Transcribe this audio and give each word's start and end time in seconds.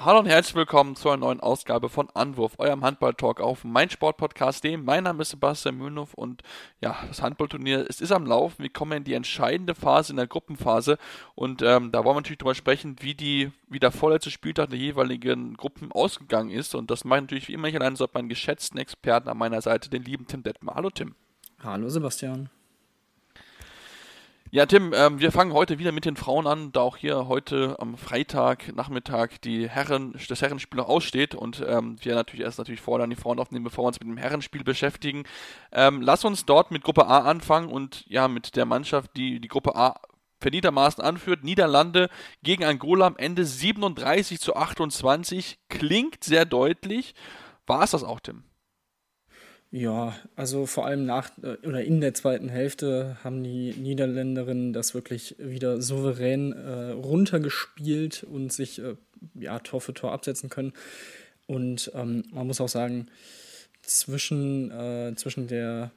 Hallo 0.00 0.20
und 0.20 0.26
herzlich 0.26 0.54
willkommen 0.54 0.94
zu 0.94 1.10
einer 1.10 1.16
neuen 1.16 1.40
Ausgabe 1.40 1.88
von 1.88 2.08
Anwurf, 2.14 2.52
eurem 2.58 2.84
Handball-Talk 2.84 3.40
auf 3.40 3.64
meinsportpodcast.de. 3.64 4.76
Mein 4.76 5.02
Name 5.02 5.22
ist 5.22 5.30
Sebastian 5.30 5.76
Mühlenhoff 5.76 6.14
und 6.14 6.42
ja, 6.80 6.96
das 7.08 7.20
Handballturnier 7.20 7.84
es 7.88 8.00
ist 8.00 8.12
am 8.12 8.24
Laufen. 8.24 8.62
Wir 8.62 8.70
kommen 8.70 8.98
in 8.98 9.02
die 9.02 9.14
entscheidende 9.14 9.74
Phase, 9.74 10.12
in 10.12 10.18
der 10.18 10.28
Gruppenphase 10.28 10.98
und 11.34 11.62
ähm, 11.62 11.90
da 11.90 12.04
wollen 12.04 12.14
wir 12.14 12.20
natürlich 12.20 12.38
darüber 12.38 12.54
sprechen, 12.54 12.94
wie, 13.00 13.16
die, 13.16 13.50
wie 13.68 13.80
der 13.80 13.90
vorletzte 13.90 14.30
Spieltag 14.30 14.70
der 14.70 14.78
jeweiligen 14.78 15.56
Gruppen 15.56 15.90
ausgegangen 15.90 16.50
ist 16.50 16.76
und 16.76 16.92
das 16.92 17.04
mache 17.04 17.18
ich 17.18 17.22
natürlich 17.22 17.48
wie 17.48 17.54
immer 17.54 17.66
hier 17.66 17.80
allein, 17.80 17.96
so 17.96 18.06
meinen 18.14 18.28
geschätzten 18.28 18.78
Experten 18.78 19.28
an 19.28 19.36
meiner 19.36 19.62
Seite, 19.62 19.90
den 19.90 20.04
lieben 20.04 20.28
Tim 20.28 20.44
Detmer. 20.44 20.76
Hallo 20.76 20.90
Tim. 20.90 21.16
Hallo 21.58 21.88
Sebastian. 21.88 22.50
Ja, 24.50 24.64
Tim, 24.64 24.94
ähm, 24.94 25.20
wir 25.20 25.30
fangen 25.30 25.52
heute 25.52 25.78
wieder 25.78 25.92
mit 25.92 26.06
den 26.06 26.16
Frauen 26.16 26.46
an, 26.46 26.72
da 26.72 26.80
auch 26.80 26.96
hier 26.96 27.28
heute 27.28 27.76
am 27.80 27.98
Freitag 27.98 28.74
Nachmittag 28.74 29.42
die 29.42 29.68
Herren, 29.68 30.18
das 30.26 30.40
Herrenspiel 30.40 30.78
noch 30.78 30.88
aussteht 30.88 31.34
und 31.34 31.62
ähm, 31.68 31.96
wir 32.00 32.14
natürlich 32.14 32.46
erst 32.46 32.56
natürlich 32.56 32.80
vorher 32.80 33.06
die 33.06 33.14
Frauen 33.14 33.40
aufnehmen, 33.40 33.64
bevor 33.64 33.84
wir 33.84 33.88
uns 33.88 34.00
mit 34.00 34.08
dem 34.08 34.16
Herrenspiel 34.16 34.64
beschäftigen. 34.64 35.24
Ähm, 35.70 36.00
lass 36.00 36.24
uns 36.24 36.46
dort 36.46 36.70
mit 36.70 36.82
Gruppe 36.82 37.06
A 37.06 37.18
anfangen 37.18 37.68
und 37.68 38.06
ja, 38.06 38.26
mit 38.26 38.56
der 38.56 38.64
Mannschaft, 38.64 39.10
die 39.18 39.38
die 39.38 39.48
Gruppe 39.48 39.76
A 39.76 40.00
verdientermaßen 40.40 41.04
anführt. 41.04 41.44
Niederlande 41.44 42.08
gegen 42.42 42.64
Angola 42.64 43.06
am 43.06 43.18
Ende 43.18 43.44
37 43.44 44.40
zu 44.40 44.56
28. 44.56 45.58
Klingt 45.68 46.24
sehr 46.24 46.46
deutlich. 46.46 47.14
War 47.66 47.82
es 47.82 47.90
das 47.90 48.02
auch, 48.02 48.20
Tim? 48.20 48.44
Ja, 49.70 50.16
also 50.34 50.64
vor 50.64 50.86
allem 50.86 51.04
nach 51.04 51.30
äh, 51.42 51.56
oder 51.66 51.84
in 51.84 52.00
der 52.00 52.14
zweiten 52.14 52.48
Hälfte 52.48 53.18
haben 53.22 53.42
die 53.42 53.72
Niederländerinnen 53.72 54.72
das 54.72 54.94
wirklich 54.94 55.36
wieder 55.38 55.82
souverän 55.82 56.52
äh, 56.52 56.90
runtergespielt 56.92 58.24
und 58.24 58.50
sich 58.52 58.78
äh, 58.78 58.94
ja, 59.34 59.58
Tor 59.58 59.82
für 59.82 59.92
Tor 59.92 60.12
absetzen 60.12 60.48
können. 60.48 60.72
Und 61.46 61.90
ähm, 61.94 62.24
man 62.32 62.46
muss 62.46 62.60
auch 62.60 62.68
sagen, 62.68 63.08
zwischen, 63.82 64.70
äh, 64.70 65.14
zwischen 65.16 65.48
der 65.48 65.90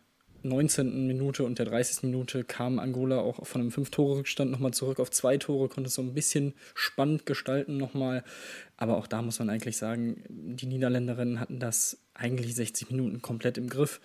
19. 0.44 1.08
Minute 1.08 1.44
und 1.44 1.60
der 1.60 1.66
30. 1.66 2.04
Minute 2.04 2.44
kam 2.44 2.80
Angola 2.80 3.20
auch 3.20 3.46
von 3.46 3.62
einem 3.62 3.70
5-Tore-Rückstand 3.70 4.52
nochmal 4.52 4.74
zurück 4.74 5.00
auf 5.00 5.12
zwei 5.12 5.38
Tore, 5.38 5.70
konnte 5.70 5.88
es 5.88 5.94
so 5.94 6.02
ein 6.02 6.14
bisschen 6.14 6.54
spannend 6.74 7.26
gestalten 7.26 7.78
nochmal. 7.78 8.24
Aber 8.78 8.98
auch 8.98 9.08
da 9.08 9.22
muss 9.22 9.40
man 9.40 9.50
eigentlich 9.50 9.78
sagen, 9.78 10.24
die 10.30 10.66
Niederländerinnen 10.66 11.40
hatten 11.40 11.60
das 11.60 12.00
eigentlich 12.14 12.56
60 12.56 12.92
Minuten 12.92 13.22
komplett 13.22 13.58
im 13.58 13.70
Griff. 13.70 14.00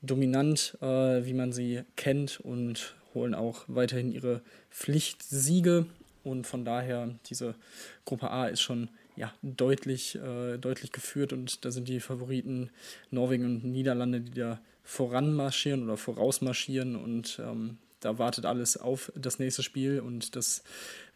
Dominant, 0.00 0.78
äh, 0.80 1.24
wie 1.26 1.34
man 1.34 1.52
sie 1.52 1.82
kennt 1.96 2.40
und 2.40 2.94
holen 3.14 3.34
auch 3.34 3.64
weiterhin 3.66 4.12
ihre 4.12 4.42
Pflichtsiege. 4.70 5.86
Und 6.24 6.46
von 6.46 6.64
daher, 6.64 7.14
diese 7.26 7.54
Gruppe 8.04 8.30
A 8.30 8.48
ist 8.48 8.60
schon 8.60 8.88
ja, 9.16 9.32
deutlich, 9.42 10.14
äh, 10.14 10.58
deutlich 10.58 10.92
geführt 10.92 11.32
und 11.32 11.64
da 11.64 11.70
sind 11.70 11.88
die 11.88 12.00
Favoriten 12.00 12.70
Norwegen 13.10 13.44
und 13.44 13.64
Niederlande, 13.64 14.20
die 14.20 14.32
da 14.32 14.60
voranmarschieren 14.88 15.84
oder 15.84 15.98
vorausmarschieren 15.98 16.96
und 16.96 17.38
ähm, 17.44 17.76
da 18.00 18.18
wartet 18.18 18.46
alles 18.46 18.78
auf 18.78 19.12
das 19.14 19.38
nächste 19.38 19.62
Spiel 19.62 20.00
und 20.00 20.34
das 20.34 20.62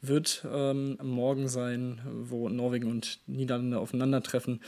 wird 0.03 0.47
ähm, 0.53 0.99
morgen 1.03 1.49
sein, 1.49 2.03
wo 2.05 2.50
Norwegen 2.50 2.91
und 2.91 3.21
Niederlande 3.27 3.78
aufeinandertreffen. 3.78 4.60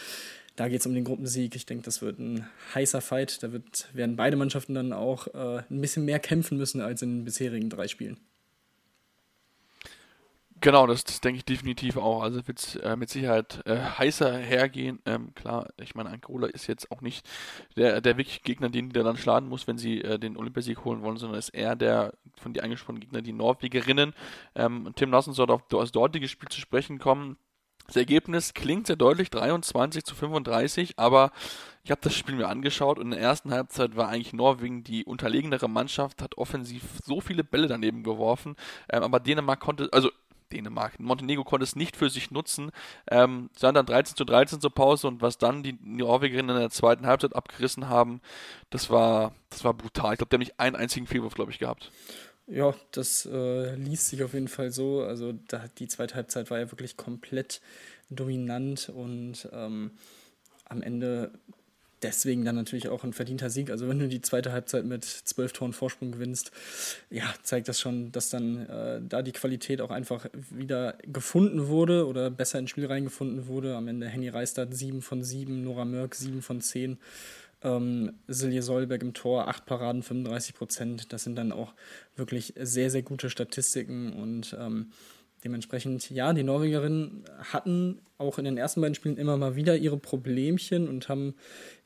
Da 0.56 0.69
geht 0.69 0.81
es 0.81 0.87
um 0.87 0.94
den 0.94 1.04
Gruppensieg. 1.04 1.54
Ich 1.54 1.66
denke, 1.66 1.84
das 1.84 2.00
wird 2.00 2.19
ein 2.19 2.47
heißer 2.75 3.03
Fight. 3.03 3.42
Da 3.42 3.53
wird, 3.53 3.88
werden 3.92 4.16
beide 4.16 4.37
Mannschaften 4.37 4.75
dann 4.75 4.94
auch 4.94 5.26
äh, 5.34 5.62
ein 5.69 5.81
bisschen 5.82 6.06
mehr 6.06 6.19
kämpfen 6.19 6.56
müssen 6.56 6.81
als 6.81 7.03
in 7.03 7.19
den 7.19 7.25
bisherigen 7.25 7.69
drei 7.69 7.88
Spielen. 7.88 8.19
Genau, 10.64 10.86
das, 10.86 11.04
das 11.04 11.20
denke 11.20 11.36
ich 11.36 11.44
definitiv 11.44 11.98
auch. 11.98 12.22
Also 12.22 12.47
wird 12.48 12.58
es 12.58 12.76
äh, 12.76 12.97
mit 12.97 13.10
Sicherheit 13.10 13.60
äh, 13.66 13.76
heißer 13.76 14.38
hergehen. 14.38 14.98
Ähm, 15.04 15.34
klar, 15.34 15.69
ich 15.78 15.94
meine, 15.94 16.08
Angola 16.08 16.47
ist 16.47 16.69
jetzt 16.69 16.91
auch 16.91 17.02
nicht 17.02 17.28
der, 17.76 18.00
der 18.00 18.16
wirklich 18.16 18.42
Gegner, 18.42 18.70
den 18.70 18.88
die 18.88 18.94
dann 18.98 19.19
schlagen 19.19 19.50
muss, 19.50 19.66
wenn 19.66 19.76
sie 19.76 20.00
äh, 20.00 20.19
den 20.19 20.38
Olympiasieg 20.38 20.82
holen 20.86 21.03
wollen, 21.03 21.19
sondern 21.19 21.38
ist 21.38 21.50
eher 21.50 21.76
der 21.76 22.14
von 22.38 22.54
dir 22.54 22.64
angesprochenen 22.64 23.03
Gegner, 23.03 23.20
die 23.20 23.34
Norwegerinnen. 23.34 24.14
Ähm, 24.54 24.91
Tim, 24.97 25.10
lass 25.10 25.28
uns 25.28 25.36
dort 25.36 25.50
auf 25.50 25.69
das 25.69 25.92
dortige 25.92 26.28
Spiel 26.28 26.48
zu 26.48 26.60
sprechen 26.60 26.98
kommen. 26.98 27.36
Das 27.86 27.97
Ergebnis 27.97 28.54
klingt 28.54 28.86
sehr 28.86 28.97
deutlich, 28.97 29.28
23 29.28 30.04
zu 30.04 30.14
35, 30.14 30.98
aber 30.98 31.32
ich 31.82 31.91
habe 31.91 32.00
das 32.03 32.14
Spiel 32.14 32.34
mir 32.34 32.48
angeschaut 32.48 32.98
und 32.98 33.06
in 33.06 33.10
der 33.10 33.20
ersten 33.20 33.53
Halbzeit 33.53 33.94
war 33.94 34.08
eigentlich 34.08 34.32
Norwegen 34.32 34.84
die 34.84 35.04
unterlegenere 35.04 35.69
Mannschaft, 35.69 36.22
hat 36.22 36.38
offensiv 36.38 36.82
so 37.04 37.20
viele 37.20 37.44
Bälle 37.44 37.69
daneben 37.69 38.03
geworfen, 38.03 38.56
ähm, 38.91 39.03
aber 39.03 39.20
Dänemark 39.20 39.60
konnte, 39.60 39.91
also 39.92 40.10
Dänemark. 40.54 40.98
Montenegro 41.00 41.44
konnte 41.44 41.65
es 41.65 41.76
nicht 41.76 41.97
für 41.97 42.09
sich 42.09 42.31
nutzen. 42.31 42.70
Ähm, 43.10 43.50
sind 43.56 43.75
dann 43.75 43.87
13 43.87 44.16
zu 44.16 44.25
13 44.25 44.60
zur 44.60 44.72
Pause 44.72 45.09
und 45.09 45.20
was 45.20 45.38
dann 45.38 45.62
die 45.62 45.78
Norwegerinnen 45.82 46.54
in 46.54 46.60
der 46.60 46.70
zweiten 46.70 47.06
Halbzeit 47.06 47.34
abgerissen 47.34 47.88
haben, 47.88 48.20
das 48.70 48.91
war, 48.91 49.34
das 49.50 49.65
war 49.65 49.75
brutal. 49.75 50.15
Ich 50.15 50.19
glaube, 50.19 50.31
die 50.31 50.37
haben 50.37 50.41
nicht 50.41 50.60
einen 50.60 50.76
einzigen 50.76 51.06
Fehlwurf, 51.06 51.34
glaube 51.34 51.50
ich, 51.50 51.59
gehabt. 51.59 51.91
Ja, 52.47 52.75
das 52.91 53.26
äh, 53.26 53.75
liest 53.75 54.09
sich 54.09 54.22
auf 54.22 54.34
jeden 54.34 54.48
Fall 54.48 54.70
so. 54.70 55.03
Also 55.03 55.32
da, 55.48 55.65
die 55.78 55.88
zweite 55.88 56.15
Halbzeit 56.15 56.50
war 56.50 56.59
ja 56.59 56.71
wirklich 56.71 56.97
komplett 56.97 57.60
dominant 58.10 58.91
und 58.94 59.48
ähm, 59.53 59.92
am 60.66 60.82
Ende 60.82 61.32
deswegen 62.04 62.44
dann 62.44 62.54
natürlich 62.54 62.88
auch 62.88 63.03
ein 63.03 63.15
verdienter 63.15 63.50
Sieg. 63.50 63.70
Also 63.70 63.88
wenn 63.88 63.98
du 63.98 64.09
die 64.09 64.20
zweite 64.20 64.53
Halbzeit 64.53 64.84
mit 64.84 65.04
zwölf 65.04 65.53
Toren 65.53 65.72
Vorsprung 65.72 66.12
gewinnst, 66.12 66.53
ja, 67.10 67.25
zeigt 67.42 67.66
das 67.66 67.81
schon, 67.81 68.12
dass 68.12 68.28
dann 68.28 68.66
äh, 68.66 69.00
da 69.03 69.22
die 69.22 69.32
Qualität 69.32 69.81
auch 69.81 69.91
einfach 69.91 70.26
wieder 70.50 70.98
gefunden 71.03 71.69
wurde 71.69 72.06
oder 72.06 72.31
besser 72.31 72.59
ins 72.59 72.70
Spiel 72.70 72.87
reingefunden 72.87 73.47
wurde. 73.47 73.75
Am 73.75 73.88
Ende 73.88 74.06
Henny 74.06 74.28
Reistadt 74.28 74.75
7 74.75 75.00
von 75.03 75.25
7, 75.25 75.65
Nora 75.65 75.87
Mörk 75.87 76.15
7 76.15 76.42
von 76.42 76.60
10. 76.60 76.98
Ähm, 77.62 78.12
Silje 78.28 78.62
Solberg 78.62 79.00
im 79.00 79.15
Tor, 79.15 79.48
8 79.48 79.65
Paraden, 79.65 80.03
35 80.03 80.54
Prozent. 80.54 81.12
Das 81.12 81.25
sind 81.25 81.36
dann 81.36 81.50
auch 81.50 81.72
wirklich 82.16 82.53
sehr, 82.60 82.91
sehr 82.91 83.03
gute 83.03 83.31
Statistiken 83.31 84.12
und 84.12 84.54
ähm, 84.60 84.92
Dementsprechend, 85.44 86.09
ja, 86.10 86.32
die 86.32 86.43
Norwegerinnen 86.43 87.25
hatten 87.53 88.00
auch 88.16 88.38
in 88.38 88.47
den 88.47 88.56
ersten 88.56 88.81
beiden 88.81 88.94
Spielen 88.94 89.19
immer 89.19 89.37
mal 89.37 89.56
wieder 89.56 89.77
ihre 89.77 89.99
Problemchen 89.99 90.88
und 90.88 91.09
haben 91.09 91.34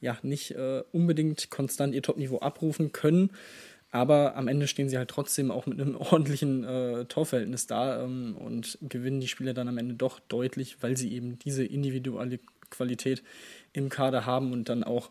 ja 0.00 0.16
nicht 0.22 0.52
äh, 0.52 0.84
unbedingt 0.92 1.50
konstant 1.50 1.94
ihr 1.94 2.02
Topniveau 2.02 2.38
abrufen 2.38 2.92
können. 2.92 3.30
Aber 3.90 4.36
am 4.36 4.48
Ende 4.48 4.68
stehen 4.68 4.88
sie 4.88 4.98
halt 4.98 5.10
trotzdem 5.10 5.50
auch 5.50 5.66
mit 5.66 5.80
einem 5.80 5.96
ordentlichen 5.96 6.62
äh, 6.62 7.04
Torverhältnis 7.06 7.66
da 7.66 8.04
ähm, 8.04 8.36
und 8.36 8.78
gewinnen 8.82 9.20
die 9.20 9.28
Spiele 9.28 9.54
dann 9.54 9.68
am 9.68 9.78
Ende 9.78 9.94
doch 9.94 10.20
deutlich, 10.20 10.76
weil 10.82 10.96
sie 10.96 11.12
eben 11.12 11.38
diese 11.38 11.64
individuelle 11.64 12.38
Qualität 12.70 13.22
im 13.72 13.88
Kader 13.88 14.24
haben 14.24 14.52
und 14.52 14.68
dann 14.68 14.84
auch 14.84 15.10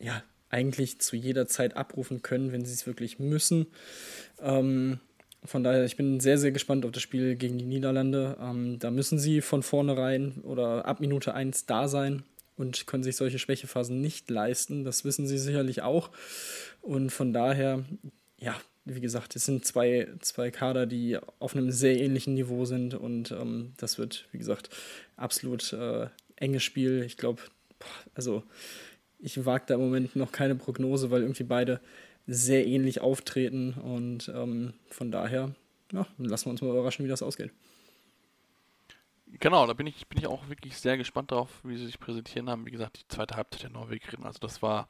ja 0.00 0.22
eigentlich 0.48 1.00
zu 1.00 1.16
jeder 1.16 1.46
Zeit 1.46 1.76
abrufen 1.76 2.22
können, 2.22 2.52
wenn 2.52 2.64
sie 2.64 2.72
es 2.72 2.86
wirklich 2.86 3.18
müssen. 3.18 3.66
Ähm, 4.40 5.00
von 5.46 5.64
daher, 5.64 5.84
ich 5.84 5.96
bin 5.96 6.20
sehr, 6.20 6.38
sehr 6.38 6.52
gespannt 6.52 6.84
auf 6.84 6.92
das 6.92 7.02
Spiel 7.02 7.36
gegen 7.36 7.58
die 7.58 7.64
Niederlande. 7.64 8.36
Ähm, 8.40 8.78
da 8.78 8.90
müssen 8.90 9.18
sie 9.18 9.40
von 9.40 9.62
vornherein 9.62 10.40
oder 10.42 10.84
ab 10.86 11.00
Minute 11.00 11.34
1 11.34 11.66
da 11.66 11.88
sein 11.88 12.22
und 12.56 12.86
können 12.86 13.02
sich 13.02 13.16
solche 13.16 13.38
Schwächephasen 13.38 14.00
nicht 14.00 14.30
leisten. 14.30 14.84
Das 14.84 15.04
wissen 15.04 15.26
sie 15.26 15.38
sicherlich 15.38 15.82
auch. 15.82 16.10
Und 16.82 17.10
von 17.10 17.32
daher, 17.32 17.84
ja, 18.38 18.56
wie 18.84 19.00
gesagt, 19.00 19.34
es 19.36 19.44
sind 19.44 19.64
zwei, 19.64 20.08
zwei 20.20 20.50
Kader, 20.50 20.86
die 20.86 21.18
auf 21.40 21.56
einem 21.56 21.70
sehr 21.70 21.98
ähnlichen 21.98 22.34
Niveau 22.34 22.64
sind 22.64 22.94
und 22.94 23.32
ähm, 23.32 23.72
das 23.78 23.98
wird, 23.98 24.28
wie 24.30 24.38
gesagt, 24.38 24.70
absolut 25.16 25.72
äh, 25.72 26.06
enges 26.36 26.62
Spiel. 26.62 27.02
Ich 27.02 27.16
glaube, 27.16 27.42
also 28.14 28.44
ich 29.18 29.44
wage 29.44 29.64
da 29.66 29.74
im 29.74 29.80
Moment 29.80 30.14
noch 30.14 30.30
keine 30.30 30.54
Prognose, 30.54 31.10
weil 31.10 31.22
irgendwie 31.22 31.44
beide 31.44 31.80
sehr 32.26 32.66
ähnlich 32.66 33.00
auftreten 33.00 33.74
und 33.74 34.28
ähm, 34.34 34.74
von 34.90 35.10
daher 35.10 35.54
ja, 35.92 36.06
lassen 36.18 36.46
wir 36.46 36.50
uns 36.50 36.62
mal 36.62 36.70
überraschen, 36.70 37.04
wie 37.04 37.08
das 37.08 37.22
ausgeht. 37.22 37.52
Genau, 39.38 39.66
da 39.66 39.72
bin 39.72 39.86
ich, 39.86 40.06
bin 40.06 40.18
ich 40.18 40.26
auch 40.26 40.48
wirklich 40.48 40.76
sehr 40.78 40.96
gespannt 40.96 41.32
darauf, 41.32 41.50
wie 41.62 41.76
sie 41.76 41.86
sich 41.86 41.98
präsentieren 41.98 42.48
haben. 42.48 42.64
Wie 42.64 42.70
gesagt, 42.70 43.00
die 43.00 43.08
zweite 43.08 43.36
Halbzeit 43.36 43.64
der 43.64 43.70
Norwegerinnen, 43.70 44.26
also 44.26 44.38
das 44.40 44.62
war, 44.62 44.88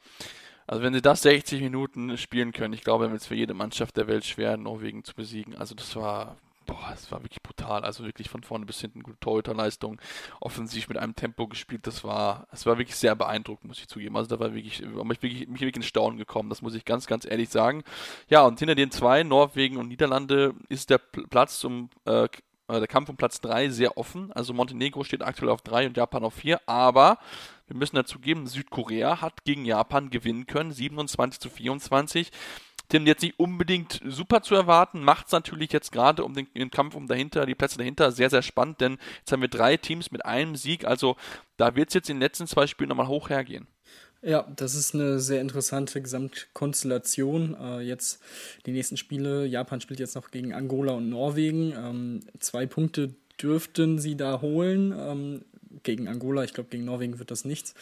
also 0.66 0.82
wenn 0.82 0.94
sie 0.94 1.02
das 1.02 1.22
60 1.22 1.60
Minuten 1.60 2.16
spielen 2.16 2.52
können, 2.52 2.74
ich 2.74 2.82
glaube, 2.82 3.04
dann 3.04 3.12
wird 3.12 3.22
es 3.22 3.28
für 3.28 3.34
jede 3.34 3.54
Mannschaft 3.54 3.96
der 3.96 4.06
Welt 4.06 4.24
schwer, 4.24 4.56
Norwegen 4.56 5.04
zu 5.04 5.14
besiegen. 5.14 5.56
Also 5.56 5.74
das 5.74 5.96
war, 5.96 6.36
boah, 6.76 6.92
es 6.92 7.10
war 7.10 7.22
wirklich 7.22 7.42
brutal. 7.42 7.84
Also 7.84 8.04
wirklich 8.04 8.28
von 8.28 8.42
vorne 8.42 8.66
bis 8.66 8.80
hinten 8.80 9.02
gute 9.02 9.18
Torhüterleistung, 9.20 10.00
offensiv 10.40 10.88
mit 10.88 10.98
einem 10.98 11.14
Tempo 11.14 11.46
gespielt. 11.46 11.86
Das 11.86 12.04
war, 12.04 12.46
es 12.52 12.66
war 12.66 12.78
wirklich 12.78 12.96
sehr 12.96 13.14
beeindruckend, 13.14 13.68
muss 13.68 13.78
ich 13.78 13.88
zugeben. 13.88 14.16
Also 14.16 14.28
da 14.28 14.40
war 14.40 14.54
wirklich, 14.54 14.82
war 14.94 15.04
mich 15.04 15.22
wirklich, 15.22 15.48
mich 15.48 15.60
wirklich 15.60 15.76
in 15.76 15.82
Staunen 15.82 16.18
gekommen. 16.18 16.48
Das 16.48 16.62
muss 16.62 16.74
ich 16.74 16.84
ganz, 16.84 17.06
ganz 17.06 17.24
ehrlich 17.24 17.48
sagen. 17.48 17.82
Ja, 18.28 18.42
und 18.42 18.58
hinter 18.58 18.74
den 18.74 18.90
zwei, 18.90 19.22
Norwegen 19.22 19.76
und 19.76 19.88
Niederlande, 19.88 20.54
ist 20.68 20.90
der 20.90 20.98
Platz 20.98 21.58
zum 21.58 21.90
äh, 22.04 22.28
äh, 22.68 22.78
der 22.78 22.88
Kampf 22.88 23.08
um 23.08 23.16
Platz 23.16 23.40
3 23.40 23.70
sehr 23.70 23.96
offen. 23.96 24.32
Also 24.32 24.52
Montenegro 24.52 25.04
steht 25.04 25.22
aktuell 25.22 25.50
auf 25.50 25.62
3 25.62 25.86
und 25.86 25.96
Japan 25.96 26.24
auf 26.24 26.34
4. 26.34 26.60
Aber 26.68 27.18
wir 27.66 27.76
müssen 27.76 27.96
dazu 27.96 28.18
geben, 28.18 28.46
Südkorea 28.46 29.20
hat 29.20 29.44
gegen 29.44 29.64
Japan 29.64 30.10
gewinnen 30.10 30.46
können, 30.46 30.72
27 30.72 31.40
zu 31.40 31.50
24. 31.50 32.30
Tim 32.88 33.06
jetzt 33.06 33.22
nicht 33.22 33.38
unbedingt 33.38 34.00
super 34.04 34.42
zu 34.42 34.54
erwarten, 34.54 35.02
macht 35.02 35.26
es 35.26 35.32
natürlich 35.32 35.72
jetzt 35.72 35.92
gerade 35.92 36.24
um 36.24 36.34
den, 36.34 36.46
den, 36.54 36.70
Kampf 36.70 36.94
um 36.94 37.06
dahinter, 37.06 37.46
die 37.46 37.54
Plätze 37.54 37.78
dahinter 37.78 38.12
sehr, 38.12 38.30
sehr 38.30 38.42
spannend, 38.42 38.80
denn 38.80 38.98
jetzt 39.18 39.32
haben 39.32 39.42
wir 39.42 39.48
drei 39.48 39.76
Teams 39.76 40.10
mit 40.10 40.24
einem 40.24 40.56
Sieg, 40.56 40.84
also 40.84 41.16
da 41.56 41.74
wird 41.74 41.88
es 41.88 41.94
jetzt 41.94 42.10
in 42.10 42.16
den 42.16 42.22
letzten 42.22 42.46
zwei 42.46 42.66
Spielen 42.66 42.88
nochmal 42.88 43.08
hoch 43.08 43.30
hergehen. 43.30 43.66
Ja, 44.22 44.46
das 44.56 44.74
ist 44.74 44.94
eine 44.94 45.20
sehr 45.20 45.40
interessante 45.40 46.00
Gesamtkonstellation. 46.00 47.56
Äh, 47.60 47.80
jetzt 47.82 48.20
die 48.64 48.72
nächsten 48.72 48.96
Spiele. 48.96 49.46
Japan 49.46 49.80
spielt 49.80 50.00
jetzt 50.00 50.16
noch 50.16 50.30
gegen 50.30 50.52
Angola 50.52 50.94
und 50.94 51.08
Norwegen. 51.08 51.72
Ähm, 51.72 52.20
zwei 52.40 52.66
Punkte 52.66 53.14
dürften 53.40 53.98
sie 53.98 54.16
da 54.16 54.40
holen. 54.40 54.92
Ähm, 54.98 55.44
gegen 55.82 56.08
Angola, 56.08 56.44
ich 56.44 56.52
glaube, 56.52 56.70
gegen 56.70 56.84
Norwegen 56.84 57.18
wird 57.18 57.30
das 57.30 57.44
nichts. 57.44 57.74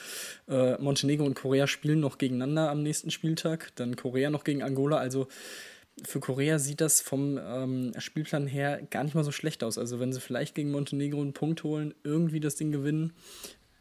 Äh, 0.48 0.80
Montenegro 0.80 1.24
und 1.24 1.34
Korea 1.34 1.66
spielen 1.66 2.00
noch 2.00 2.18
gegeneinander 2.18 2.70
am 2.70 2.82
nächsten 2.82 3.10
Spieltag. 3.10 3.72
Dann 3.76 3.96
Korea 3.96 4.30
noch 4.30 4.44
gegen 4.44 4.62
Angola. 4.62 4.98
Also 4.98 5.28
für 6.02 6.20
Korea 6.20 6.58
sieht 6.58 6.80
das 6.80 7.00
vom 7.00 7.38
ähm, 7.38 7.92
Spielplan 7.98 8.46
her 8.46 8.82
gar 8.90 9.04
nicht 9.04 9.14
mal 9.14 9.24
so 9.24 9.32
schlecht 9.32 9.62
aus. 9.62 9.78
Also 9.78 10.00
wenn 10.00 10.12
sie 10.12 10.20
vielleicht 10.20 10.54
gegen 10.54 10.70
Montenegro 10.70 11.20
einen 11.20 11.32
Punkt 11.32 11.62
holen, 11.62 11.94
irgendwie 12.02 12.40
das 12.40 12.56
Ding 12.56 12.72
gewinnen, 12.72 13.12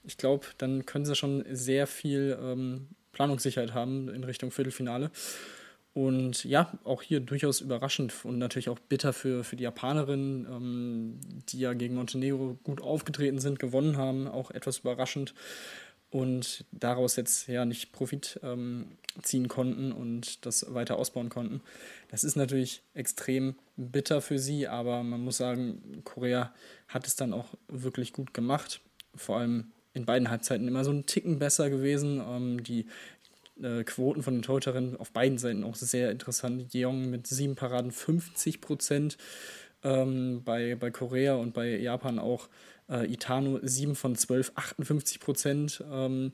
ich 0.04 0.18
glaube, 0.18 0.46
dann 0.58 0.86
können 0.86 1.06
sie 1.06 1.16
schon 1.16 1.46
sehr 1.50 1.88
viel 1.88 2.38
ähm, 2.42 2.88
Planungssicherheit 3.14 3.74
haben 3.74 4.10
in 4.10 4.24
Richtung 4.24 4.52
Viertelfinale. 4.52 5.12
Und 5.94 6.44
ja, 6.44 6.72
auch 6.84 7.04
hier 7.04 7.20
durchaus 7.20 7.62
überraschend 7.62 8.14
und 8.24 8.40
natürlich 8.40 8.70
auch 8.70 8.80
bitter 8.80 9.14
für, 9.14 9.44
für 9.44 9.56
die 9.56 9.64
Japanerinnen, 9.64 10.48
ähm, 10.50 11.20
die 11.50 11.60
ja 11.60 11.74
gegen 11.74 11.96
Montenegro 11.96 12.58
gut 12.64 12.82
aufgetreten 12.82 13.40
sind, 13.40 13.60
gewonnen 13.60 13.98
haben, 13.98 14.28
auch 14.28 14.50
etwas 14.50 14.80
überraschend 14.80 15.36
und 16.14 16.66
daraus 16.72 17.16
jetzt 17.16 17.48
ja 17.48 17.66
nicht 17.66 17.92
Profit 17.92 18.40
ähm, 18.44 18.98
ziehen 19.24 19.48
konnten 19.48 19.92
und 19.92 20.46
das 20.46 20.74
weiter 20.74 20.98
ausbauen 20.98 21.30
konnten. 21.30 21.62
Das 22.10 22.24
ist 22.24 22.36
natürlich 22.36 22.84
extrem 22.94 23.56
bitter 23.78 24.22
für 24.22 24.38
sie, 24.38 24.68
aber 24.68 25.02
man 25.02 25.22
muss 25.22 25.38
sagen, 25.38 26.02
Korea 26.04 26.54
hat 26.88 27.08
es 27.08 27.16
dann 27.16 27.34
auch 27.34 27.48
wirklich 27.68 28.14
gut 28.14 28.32
gemacht. 28.34 28.82
Vor 29.16 29.38
allem 29.38 29.72
in 29.94 30.06
beiden 30.06 30.30
Halbzeiten 30.30 30.68
immer 30.68 30.84
so 30.84 30.92
einen 30.92 31.08
Ticken 31.08 31.40
besser 31.40 31.72
gewesen. 31.72 32.22
Ähm, 32.24 32.64
die 32.64 32.86
äh, 33.62 33.84
Quoten 33.84 34.24
von 34.24 34.36
den 34.36 34.42
Torhüterinnen 34.42 34.98
auf 34.98 35.12
beiden 35.12 35.38
Seiten 35.38 35.64
auch 35.64 35.76
sehr 35.76 36.12
interessant. 36.12 36.74
Jeong 36.74 37.10
mit 37.10 37.28
sieben 37.28 37.56
Paraden 37.56 37.92
50 37.92 38.62
Prozent. 38.62 39.18
Ähm, 39.84 40.44
bei, 40.44 40.76
bei 40.76 40.92
Korea 40.92 41.36
und 41.36 41.54
bei 41.54 41.78
Japan 41.78 42.18
auch 42.18 42.48
äh, 42.90 43.12
Itano 43.12 43.60
7 43.62 43.96
von 43.96 44.16
12, 44.16 44.54
58 44.56 45.20
Prozent. 45.20 45.84
Ähm, 45.92 46.32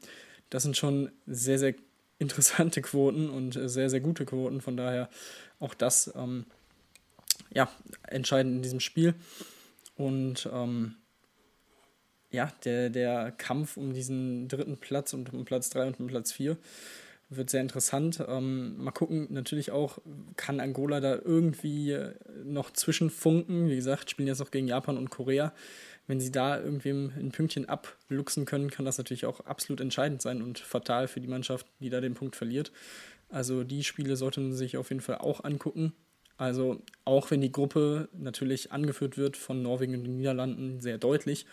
das 0.49 0.63
sind 0.63 0.77
schon 0.77 1.11
sehr, 1.25 1.59
sehr 1.59 1.75
interessante 2.19 2.81
Quoten 2.81 3.29
und 3.29 3.55
äh, 3.55 3.69
sehr, 3.69 3.89
sehr 3.89 4.01
gute 4.01 4.25
Quoten. 4.25 4.61
Von 4.61 4.77
daher 4.77 5.09
auch 5.59 5.73
das 5.73 6.13
ähm, 6.15 6.45
ja, 7.53 7.69
entscheidend 8.07 8.57
in 8.57 8.61
diesem 8.61 8.79
Spiel. 8.79 9.15
Und 9.95 10.47
ähm, 10.53 10.95
ja, 12.31 12.51
der, 12.63 12.89
der 12.89 13.31
Kampf 13.31 13.77
um 13.77 13.93
diesen 13.93 14.47
dritten 14.47 14.77
Platz 14.77 15.13
und 15.13 15.33
um 15.33 15.45
Platz 15.45 15.69
3 15.71 15.87
und 15.87 15.99
um 15.99 16.07
Platz 16.07 16.31
4 16.31 16.57
wird 17.29 17.49
sehr 17.49 17.61
interessant. 17.61 18.23
Ähm, 18.27 18.83
mal 18.83 18.91
gucken, 18.91 19.27
natürlich 19.29 19.71
auch, 19.71 19.99
kann 20.35 20.59
Angola 20.59 20.99
da 20.99 21.15
irgendwie 21.15 21.97
noch 22.43 22.71
zwischenfunken? 22.71 23.69
Wie 23.69 23.75
gesagt, 23.75 24.09
spielen 24.09 24.27
jetzt 24.27 24.39
noch 24.39 24.51
gegen 24.51 24.67
Japan 24.67 24.97
und 24.97 25.09
Korea. 25.09 25.53
Wenn 26.07 26.19
sie 26.19 26.31
da 26.31 26.59
irgendwem 26.59 27.11
ein 27.15 27.31
Pünktchen 27.31 27.69
abluchsen 27.69 28.45
können, 28.45 28.71
kann 28.71 28.85
das 28.85 28.97
natürlich 28.97 29.27
auch 29.27 29.41
absolut 29.41 29.79
entscheidend 29.79 30.23
sein 30.23 30.41
und 30.41 30.57
fatal 30.57 31.07
für 31.07 31.21
die 31.21 31.27
Mannschaft, 31.27 31.67
die 31.79 31.91
da 31.91 32.01
den 32.01 32.15
Punkt 32.15 32.35
verliert. 32.35 32.71
Also 33.29 33.63
die 33.63 33.83
Spiele 33.83 34.15
sollte 34.15 34.39
man 34.39 34.53
sich 34.53 34.77
auf 34.77 34.89
jeden 34.89 35.01
Fall 35.01 35.19
auch 35.19 35.43
angucken. 35.43 35.93
Also 36.37 36.81
auch 37.05 37.29
wenn 37.29 37.41
die 37.41 37.51
Gruppe 37.51 38.09
natürlich 38.13 38.71
angeführt 38.71 39.17
wird 39.17 39.37
von 39.37 39.61
Norwegen 39.61 39.93
und 39.93 40.03
den 40.05 40.17
Niederlanden 40.17 40.81
sehr 40.81 40.97
deutlich, 40.97 41.45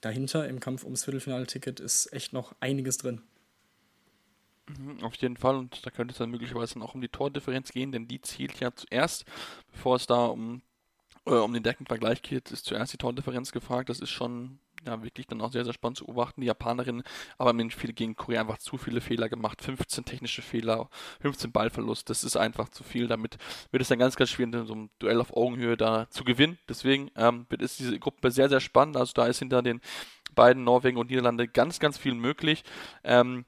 dahinter 0.00 0.48
im 0.48 0.58
Kampf 0.58 0.82
ums 0.82 1.04
Viertelfinale-Ticket 1.04 1.78
ist 1.78 2.12
echt 2.12 2.32
noch 2.32 2.56
einiges 2.58 2.96
drin. 2.98 3.20
Mhm, 4.78 5.02
auf 5.02 5.14
jeden 5.16 5.36
Fall, 5.36 5.56
und 5.56 5.84
da 5.84 5.90
könnte 5.90 6.12
es 6.12 6.18
dann 6.18 6.30
möglicherweise 6.30 6.80
auch 6.80 6.94
um 6.94 7.00
die 7.00 7.08
Tordifferenz 7.08 7.72
gehen, 7.72 7.92
denn 7.92 8.08
die 8.08 8.20
zielt 8.20 8.60
ja 8.60 8.74
zuerst, 8.74 9.24
bevor 9.70 9.96
es 9.96 10.06
da 10.06 10.26
um, 10.26 10.62
äh, 11.26 11.34
um 11.34 11.52
den 11.52 11.62
Deckenvergleich 11.62 12.22
geht, 12.22 12.50
ist 12.50 12.64
zuerst 12.64 12.92
die 12.92 12.98
Tordifferenz 12.98 13.52
gefragt. 13.52 13.88
Das 13.88 14.00
ist 14.00 14.10
schon 14.10 14.58
ja, 14.86 15.02
wirklich 15.02 15.26
dann 15.26 15.40
auch 15.40 15.52
sehr, 15.52 15.64
sehr 15.64 15.72
spannend 15.72 15.98
zu 15.98 16.06
beobachten. 16.06 16.40
Die 16.40 16.46
Japanerinnen 16.46 17.02
aber 17.38 17.50
haben 17.50 17.70
viel 17.70 17.92
gegen 17.92 18.16
Korea 18.16 18.40
einfach 18.40 18.58
zu 18.58 18.78
viele 18.78 19.00
Fehler 19.00 19.28
gemacht. 19.28 19.62
15 19.62 20.04
technische 20.04 20.42
Fehler, 20.42 20.88
15 21.20 21.52
Ballverlust, 21.52 22.10
das 22.10 22.24
ist 22.24 22.36
einfach 22.36 22.68
zu 22.68 22.82
viel. 22.82 23.06
Damit 23.06 23.38
wird 23.70 23.82
es 23.82 23.88
dann 23.88 23.98
ganz, 23.98 24.16
ganz 24.16 24.30
schwierig, 24.30 24.54
in 24.54 24.66
so 24.66 24.74
einem 24.74 24.90
Duell 24.98 25.20
auf 25.20 25.36
Augenhöhe 25.36 25.76
da 25.76 26.08
zu 26.10 26.24
gewinnen. 26.24 26.58
Deswegen 26.68 27.10
ähm, 27.16 27.46
ist 27.58 27.78
diese 27.78 27.98
Gruppe 27.98 28.30
sehr, 28.30 28.48
sehr 28.48 28.60
spannend. 28.60 28.96
Also 28.96 29.12
da 29.14 29.26
ist 29.26 29.38
hinter 29.38 29.62
den 29.62 29.80
beiden 30.34 30.64
Norwegen 30.64 30.98
und 30.98 31.10
Niederlande 31.10 31.46
ganz, 31.46 31.78
ganz 31.78 31.98
viel 31.98 32.14
möglich. 32.14 32.64
Ähm, 33.04 33.44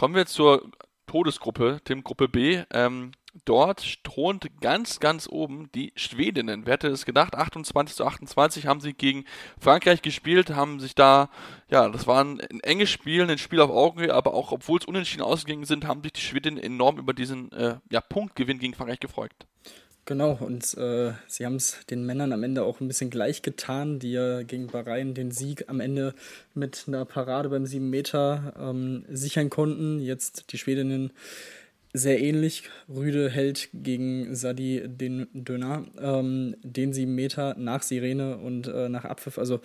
Kommen 0.00 0.14
wir 0.14 0.24
zur 0.24 0.62
Todesgruppe, 1.06 1.82
Tim 1.84 2.02
Gruppe 2.02 2.26
B. 2.26 2.62
Ähm, 2.72 3.12
dort 3.44 4.02
thront 4.02 4.48
ganz, 4.62 4.98
ganz 4.98 5.28
oben 5.28 5.70
die 5.74 5.92
Schwedinnen. 5.94 6.64
Wer 6.64 6.72
hätte 6.72 6.88
es 6.88 7.04
gedacht? 7.04 7.34
28 7.34 7.96
zu 7.96 8.06
28 8.06 8.66
haben 8.66 8.80
sie 8.80 8.94
gegen 8.94 9.26
Frankreich 9.58 10.00
gespielt, 10.00 10.48
haben 10.56 10.80
sich 10.80 10.94
da, 10.94 11.28
ja, 11.68 11.86
das 11.90 12.06
war 12.06 12.24
ein, 12.24 12.40
ein 12.40 12.60
enges 12.60 12.88
Spiel, 12.88 13.30
ein 13.30 13.36
Spiel 13.36 13.60
auf 13.60 13.68
Augenhöhe, 13.68 14.14
aber 14.14 14.32
auch 14.32 14.52
obwohl 14.52 14.78
es 14.78 14.86
unentschieden 14.86 15.22
ausgegangen 15.22 15.66
sind, 15.66 15.86
haben 15.86 16.02
sich 16.02 16.14
die 16.14 16.22
Schwedinnen 16.22 16.56
enorm 16.56 16.96
über 16.96 17.12
diesen 17.12 17.52
äh, 17.52 17.76
ja, 17.90 18.00
Punktgewinn 18.00 18.58
gegen 18.58 18.72
Frankreich 18.72 19.00
gefreut. 19.00 19.34
Genau, 20.06 20.32
und 20.40 20.76
äh, 20.76 21.12
sie 21.28 21.46
haben 21.46 21.56
es 21.56 21.86
den 21.88 22.04
Männern 22.04 22.32
am 22.32 22.42
Ende 22.42 22.64
auch 22.64 22.80
ein 22.80 22.88
bisschen 22.88 23.10
gleich 23.10 23.42
getan, 23.42 23.98
die 24.00 24.12
ja 24.12 24.42
gegen 24.42 24.66
Bahrain 24.66 25.14
den 25.14 25.30
Sieg 25.30 25.68
am 25.68 25.78
Ende 25.78 26.14
mit 26.54 26.84
einer 26.88 27.04
Parade 27.04 27.48
beim 27.48 27.66
7 27.66 27.88
Meter 27.88 28.54
ähm, 28.58 29.04
sichern 29.08 29.50
konnten. 29.50 30.00
Jetzt 30.00 30.52
die 30.52 30.58
Schwedinnen 30.58 31.12
sehr 31.92 32.20
ähnlich. 32.20 32.64
Rüde 32.88 33.28
hält 33.28 33.68
gegen 33.72 34.34
Sadi 34.34 34.82
den 34.86 35.26
Döner, 35.32 35.84
ähm, 36.00 36.56
den 36.62 36.92
7 36.92 37.12
Meter 37.12 37.54
nach 37.58 37.82
Sirene 37.82 38.36
und 38.38 38.68
äh, 38.68 38.88
nach 38.88 39.04
Abpfiff. 39.04 39.38
Also 39.38 39.60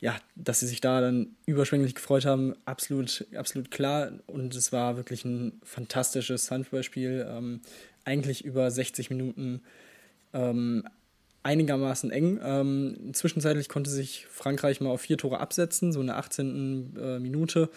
ja, 0.00 0.16
dass 0.34 0.60
sie 0.60 0.66
sich 0.66 0.80
da 0.80 1.00
dann 1.00 1.36
überschwänglich 1.46 1.94
gefreut 1.94 2.24
haben, 2.24 2.54
absolut, 2.64 3.26
absolut 3.34 3.70
klar. 3.70 4.12
Und 4.26 4.54
es 4.54 4.72
war 4.72 4.96
wirklich 4.96 5.24
ein 5.24 5.60
fantastisches 5.62 6.50
Handballspiel. 6.50 7.26
Ähm, 7.28 7.60
eigentlich 8.08 8.44
über 8.44 8.70
60 8.70 9.10
Minuten 9.10 9.60
ähm, 10.32 10.84
einigermaßen 11.42 12.10
eng. 12.10 12.40
Ähm, 12.42 13.10
zwischenzeitlich 13.12 13.68
konnte 13.68 13.90
sich 13.90 14.26
Frankreich 14.30 14.80
mal 14.80 14.90
auf 14.90 15.02
vier 15.02 15.18
Tore 15.18 15.40
absetzen, 15.40 15.92
so 15.92 16.00
in 16.00 16.08
der 16.08 16.16
18. 16.16 16.96
Äh, 16.96 17.18
Minute 17.20 17.70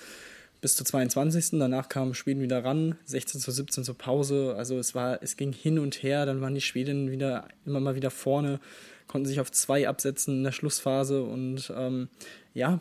bis 0.62 0.76
zur 0.76 0.86
22. 0.86 1.60
Danach 1.60 1.90
kam 1.90 2.14
Schweden 2.14 2.42
wieder 2.42 2.64
ran, 2.64 2.96
16 3.06 3.42
zu 3.42 3.52
17 3.52 3.84
zur 3.84 3.98
Pause. 3.98 4.56
Also 4.58 4.78
es 4.78 4.96
war, 4.96 5.22
es 5.22 5.36
ging 5.36 5.52
hin 5.52 5.80
und 5.80 6.04
her, 6.04 6.26
dann 6.26 6.42
waren 6.42 6.56
die 6.56 6.62
Schwedinnen 6.62 7.12
wieder 7.12 7.48
immer 7.66 7.80
mal 7.80 7.96
wieder 7.96 8.12
vorne, 8.12 8.60
konnten 9.08 9.28
sich 9.28 9.40
auf 9.40 9.52
zwei 9.52 9.88
absetzen 9.88 10.38
in 10.38 10.44
der 10.44 10.52
Schlussphase 10.52 11.24
und 11.24 11.74
ähm, 11.76 12.10
ja, 12.54 12.80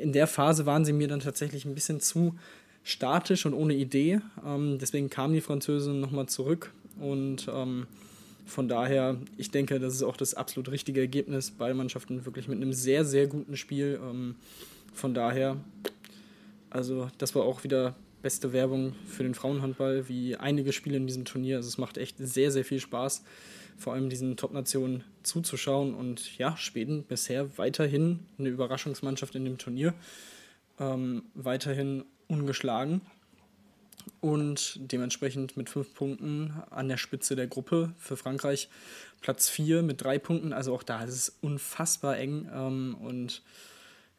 in 0.00 0.12
der 0.12 0.26
Phase 0.26 0.66
waren 0.66 0.84
sie 0.84 0.92
mir 0.92 1.08
dann 1.08 1.20
tatsächlich 1.20 1.64
ein 1.64 1.74
bisschen 1.74 2.00
zu 2.00 2.36
statisch 2.84 3.46
und 3.46 3.54
ohne 3.54 3.74
Idee. 3.74 4.20
Ähm, 4.46 4.78
deswegen 4.78 5.10
kamen 5.10 5.34
die 5.34 5.40
Französinnen 5.40 6.00
nochmal 6.00 6.26
zurück 6.26 6.72
und 7.00 7.48
ähm, 7.52 7.86
von 8.46 8.68
daher, 8.68 9.16
ich 9.38 9.50
denke, 9.50 9.80
das 9.80 9.94
ist 9.94 10.02
auch 10.02 10.16
das 10.16 10.34
absolut 10.34 10.70
richtige 10.70 11.00
Ergebnis. 11.00 11.50
Beide 11.50 11.74
Mannschaften 11.74 12.24
wirklich 12.26 12.46
mit 12.46 12.60
einem 12.60 12.72
sehr, 12.72 13.04
sehr 13.04 13.26
guten 13.26 13.56
Spiel. 13.56 13.98
Ähm, 14.02 14.36
von 14.92 15.14
daher, 15.14 15.56
also 16.70 17.10
das 17.18 17.34
war 17.34 17.42
auch 17.44 17.64
wieder 17.64 17.96
beste 18.22 18.52
Werbung 18.52 18.94
für 19.06 19.22
den 19.22 19.34
Frauenhandball, 19.34 20.08
wie 20.08 20.36
einige 20.36 20.72
Spiele 20.72 20.96
in 20.96 21.06
diesem 21.06 21.24
Turnier. 21.24 21.56
Also 21.56 21.68
es 21.68 21.78
macht 21.78 21.98
echt 21.98 22.16
sehr, 22.18 22.50
sehr 22.50 22.64
viel 22.64 22.80
Spaß, 22.80 23.24
vor 23.76 23.94
allem 23.94 24.08
diesen 24.08 24.36
Top-Nationen 24.36 25.04
zuzuschauen. 25.22 25.94
Und 25.94 26.38
ja, 26.38 26.56
Schweden 26.56 27.04
bisher 27.04 27.58
weiterhin 27.58 28.20
eine 28.38 28.50
Überraschungsmannschaft 28.50 29.34
in 29.34 29.44
dem 29.44 29.58
Turnier. 29.58 29.94
Ähm, 30.78 31.22
weiterhin 31.34 32.04
ungeschlagen. 32.28 33.00
und 34.20 34.78
dementsprechend 34.80 35.56
mit 35.56 35.70
fünf 35.70 35.94
Punkten 35.94 36.62
an 36.70 36.88
der 36.88 36.96
Spitze 36.96 37.36
der 37.36 37.46
Gruppe 37.46 37.94
für 37.98 38.16
Frankreich. 38.16 38.68
Platz 39.20 39.48
vier 39.48 39.82
mit 39.82 40.02
drei 40.02 40.18
Punkten, 40.18 40.52
also 40.52 40.74
auch 40.74 40.82
da 40.82 41.02
ist 41.02 41.14
es 41.14 41.38
unfassbar 41.40 42.18
eng 42.18 42.48
ähm, 42.52 42.96
und 43.00 43.42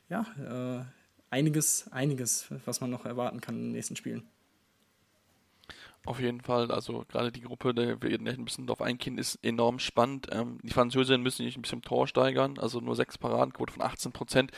ja, 0.10 0.26
äh, 0.40 0.84
einiges, 1.30 1.88
einiges, 1.92 2.48
was 2.66 2.82
man 2.82 2.90
noch 2.90 3.06
erwarten 3.06 3.42
kann 3.42 3.56
in 3.56 3.64
den 3.64 3.72
nächsten 3.74 3.96
Spielen. 3.96 4.24
Auf 6.06 6.20
jeden 6.20 6.42
Fall, 6.42 6.72
also 6.72 7.04
gerade 7.08 7.32
die 7.32 7.42
Gruppe, 7.42 7.74
da 7.74 8.00
wir 8.00 8.20
ein 8.20 8.46
bisschen 8.46 8.68
drauf 8.68 8.82
eingehen, 8.82 9.18
ist 9.18 9.40
enorm 9.44 9.80
spannend. 9.80 10.28
Ähm, 10.32 10.60
die 10.62 10.72
Französinnen 10.74 11.24
müssen 11.24 11.44
sich 11.46 11.58
ein 11.58 11.64
bisschen 11.64 11.82
Tor 11.82 12.08
steigern, 12.08 12.60
also 12.60 12.80
nur 12.80 12.96
sechs 12.96 13.18
Paradenquote 13.18 13.74
von 13.74 13.82
18 13.82 14.12
Prozent 14.12 14.52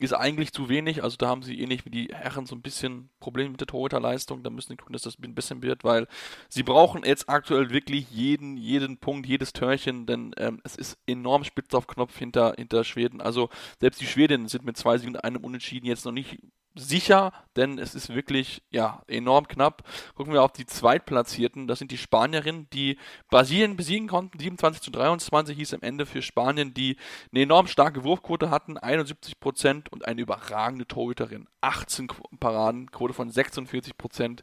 ist 0.00 0.12
eigentlich 0.12 0.52
zu 0.52 0.68
wenig. 0.68 1.02
Also 1.02 1.16
da 1.16 1.28
haben 1.28 1.42
sie 1.42 1.60
ähnlich 1.60 1.84
wie 1.84 1.90
die 1.90 2.08
Herren 2.12 2.46
so 2.46 2.54
ein 2.54 2.62
bisschen 2.62 3.10
Probleme 3.20 3.50
mit 3.50 3.60
der 3.60 3.66
Torhüterleistung. 3.66 4.42
Da 4.42 4.50
müssen 4.50 4.70
sie 4.70 4.76
gucken, 4.76 4.92
dass 4.92 5.02
das 5.02 5.18
ein 5.18 5.34
bisschen 5.34 5.62
wird, 5.62 5.84
weil 5.84 6.06
sie 6.48 6.62
brauchen 6.62 7.04
jetzt 7.04 7.28
aktuell 7.28 7.70
wirklich 7.70 8.10
jeden, 8.10 8.56
jeden 8.56 8.98
Punkt, 8.98 9.26
jedes 9.26 9.52
Törchen, 9.52 10.06
denn 10.06 10.32
ähm, 10.38 10.60
es 10.64 10.76
ist 10.76 10.98
enorm 11.06 11.44
spitz 11.44 11.74
auf 11.74 11.86
Knopf 11.86 12.16
hinter, 12.16 12.54
hinter 12.56 12.84
Schweden. 12.84 13.20
Also 13.20 13.50
selbst 13.80 14.00
die 14.00 14.06
Schwedinnen 14.06 14.48
sind 14.48 14.64
mit 14.64 14.76
zwei 14.76 14.98
Siegen 14.98 15.14
und 15.14 15.24
einem 15.24 15.44
Unentschieden 15.44 15.86
jetzt 15.86 16.04
noch 16.04 16.12
nicht 16.12 16.38
sicher, 16.74 17.32
denn 17.56 17.78
es 17.78 17.94
ist 17.94 18.14
wirklich 18.14 18.62
ja 18.70 19.02
enorm 19.06 19.48
knapp. 19.48 19.82
Gucken 20.14 20.32
wir 20.32 20.42
auf 20.42 20.52
die 20.52 20.66
Zweitplatzierten, 20.66 21.66
das 21.66 21.78
sind 21.78 21.90
die 21.90 21.98
Spanierinnen, 21.98 22.68
die 22.72 22.98
Brasilien 23.28 23.76
besiegen 23.76 24.08
konnten. 24.08 24.38
27 24.38 24.82
zu 24.82 24.90
23 24.90 25.56
hieß 25.56 25.74
am 25.74 25.82
Ende 25.82 26.06
für 26.06 26.22
Spanien, 26.22 26.74
die 26.74 26.96
eine 27.32 27.42
enorm 27.42 27.66
starke 27.66 28.04
Wurfquote 28.04 28.50
hatten, 28.50 28.78
71 28.78 29.40
Prozent 29.40 29.92
und 29.92 30.06
eine 30.06 30.20
überragende 30.20 30.86
Torhüterin, 30.86 31.46
18 31.60 32.08
Paraden, 32.38 32.90
Quote 32.90 33.14
von 33.14 33.30
46 33.30 33.96
Prozent. 33.96 34.42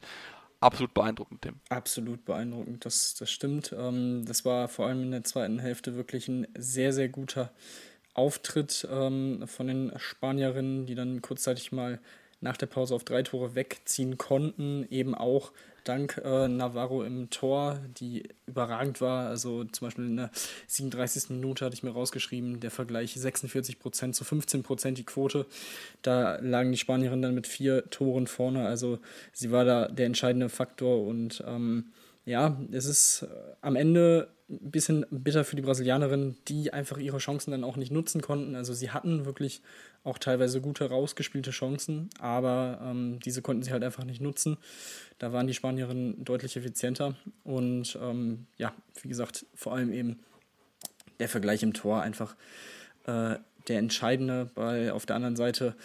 Absolut 0.59 0.93
beeindruckend, 0.95 1.43
Tim. 1.43 1.59
Absolut 1.69 2.25
beeindruckend, 2.25 2.83
das, 2.83 3.13
das 3.13 3.29
stimmt. 3.29 3.75
Ähm, 3.77 4.25
das 4.25 4.43
war 4.43 4.67
vor 4.67 4.87
allem 4.87 5.03
in 5.03 5.11
der 5.11 5.23
zweiten 5.23 5.59
Hälfte 5.59 5.95
wirklich 5.95 6.27
ein 6.27 6.47
sehr, 6.57 6.93
sehr 6.93 7.09
guter 7.09 7.51
Auftritt 8.17 8.87
ähm, 8.91 9.43
von 9.47 9.67
den 9.67 9.93
Spanierinnen, 9.97 10.85
die 10.85 10.95
dann 10.95 11.21
kurzzeitig 11.21 11.71
mal 11.71 11.99
nach 12.39 12.57
der 12.57 12.67
Pause 12.67 12.93
auf 12.93 13.03
drei 13.03 13.23
Tore 13.23 13.55
wegziehen 13.55 14.17
konnten, 14.17 14.85
eben 14.89 15.15
auch 15.15 15.51
dank 15.83 16.21
äh, 16.23 16.47
Navarro 16.47 17.03
im 17.03 17.29
Tor, 17.29 17.79
die 17.99 18.23
überragend 18.45 19.01
war. 19.01 19.27
Also 19.27 19.63
zum 19.63 19.87
Beispiel 19.87 20.05
in 20.05 20.17
der 20.17 20.31
37. 20.67 21.29
Minute 21.29 21.65
hatte 21.65 21.75
ich 21.75 21.83
mir 21.83 21.91
rausgeschrieben, 21.91 22.59
der 22.59 22.71
Vergleich 22.71 23.15
46% 23.15 24.11
zu 24.11 24.23
15% 24.23 24.91
die 24.91 25.05
Quote. 25.05 25.45
Da 26.01 26.37
lagen 26.41 26.71
die 26.71 26.77
Spanierinnen 26.77 27.21
dann 27.21 27.35
mit 27.35 27.47
vier 27.47 27.89
Toren 27.89 28.27
vorne. 28.27 28.67
Also 28.67 28.99
sie 29.31 29.51
war 29.51 29.65
da 29.65 29.87
der 29.87 30.05
entscheidende 30.05 30.49
Faktor 30.49 31.05
und 31.05 31.43
ähm, 31.47 31.91
ja, 32.25 32.59
es 32.71 32.85
ist 32.85 33.25
am 33.61 33.77
Ende 33.77 34.27
ein 34.49 34.71
bisschen 34.71 35.05
bitter 35.09 35.43
für 35.43 35.57
die 35.57 35.61
Brasilianerinnen, 35.61 36.37
die 36.47 36.71
einfach 36.71 36.97
ihre 36.97 37.17
Chancen 37.17 37.51
dann 37.51 37.65
auch 37.65 37.75
nicht 37.75 37.91
nutzen 37.91 38.21
konnten. 38.21 38.55
Also 38.55 38.73
sie 38.73 38.91
hatten 38.91 39.25
wirklich 39.25 39.61
auch 40.03 40.17
teilweise 40.17 40.61
gute 40.61 40.89
rausgespielte 40.89 41.51
Chancen, 41.51 42.09
aber 42.19 42.79
ähm, 42.81 43.19
diese 43.19 43.41
konnten 43.41 43.63
sie 43.63 43.71
halt 43.71 43.83
einfach 43.83 44.05
nicht 44.05 44.21
nutzen. 44.21 44.57
Da 45.19 45.33
waren 45.33 45.47
die 45.47 45.53
Spanierinnen 45.53 46.23
deutlich 46.23 46.55
effizienter 46.55 47.15
und 47.43 47.99
ähm, 48.01 48.47
ja, 48.57 48.73
wie 49.01 49.09
gesagt, 49.09 49.45
vor 49.53 49.73
allem 49.73 49.91
eben 49.91 50.19
der 51.19 51.27
Vergleich 51.27 51.61
im 51.63 51.73
Tor 51.73 52.01
einfach 52.01 52.35
äh, 53.05 53.35
der 53.67 53.79
entscheidende, 53.79 54.49
weil 54.55 54.91
auf 54.91 55.05
der 55.05 55.17
anderen 55.17 55.35
Seite 55.35 55.75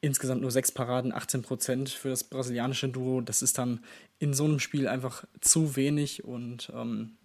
insgesamt 0.00 0.42
nur 0.42 0.50
sechs 0.50 0.70
Paraden, 0.70 1.12
18 1.12 1.42
Prozent 1.42 1.88
für 1.88 2.10
das 2.10 2.24
brasilianische 2.24 2.88
Duo. 2.88 3.20
Das 3.20 3.42
ist 3.42 3.58
dann 3.58 3.80
in 4.18 4.32
so 4.32 4.44
einem 4.44 4.60
Spiel 4.60 4.86
einfach 4.86 5.24
zu 5.40 5.74
wenig 5.74 6.24
und 6.24 6.70
ähm, 6.74 7.16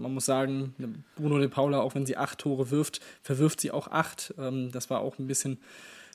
man 0.00 0.14
muss 0.14 0.26
sagen, 0.26 0.74
Bruno 1.16 1.38
de 1.38 1.48
Paula, 1.48 1.80
auch 1.80 1.94
wenn 1.94 2.06
sie 2.06 2.16
acht 2.16 2.38
Tore 2.38 2.70
wirft, 2.70 3.00
verwirft 3.22 3.60
sie 3.60 3.70
auch 3.70 3.88
acht. 3.88 4.34
Ähm, 4.38 4.70
das 4.72 4.90
war 4.90 5.00
auch 5.00 5.18
ein 5.18 5.26
bisschen 5.26 5.58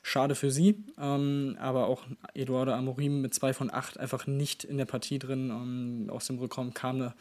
schade 0.02 0.34
für 0.34 0.50
sie. 0.50 0.84
Ähm, 0.98 1.56
aber 1.58 1.86
auch 1.86 2.04
Eduardo 2.34 2.72
Amorim 2.72 3.20
mit 3.20 3.34
zwei 3.34 3.52
von 3.54 3.72
acht 3.72 3.98
einfach 3.98 4.26
nicht 4.26 4.64
in 4.64 4.78
der 4.78 4.84
Partie 4.84 5.18
drin. 5.18 5.50
Ähm, 5.50 6.10
aus 6.10 6.26
dem 6.26 6.38
Rückraum 6.38 6.74
kam 6.74 6.98
da 6.98 7.14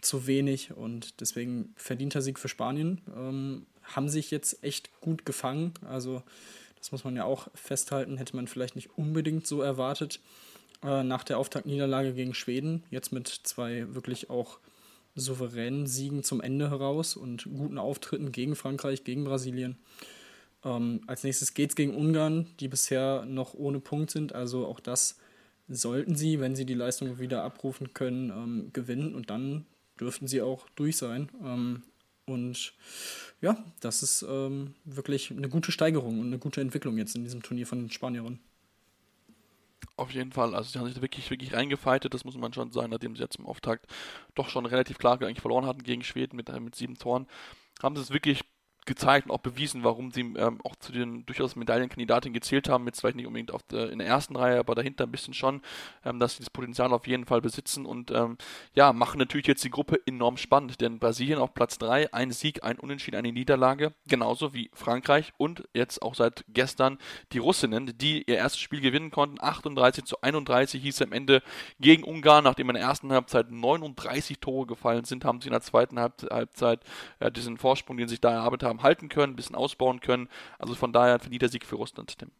zu 0.00 0.26
wenig 0.26 0.72
und 0.72 1.20
deswegen 1.20 1.72
verdienter 1.74 2.22
Sieg 2.22 2.38
für 2.38 2.48
Spanien. 2.48 3.66
Haben 3.82 4.08
sich 4.08 4.30
jetzt 4.30 4.62
echt 4.62 5.00
gut 5.00 5.26
gefangen. 5.26 5.74
Also, 5.84 6.22
das 6.78 6.92
muss 6.92 7.02
man 7.02 7.16
ja 7.16 7.24
auch 7.24 7.48
festhalten, 7.54 8.16
hätte 8.16 8.36
man 8.36 8.46
vielleicht 8.46 8.76
nicht 8.76 8.96
unbedingt 8.96 9.44
so 9.44 9.60
erwartet 9.60 10.20
äh, 10.82 11.02
nach 11.02 11.24
der 11.24 11.38
Auftaktniederlage 11.38 12.12
gegen 12.12 12.34
Schweden. 12.34 12.84
Jetzt 12.90 13.12
mit 13.12 13.28
zwei 13.28 13.92
wirklich 13.94 14.30
auch 14.30 14.58
souveränen 15.18 15.86
Siegen 15.86 16.22
zum 16.22 16.40
Ende 16.40 16.70
heraus 16.70 17.16
und 17.16 17.44
guten 17.44 17.78
Auftritten 17.78 18.32
gegen 18.32 18.56
Frankreich, 18.56 19.04
gegen 19.04 19.24
Brasilien. 19.24 19.76
Ähm, 20.64 21.02
als 21.06 21.24
nächstes 21.24 21.54
geht 21.54 21.70
es 21.70 21.76
gegen 21.76 21.94
Ungarn, 21.94 22.46
die 22.60 22.68
bisher 22.68 23.24
noch 23.26 23.54
ohne 23.54 23.80
Punkt 23.80 24.10
sind. 24.10 24.34
Also 24.34 24.66
auch 24.66 24.80
das 24.80 25.18
sollten 25.68 26.16
sie, 26.16 26.40
wenn 26.40 26.56
sie 26.56 26.66
die 26.66 26.74
Leistung 26.74 27.18
wieder 27.18 27.44
abrufen 27.44 27.92
können, 27.94 28.30
ähm, 28.30 28.70
gewinnen 28.72 29.14
und 29.14 29.30
dann 29.30 29.66
dürften 30.00 30.26
sie 30.26 30.42
auch 30.42 30.68
durch 30.76 30.96
sein. 30.96 31.28
Ähm, 31.42 31.82
und 32.26 32.74
ja, 33.40 33.64
das 33.80 34.02
ist 34.02 34.24
ähm, 34.28 34.74
wirklich 34.84 35.30
eine 35.30 35.48
gute 35.48 35.72
Steigerung 35.72 36.20
und 36.20 36.26
eine 36.26 36.38
gute 36.38 36.60
Entwicklung 36.60 36.98
jetzt 36.98 37.16
in 37.16 37.24
diesem 37.24 37.42
Turnier 37.42 37.66
von 37.66 37.78
den 37.78 37.90
Spanierinnen. 37.90 38.40
Auf 39.96 40.12
jeden 40.12 40.32
Fall, 40.32 40.54
also 40.54 40.70
sie 40.70 40.78
haben 40.78 40.86
sich 40.88 41.02
wirklich, 41.02 41.28
wirklich 41.30 41.54
reingefeitet, 41.54 42.14
das 42.14 42.24
muss 42.24 42.36
man 42.36 42.52
schon 42.52 42.70
sagen, 42.70 42.90
nachdem 42.90 43.16
sie 43.16 43.22
jetzt 43.22 43.36
im 43.36 43.46
Auftakt 43.46 43.86
doch 44.34 44.48
schon 44.48 44.66
relativ 44.66 44.98
klar 44.98 45.20
eigentlich 45.20 45.40
verloren 45.40 45.66
hatten 45.66 45.82
gegen 45.82 46.04
Schweden 46.04 46.36
mit, 46.36 46.48
mit 46.60 46.74
sieben 46.74 46.96
Toren, 46.96 47.26
haben 47.82 47.96
sie 47.96 48.02
es 48.02 48.10
wirklich 48.10 48.42
gezeigt 48.88 49.28
und 49.28 49.32
auch 49.32 49.40
bewiesen, 49.40 49.84
warum 49.84 50.10
sie 50.10 50.22
ähm, 50.22 50.60
auch 50.64 50.74
zu 50.76 50.90
den 50.90 51.24
durchaus 51.26 51.54
Medaillenkandidatinnen 51.54 52.34
gezählt 52.34 52.68
haben. 52.68 52.86
Jetzt 52.86 53.00
vielleicht 53.00 53.16
nicht 53.16 53.26
unbedingt 53.26 53.52
auf 53.52 53.62
der, 53.62 53.90
in 53.90 53.98
der 53.98 54.08
ersten 54.08 54.34
Reihe, 54.34 54.58
aber 54.58 54.74
dahinter 54.74 55.04
ein 55.04 55.12
bisschen 55.12 55.34
schon, 55.34 55.62
ähm, 56.04 56.18
dass 56.18 56.32
sie 56.32 56.40
das 56.40 56.50
Potenzial 56.50 56.92
auf 56.92 57.06
jeden 57.06 57.26
Fall 57.26 57.40
besitzen 57.40 57.86
und 57.86 58.10
ähm, 58.10 58.36
ja, 58.74 58.92
machen 58.92 59.18
natürlich 59.18 59.46
jetzt 59.46 59.62
die 59.62 59.70
Gruppe 59.70 60.00
enorm 60.06 60.36
spannend, 60.36 60.80
denn 60.80 60.98
Brasilien 60.98 61.38
auf 61.38 61.54
Platz 61.54 61.78
3, 61.78 62.12
ein 62.12 62.32
Sieg, 62.32 62.64
ein 62.64 62.78
Unentschieden, 62.78 63.16
eine 63.16 63.32
Niederlage, 63.32 63.92
genauso 64.08 64.54
wie 64.54 64.70
Frankreich 64.72 65.32
und 65.36 65.68
jetzt 65.74 66.02
auch 66.02 66.14
seit 66.14 66.44
gestern 66.48 66.98
die 67.32 67.38
Russinnen, 67.38 67.92
die 67.98 68.22
ihr 68.22 68.36
erstes 68.36 68.60
Spiel 68.60 68.80
gewinnen 68.80 69.10
konnten. 69.10 69.38
38 69.40 70.04
zu 70.04 70.20
31 70.22 70.82
hieß 70.82 71.02
am 71.02 71.12
Ende 71.12 71.42
gegen 71.78 72.02
Ungarn, 72.04 72.44
nachdem 72.44 72.70
in 72.70 72.74
der 72.74 72.84
ersten 72.84 73.12
Halbzeit 73.12 73.50
39 73.50 74.40
Tore 74.40 74.66
gefallen 74.66 75.04
sind, 75.04 75.24
haben 75.24 75.40
sie 75.40 75.48
in 75.48 75.52
der 75.52 75.60
zweiten 75.60 76.00
Halbzeit 76.00 76.80
äh, 77.20 77.30
diesen 77.30 77.58
Vorsprung, 77.58 77.96
den 77.96 78.08
sie 78.08 78.14
sich 78.14 78.20
da 78.20 78.32
erarbeitet 78.32 78.68
haben, 78.68 78.77
halten 78.82 79.08
können, 79.08 79.32
ein 79.32 79.36
bisschen 79.36 79.56
ausbauen 79.56 80.00
können. 80.00 80.28
Also 80.58 80.74
von 80.74 80.92
daher 80.92 81.18
verdient 81.18 81.42
der 81.42 81.48
Sieg 81.48 81.64
für 81.64 81.76
Russland, 81.76 82.18
Tim. 82.18 82.30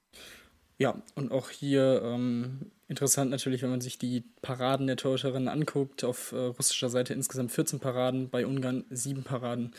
Ja, 0.78 0.95
und 1.16 1.33
auch 1.33 1.50
hier 1.50 2.02
ähm, 2.04 2.71
interessant 2.87 3.33
natürlich, 3.33 3.62
wenn 3.62 3.71
man 3.71 3.80
sich 3.80 3.99
die 3.99 4.23
Paraden 4.42 4.87
der 4.87 4.97
Torhüterinnen 4.97 5.49
anguckt. 5.49 6.04
Auf 6.04 6.30
äh, 6.30 6.37
russischer 6.37 6.88
Seite 6.88 7.14
insgesamt 7.14 7.50
14 7.50 7.80
Paraden, 7.80 8.30
bei 8.30 8.47
Ungarn 8.47 8.85
7 8.90 9.25
Paraden. 9.25 9.73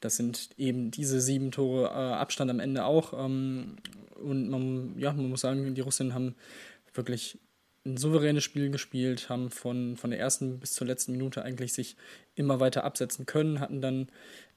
Das 0.00 0.16
sind 0.16 0.50
eben 0.58 0.90
diese 0.90 1.22
sieben 1.22 1.52
Tore 1.52 1.86
äh, 1.86 2.14
Abstand 2.14 2.50
am 2.50 2.60
Ende 2.60 2.84
auch. 2.84 3.14
Ähm, 3.14 3.76
und 4.22 4.50
man, 4.50 4.98
ja, 4.98 5.12
man 5.14 5.30
muss 5.30 5.40
sagen, 5.40 5.74
die 5.74 5.80
Russinnen 5.80 6.12
haben 6.12 6.34
wirklich 6.92 7.38
ein 7.84 7.96
souveränes 7.96 8.44
Spiel 8.44 8.70
gespielt, 8.70 9.28
haben 9.28 9.50
von, 9.50 9.96
von 9.96 10.10
der 10.10 10.20
ersten 10.20 10.60
bis 10.60 10.72
zur 10.72 10.86
letzten 10.86 11.12
Minute 11.12 11.42
eigentlich 11.42 11.72
sich 11.72 11.96
immer 12.36 12.60
weiter 12.60 12.84
absetzen 12.84 13.26
können, 13.26 13.58
hatten 13.58 13.80
dann 13.80 14.08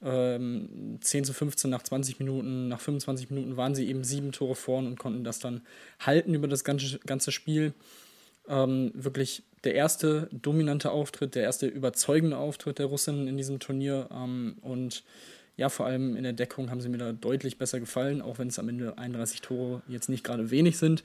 ähm, 0.04 1.00
10 1.02 1.26
zu 1.26 1.34
15 1.34 1.70
nach 1.70 1.82
20 1.82 2.20
Minuten, 2.20 2.68
nach 2.68 2.80
25 2.80 3.32
Minuten 3.32 3.58
waren 3.58 3.74
sie 3.74 3.88
eben 3.88 4.04
sieben 4.04 4.32
Tore 4.32 4.56
vorn 4.56 4.86
und 4.86 5.00
konnten 5.00 5.24
das 5.24 5.40
dann 5.40 5.62
halten 6.00 6.34
über 6.36 6.48
das 6.48 6.64
ganze, 6.64 7.00
ganze 7.00 7.32
Spiel. 7.32 7.74
Ähm, 8.48 8.92
wirklich 8.94 9.42
der 9.64 9.74
erste 9.74 10.30
dominante 10.32 10.92
Auftritt, 10.92 11.34
der 11.34 11.44
erste 11.44 11.66
überzeugende 11.66 12.38
Auftritt 12.38 12.78
der 12.78 12.86
Russinnen 12.86 13.28
in 13.28 13.38
diesem 13.38 13.60
Turnier 13.60 14.08
ähm, 14.12 14.58
und 14.62 15.04
ja, 15.58 15.70
vor 15.70 15.86
allem 15.86 16.16
in 16.16 16.24
der 16.24 16.34
Deckung 16.34 16.70
haben 16.70 16.82
sie 16.82 16.90
mir 16.90 16.98
da 16.98 17.14
deutlich 17.14 17.58
besser 17.58 17.80
gefallen, 17.80 18.22
auch 18.22 18.40
wenn 18.40 18.50
es 18.50 18.60
am 18.60 18.70
Ende 18.70 18.98
31 18.98 19.42
Tore 19.42 19.82
jetzt 19.88 20.10
nicht 20.10 20.24
gerade 20.24 20.52
wenig 20.52 20.78
sind. 20.78 21.02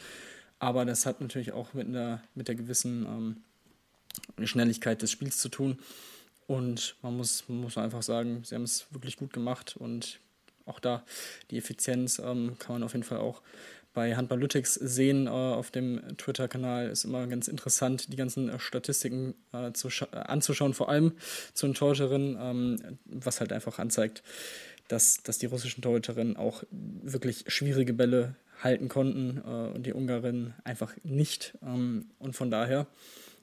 Aber 0.60 0.84
das 0.84 1.06
hat 1.06 1.20
natürlich 1.20 1.52
auch 1.52 1.74
mit, 1.74 1.88
einer, 1.88 2.22
mit 2.34 2.46
der 2.46 2.54
gewissen 2.54 3.06
ähm, 4.38 4.46
Schnelligkeit 4.46 5.02
des 5.02 5.10
Spiels 5.10 5.38
zu 5.38 5.48
tun. 5.48 5.78
Und 6.46 6.96
man 7.02 7.16
muss, 7.16 7.48
muss 7.48 7.78
einfach 7.78 8.02
sagen, 8.02 8.42
sie 8.44 8.54
haben 8.54 8.64
es 8.64 8.86
wirklich 8.90 9.16
gut 9.16 9.32
gemacht 9.32 9.76
und 9.76 10.20
auch 10.66 10.80
da 10.80 11.04
die 11.50 11.58
Effizienz 11.58 12.18
ähm, 12.18 12.56
kann 12.58 12.74
man 12.74 12.82
auf 12.82 12.92
jeden 12.92 13.04
Fall 13.04 13.18
auch 13.18 13.42
bei 13.92 14.14
Handballytics 14.14 14.74
sehen 14.74 15.26
äh, 15.26 15.30
auf 15.30 15.70
dem 15.70 16.00
Twitter-Kanal. 16.16 16.90
Ist 16.90 17.04
immer 17.04 17.26
ganz 17.26 17.48
interessant, 17.48 18.12
die 18.12 18.16
ganzen 18.16 18.48
äh, 18.48 18.58
Statistiken 18.58 19.34
äh, 19.52 19.72
zu 19.72 19.88
äh, 19.88 20.16
anzuschauen, 20.16 20.74
vor 20.74 20.88
allem 20.88 21.12
zu 21.54 21.66
den 21.66 21.74
Torhüterinnen, 21.74 22.36
ähm, 22.40 22.98
was 23.04 23.40
halt 23.40 23.52
einfach 23.52 23.78
anzeigt, 23.78 24.22
dass, 24.88 25.22
dass 25.22 25.38
die 25.38 25.46
russischen 25.46 25.82
Torhüterinnen 25.82 26.36
auch 26.36 26.62
wirklich 26.70 27.44
schwierige 27.48 27.94
Bälle 27.94 28.36
halten 28.60 28.88
konnten 28.88 29.42
äh, 29.44 29.74
und 29.76 29.86
die 29.86 29.92
Ungarinnen 29.92 30.54
einfach 30.64 30.94
nicht. 31.02 31.58
Ähm, 31.62 32.10
und 32.18 32.36
von 32.36 32.50
daher 32.50 32.86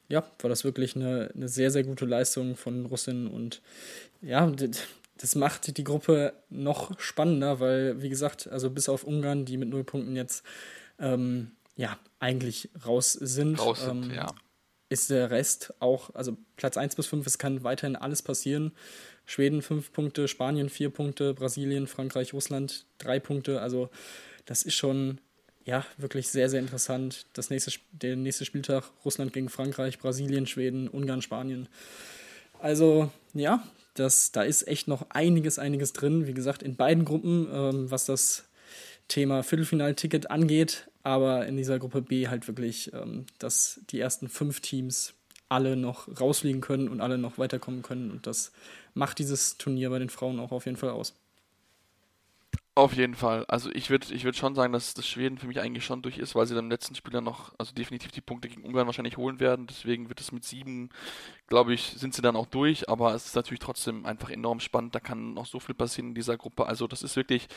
ja, 0.10 0.24
war 0.40 0.50
das 0.50 0.64
wirklich 0.64 0.96
eine, 0.96 1.32
eine 1.36 1.50
sehr, 1.50 1.72
sehr 1.72 1.84
gute 1.84 2.06
Leistung 2.06 2.56
von 2.56 2.86
Russen 2.86 3.28
und 3.28 3.62
ja, 4.22 4.50
das 5.18 5.36
macht 5.36 5.78
die 5.78 5.84
Gruppe 5.84 6.34
noch 6.50 7.00
spannender, 7.00 7.60
weil, 7.60 8.02
wie 8.02 8.10
gesagt, 8.10 8.48
also 8.48 8.70
bis 8.70 8.90
auf 8.90 9.04
Ungarn, 9.04 9.46
die 9.46 9.58
mit 9.58 9.70
null 9.70 9.84
Punkten 9.84 10.16
jetzt 10.16 10.44
ähm, 11.00 11.52
ja 11.76 11.98
eigentlich 12.20 12.70
raus 12.86 13.14
sind, 13.14 13.60
raus 13.60 13.84
sind 13.84 14.06
ähm, 14.06 14.12
ja. 14.14 14.28
ist 14.90 15.10
der 15.10 15.30
Rest 15.30 15.74
auch, 15.80 16.14
also 16.16 16.38
Platz 16.56 16.78
1 16.78 16.96
bis 16.96 17.08
5, 17.08 17.26
es 17.28 17.38
kann 17.38 17.64
weiterhin 17.64 17.96
alles 17.96 18.22
passieren. 18.22 18.72
Schweden 19.26 19.62
5 19.62 19.92
Punkte, 19.92 20.30
Spanien 20.30 20.70
4 20.70 20.90
Punkte, 20.90 21.34
Brasilien, 21.34 21.88
Frankreich, 21.88 22.34
Russland 22.34 22.86
3 23.00 23.20
Punkte. 23.20 23.60
Also 23.60 23.90
das 24.48 24.63
ist 24.63 24.74
schon 24.74 25.20
ja 25.66 25.86
wirklich 25.98 26.30
sehr, 26.30 26.50
sehr 26.50 26.62
interessant. 26.62 27.27
Das 27.34 27.51
nächste, 27.51 27.72
der 27.92 28.16
nächste 28.16 28.46
Spieltag 28.46 28.86
Russland 29.06 29.34
gegen 29.34 29.50
Frankreich, 29.50 30.00
Brasilien, 30.00 30.48
Schweden, 30.48 30.88
Ungarn, 30.88 31.22
Spanien. 31.22 31.68
Also 32.60 33.12
ja, 33.34 33.63
das, 33.94 34.32
da 34.32 34.44
ist 34.44 34.68
echt 34.68 34.88
noch 34.88 35.10
einiges, 35.10 35.60
einiges 35.60 35.94
drin. 35.94 36.25
Wie 36.25 36.34
gesagt, 36.34 36.63
in 36.63 36.75
beiden 36.75 37.06
Gruppen, 37.06 37.48
ähm, 37.51 37.92
was 37.92 38.06
das 38.06 38.46
Thema 39.08 39.44
Viertelfinalticket 39.44 40.32
angeht, 40.32 40.88
aber 41.04 41.46
in 41.46 41.58
dieser 41.58 41.80
Gruppe 41.80 42.01
B 42.01 42.27
halt 42.27 42.48
wirklich, 42.48 42.92
ähm, 42.94 43.25
dass 43.39 43.82
die 43.89 44.00
ersten 44.00 44.30
fünf 44.30 44.62
Teams 44.62 45.13
alle 45.50 45.75
noch 45.75 46.08
rausfliegen 46.20 46.62
können 46.62 46.89
und 46.89 47.01
alle 47.01 47.18
noch 47.18 47.38
weiterkommen 47.38 47.82
können. 47.82 48.12
Und 48.12 48.27
das 48.27 48.51
macht 48.94 49.20
dieses 49.20 49.58
Turnier 49.58 49.89
bei 49.89 50.00
den 50.00 50.10
Frauen 50.10 50.39
auch 50.39 50.51
auf 50.51 50.66
jeden 50.66 50.77
Fall 50.77 50.89
aus. 50.89 51.13
Auf 52.77 52.93
jeden 52.93 53.15
Fall. 53.15 53.43
Also 53.48 53.72
ich 53.74 53.89
würde 53.89 54.13
ich 54.13 54.24
würd 54.24 54.36
schon 54.36 54.53
sagen, 54.53 54.72
dass 54.72 54.93
das 54.93 55.07
Schweden 55.07 55.39
für 55.39 55.48
mich 55.48 55.60
eigentlich 55.60 55.84
schon 55.84 56.03
durch 56.03 56.19
ist, 56.19 56.36
weil 56.36 56.46
sie 56.46 56.53
dann 56.53 56.65
im 56.65 56.69
letzten 56.69 56.93
Spiel 56.93 57.12
dann 57.12 57.24
noch, 57.24 57.51
also 57.57 57.74
definitiv 57.74 58.12
die 58.12 58.22
Punkte 58.22 58.50
gegen 58.50 58.62
Ungarn 58.62 58.86
wahrscheinlich 58.86 59.17
holen 59.17 59.39
werden. 59.39 59.65
Deswegen 59.65 60.10
wird 60.10 60.22
es 60.22 60.31
mit 60.31 60.43
sieben, 60.43 60.91
glaube 61.48 61.74
ich, 61.74 61.96
sind 61.98 62.13
sie 62.13 62.22
dann 62.22 62.36
auch 62.36 62.46
durch. 62.46 62.88
Aber 62.88 63.15
es 63.15 63.25
ist 63.25 63.36
natürlich 63.36 63.62
trotzdem 63.62 64.05
einfach 64.05 64.29
enorm 64.29 64.60
spannend. 64.60 64.93
Da 64.93 65.00
kann 65.00 65.34
noch 65.34 65.48
so 65.48 65.60
viel 65.60 65.74
passieren 65.74 66.10
in 66.10 66.13
dieser 66.13 66.38
Gruppe. 66.38 66.67
Also 66.67 66.86
das 66.86 67.01
ist 67.01 67.15
wirklich 67.15 67.48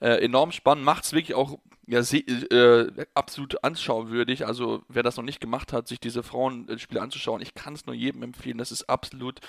äh, 0.00 0.22
enorm 0.22 0.52
spannend. 0.52 0.84
Macht 0.84 1.04
es 1.04 1.14
wirklich 1.14 1.34
auch 1.34 1.58
ja, 1.86 2.00
äh, 2.00 3.06
absolut 3.14 3.64
anschauwürdig. 3.64 4.44
Also 4.44 4.82
wer 4.88 5.02
das 5.02 5.16
noch 5.16 5.24
nicht 5.24 5.40
gemacht 5.40 5.72
hat, 5.72 5.88
sich 5.88 6.00
diese 6.00 6.22
Frauenspiele 6.22 7.00
anzuschauen, 7.00 7.40
ich 7.40 7.54
kann 7.54 7.72
es 7.72 7.86
nur 7.86 7.94
jedem 7.94 8.22
empfehlen. 8.22 8.58
Das 8.58 8.72
ist 8.72 8.90
absolut 8.90 9.40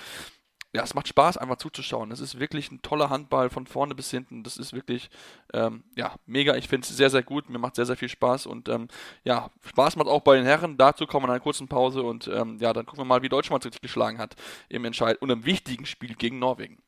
ja, 0.74 0.82
es 0.82 0.94
macht 0.94 1.08
Spaß, 1.08 1.38
einfach 1.38 1.56
zuzuschauen. 1.56 2.12
Es 2.12 2.20
ist 2.20 2.38
wirklich 2.40 2.70
ein 2.70 2.82
toller 2.82 3.08
Handball 3.08 3.48
von 3.48 3.66
vorne 3.66 3.94
bis 3.94 4.10
hinten. 4.10 4.42
Das 4.44 4.58
ist 4.58 4.74
wirklich, 4.74 5.08
ähm, 5.54 5.82
ja, 5.96 6.14
mega. 6.26 6.56
Ich 6.56 6.68
finde 6.68 6.86
es 6.86 6.94
sehr, 6.94 7.08
sehr 7.08 7.22
gut. 7.22 7.48
Mir 7.48 7.58
macht 7.58 7.76
sehr, 7.76 7.86
sehr 7.86 7.96
viel 7.96 8.10
Spaß. 8.10 8.46
Und 8.46 8.68
ähm, 8.68 8.88
ja, 9.24 9.50
Spaß 9.64 9.96
macht 9.96 10.08
auch 10.08 10.20
bei 10.20 10.36
den 10.36 10.44
Herren. 10.44 10.76
Dazu 10.76 11.06
kommen 11.06 11.24
wir 11.24 11.28
in 11.28 11.32
einer 11.32 11.40
kurzen 11.40 11.68
Pause. 11.68 12.02
Und 12.02 12.28
ähm, 12.28 12.58
ja, 12.60 12.74
dann 12.74 12.84
gucken 12.84 13.00
wir 13.00 13.06
mal, 13.06 13.22
wie 13.22 13.30
Deutschland 13.30 13.64
richtig 13.64 13.80
geschlagen 13.80 14.18
hat 14.18 14.36
im 14.68 14.84
Entscheid 14.84 15.16
und 15.22 15.30
im 15.30 15.46
wichtigen 15.46 15.86
Spiel 15.86 16.14
gegen 16.14 16.38
Norwegen. 16.38 16.82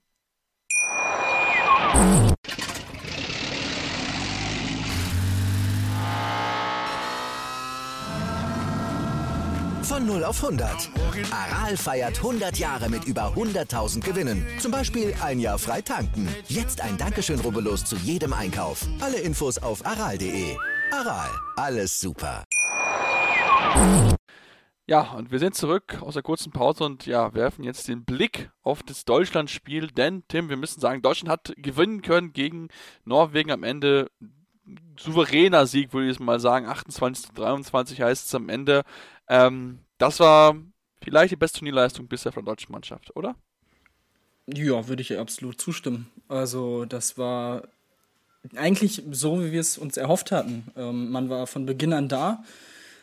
Von 9.91 10.07
0 10.07 10.23
auf 10.23 10.45
100. 10.45 10.89
Aral 11.33 11.77
feiert 11.77 12.19
100 12.19 12.57
Jahre 12.59 12.89
mit 12.89 13.07
über 13.07 13.35
100.000 13.35 14.05
Gewinnen. 14.05 14.47
Zum 14.61 14.71
Beispiel 14.71 15.13
ein 15.21 15.41
Jahr 15.41 15.59
frei 15.59 15.83
tanken. 15.83 16.29
Jetzt 16.47 16.81
ein 16.81 16.97
Dankeschön, 16.97 17.41
rubbellos 17.41 17.85
zu 17.85 17.97
jedem 17.97 18.33
Einkauf. 18.33 18.87
Alle 19.01 19.19
Infos 19.19 19.59
auf 19.59 19.85
aral.de. 19.85 20.57
Aral, 20.93 21.29
alles 21.57 21.99
super. 21.99 22.45
Ja, 24.87 25.11
und 25.15 25.33
wir 25.33 25.41
sind 25.41 25.57
zurück 25.57 25.99
aus 26.01 26.15
der 26.15 26.23
kurzen 26.23 26.53
Pause 26.53 26.85
und 26.85 27.07
ja, 27.07 27.35
werfen 27.35 27.65
jetzt 27.65 27.89
den 27.89 28.05
Blick 28.05 28.53
auf 28.63 28.85
das 28.85 29.05
Deutschlandspiel, 29.05 29.89
denn 29.89 30.23
Tim, 30.29 30.51
wir 30.51 30.57
müssen 30.57 30.81
sagen, 30.81 31.03
Deutschland 31.03 31.31
hat 31.33 31.53
gewinnen 31.57 32.03
können 32.03 32.33
gegen 32.33 32.69
Norwegen 33.05 33.51
am 33.51 33.65
Ende. 33.65 34.09
Souveräner 34.97 35.67
Sieg, 35.67 35.93
würde 35.93 36.11
ich 36.11 36.21
mal 36.21 36.39
sagen. 36.39 36.67
28 36.67 37.27
zu 37.27 37.33
23 37.33 38.01
heißt 38.01 38.29
es 38.29 38.35
am 38.37 38.49
Ende. 38.49 38.85
Ähm, 39.31 39.79
das 39.97 40.21
war 40.21 40.57
vielleicht 41.03 41.31
die 41.31 41.37
beste 41.37 41.61
Turnierleistung 41.61 42.09
bisher 42.09 42.33
von 42.33 42.45
der 42.45 42.53
deutschen 42.53 42.73
Mannschaft, 42.73 43.15
oder? 43.17 43.37
Ja, 44.47 44.89
würde 44.89 45.03
ich 45.03 45.17
absolut 45.17 45.61
zustimmen. 45.61 46.11
Also, 46.29 46.85
das 46.85 47.17
war 47.17 47.69
eigentlich 48.57 49.03
so, 49.13 49.43
wie 49.43 49.53
wir 49.53 49.61
es 49.61 49.79
uns 49.79 49.97
erhofft 49.97 50.33
hatten. 50.33 50.67
Ähm, 50.77 51.11
man 51.11 51.31
war 51.31 51.47
von 51.47 51.65
Beginn 51.65 51.93
an 51.93 52.09
da, 52.09 52.43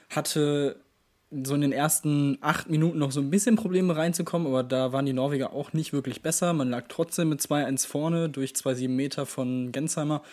hatte 0.09 0.81
so 1.29 1.55
in 1.55 1.61
den 1.61 1.71
ersten 1.71 2.37
acht 2.41 2.69
Minuten 2.69 2.99
noch 2.99 3.11
so 3.11 3.21
ein 3.21 3.29
bisschen 3.29 3.55
Probleme 3.55 3.95
reinzukommen, 3.95 4.47
aber 4.47 4.63
da 4.63 4.91
waren 4.91 5.05
die 5.05 5.13
Norweger 5.13 5.53
auch 5.53 5.73
nicht 5.73 5.93
wirklich 5.93 6.21
besser. 6.21 6.53
Man 6.53 6.69
lag 6.69 6.85
trotzdem 6.89 7.29
mit 7.29 7.41
2-1 7.41 7.87
vorne 7.87 8.29
durch 8.29 8.51
2-7 8.51 8.89
Meter 8.89 9.25
von 9.25 9.71
Gensheimer. 9.71 10.23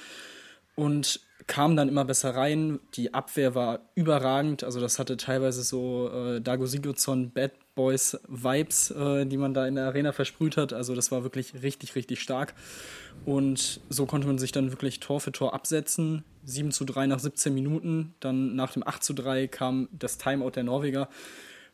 Und 0.76 1.20
kam 1.46 1.76
dann 1.76 1.88
immer 1.88 2.04
besser 2.04 2.34
rein. 2.34 2.80
Die 2.94 3.12
Abwehr 3.12 3.54
war 3.54 3.80
überragend. 3.94 4.64
Also 4.64 4.80
das 4.80 4.98
hatte 4.98 5.16
teilweise 5.16 5.62
so 5.62 6.10
äh, 6.10 6.40
Dago 6.40 6.66
Sigurdsson 6.66 7.30
Bad 7.30 7.52
Boys 7.74 8.18
Vibes, 8.28 8.90
äh, 8.92 9.26
die 9.26 9.36
man 9.36 9.52
da 9.52 9.66
in 9.66 9.74
der 9.74 9.86
Arena 9.86 10.12
versprüht 10.12 10.56
hat. 10.56 10.72
Also 10.72 10.94
das 10.94 11.10
war 11.10 11.22
wirklich 11.22 11.62
richtig, 11.62 11.96
richtig 11.96 12.20
stark. 12.20 12.54
Und 13.24 13.80
so 13.88 14.06
konnte 14.06 14.26
man 14.26 14.38
sich 14.38 14.52
dann 14.52 14.70
wirklich 14.70 15.00
Tor 15.00 15.20
für 15.20 15.32
Tor 15.32 15.54
absetzen. 15.54 16.24
7 16.44 16.70
zu 16.72 16.84
3 16.84 17.06
nach 17.06 17.18
17 17.18 17.52
Minuten. 17.52 18.14
Dann 18.20 18.54
nach 18.54 18.72
dem 18.72 18.86
8 18.86 19.02
zu 19.02 19.12
3 19.12 19.48
kam 19.48 19.88
das 19.92 20.18
Timeout 20.18 20.52
der 20.52 20.64
Norweger. 20.64 21.08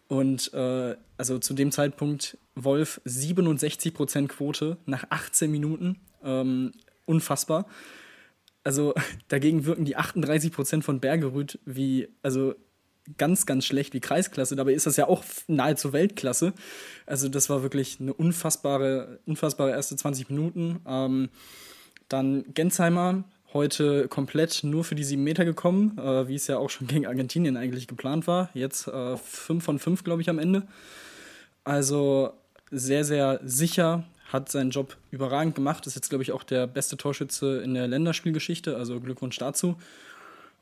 Und 0.09 0.53
äh, 0.55 0.97
also 1.17 1.39
zu 1.39 1.55
dem 1.55 1.71
Zeitpunkt 1.71 2.39
Wolf 2.57 3.01
67% 3.07 4.27
Quote 4.27 4.79
nach 4.87 5.05
18 5.11 5.51
Minuten. 5.51 6.01
Ähm, 6.25 6.73
unfassbar 7.07 7.67
also 8.65 8.95
dagegen 9.29 9.65
wirken 9.65 9.85
die 9.85 9.97
38 9.97 10.53
Prozent 10.53 10.85
von 10.85 11.01
Bergerüth 11.01 11.59
wie, 11.65 12.09
also 12.23 12.55
ganz, 13.17 13.47
ganz 13.47 13.65
schlecht 13.65 13.95
wie 13.95 14.01
Kreisklasse. 14.01 14.57
Dabei 14.57 14.73
ist 14.73 14.87
das 14.87 14.97
ja 14.97 15.09
auch 15.09 15.25
nahezu 15.49 15.93
Weltklasse. 15.93 16.53
Also 17.07 17.29
das 17.29 17.51
war 17.51 17.63
wirklich 17.63 17.99
eine 18.01 18.13
unfassbare, 18.13 19.21
unfassbare 19.27 19.71
erste 19.71 19.97
20 19.97 20.31
Minuten. 20.31 20.81
Ähm, 20.87 21.29
dann 22.09 22.45
Gensheimer, 22.55 23.25
heute 23.53 24.09
komplett 24.09 24.63
nur 24.63 24.85
für 24.85 24.95
die 24.95 25.05
7 25.05 25.23
Meter 25.23 25.45
gekommen, 25.45 25.99
äh, 25.99 26.29
wie 26.29 26.35
es 26.35 26.47
ja 26.47 26.59
auch 26.59 26.71
schon 26.71 26.87
gegen 26.89 27.07
Argentinien 27.07 27.57
eigentlich 27.57 27.87
geplant 27.87 28.27
war. 28.27 28.51
Jetzt 28.55 28.87
äh, 28.89 29.17
5 29.17 29.65
von 29.65 29.79
5, 29.79 30.05
glaube 30.05 30.23
ich, 30.23 30.31
am 30.31 30.39
Ende. 30.39 30.67
Also 31.65 32.33
sehr, 32.71 33.05
sehr 33.05 33.41
sicher, 33.45 34.05
hat 34.33 34.51
seinen 34.51 34.71
Job 34.71 34.97
überragend 35.11 35.55
gemacht, 35.55 35.87
ist 35.87 35.95
jetzt, 35.95 36.09
glaube 36.09 36.23
ich, 36.23 36.33
auch 36.33 36.43
der 36.43 36.67
beste 36.67 36.97
Torschütze 36.97 37.63
in 37.63 37.75
der 37.75 37.89
Länderspielgeschichte, 37.89 38.77
also 38.77 39.01
Glückwunsch 39.01 39.39
dazu. 39.39 39.77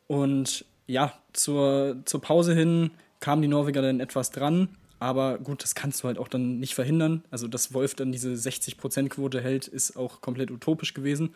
Und 0.07 0.65
ja, 0.87 1.13
zur, 1.33 1.97
zur 2.05 2.21
Pause 2.21 2.55
hin 2.55 2.91
kamen 3.21 3.43
die 3.43 3.49
Norweger 3.49 3.83
dann 3.83 4.01
etwas 4.01 4.31
dran, 4.31 4.69
aber 5.01 5.39
gut, 5.39 5.63
das 5.63 5.75
kannst 5.75 6.03
du 6.03 6.09
halt 6.09 6.19
auch 6.19 6.29
dann 6.29 6.59
nicht 6.59 6.75
verhindern. 6.75 7.23
Also, 7.31 7.47
dass 7.47 7.73
Wolf 7.73 7.95
dann 7.95 8.11
diese 8.11 8.33
60%-Quote 8.33 9.41
hält, 9.41 9.69
ist 9.69 9.97
auch 9.97 10.21
komplett 10.21 10.51
utopisch 10.51 10.95
gewesen. 10.95 11.35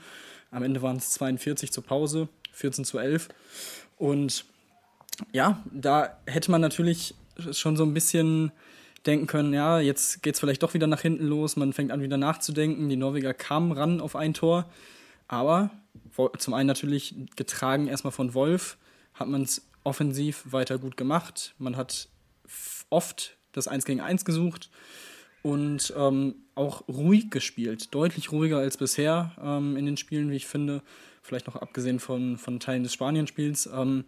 Am 0.50 0.62
Ende 0.62 0.82
waren 0.82 0.96
es 0.96 1.10
42 1.10 1.70
zur 1.70 1.84
Pause, 1.84 2.28
14 2.52 2.84
zu 2.84 2.98
11. 2.98 3.28
Und 3.98 4.44
ja, 5.32 5.62
da 5.70 6.18
hätte 6.26 6.50
man 6.50 6.60
natürlich 6.60 7.14
schon 7.52 7.76
so 7.76 7.84
ein 7.84 7.94
bisschen 7.94 8.50
denken 9.06 9.26
können, 9.26 9.52
ja, 9.52 9.80
jetzt 9.80 10.22
geht 10.22 10.34
es 10.34 10.40
vielleicht 10.40 10.62
doch 10.62 10.74
wieder 10.74 10.86
nach 10.86 11.00
hinten 11.00 11.26
los, 11.26 11.56
man 11.56 11.72
fängt 11.72 11.90
an 11.90 12.02
wieder 12.02 12.16
nachzudenken. 12.16 12.88
Die 12.88 12.96
Norweger 12.96 13.34
kamen 13.34 13.72
ran 13.72 14.00
auf 14.00 14.16
ein 14.16 14.34
Tor, 14.34 14.70
aber 15.28 15.70
zum 16.38 16.54
einen 16.54 16.66
natürlich 16.66 17.14
getragen 17.36 17.88
erstmal 17.88 18.12
von 18.12 18.34
Wolf, 18.34 18.76
hat 19.14 19.28
man 19.28 19.42
es 19.42 19.62
offensiv 19.84 20.44
weiter 20.50 20.78
gut 20.78 20.96
gemacht. 20.96 21.54
Man 21.58 21.76
hat 21.76 22.08
oft 22.90 23.36
das 23.52 23.68
1 23.68 23.84
gegen 23.84 24.00
1 24.00 24.24
gesucht 24.24 24.70
und 25.42 25.92
ähm, 25.96 26.36
auch 26.54 26.86
ruhig 26.88 27.30
gespielt. 27.30 27.94
Deutlich 27.94 28.30
ruhiger 28.30 28.58
als 28.58 28.76
bisher 28.76 29.32
ähm, 29.42 29.76
in 29.76 29.86
den 29.86 29.96
Spielen, 29.96 30.30
wie 30.30 30.36
ich 30.36 30.46
finde. 30.46 30.82
Vielleicht 31.22 31.46
noch 31.46 31.56
abgesehen 31.56 31.98
von, 31.98 32.36
von 32.36 32.60
Teilen 32.60 32.84
des 32.84 32.92
Spanienspiels. 32.92 33.68
Ähm, 33.72 34.04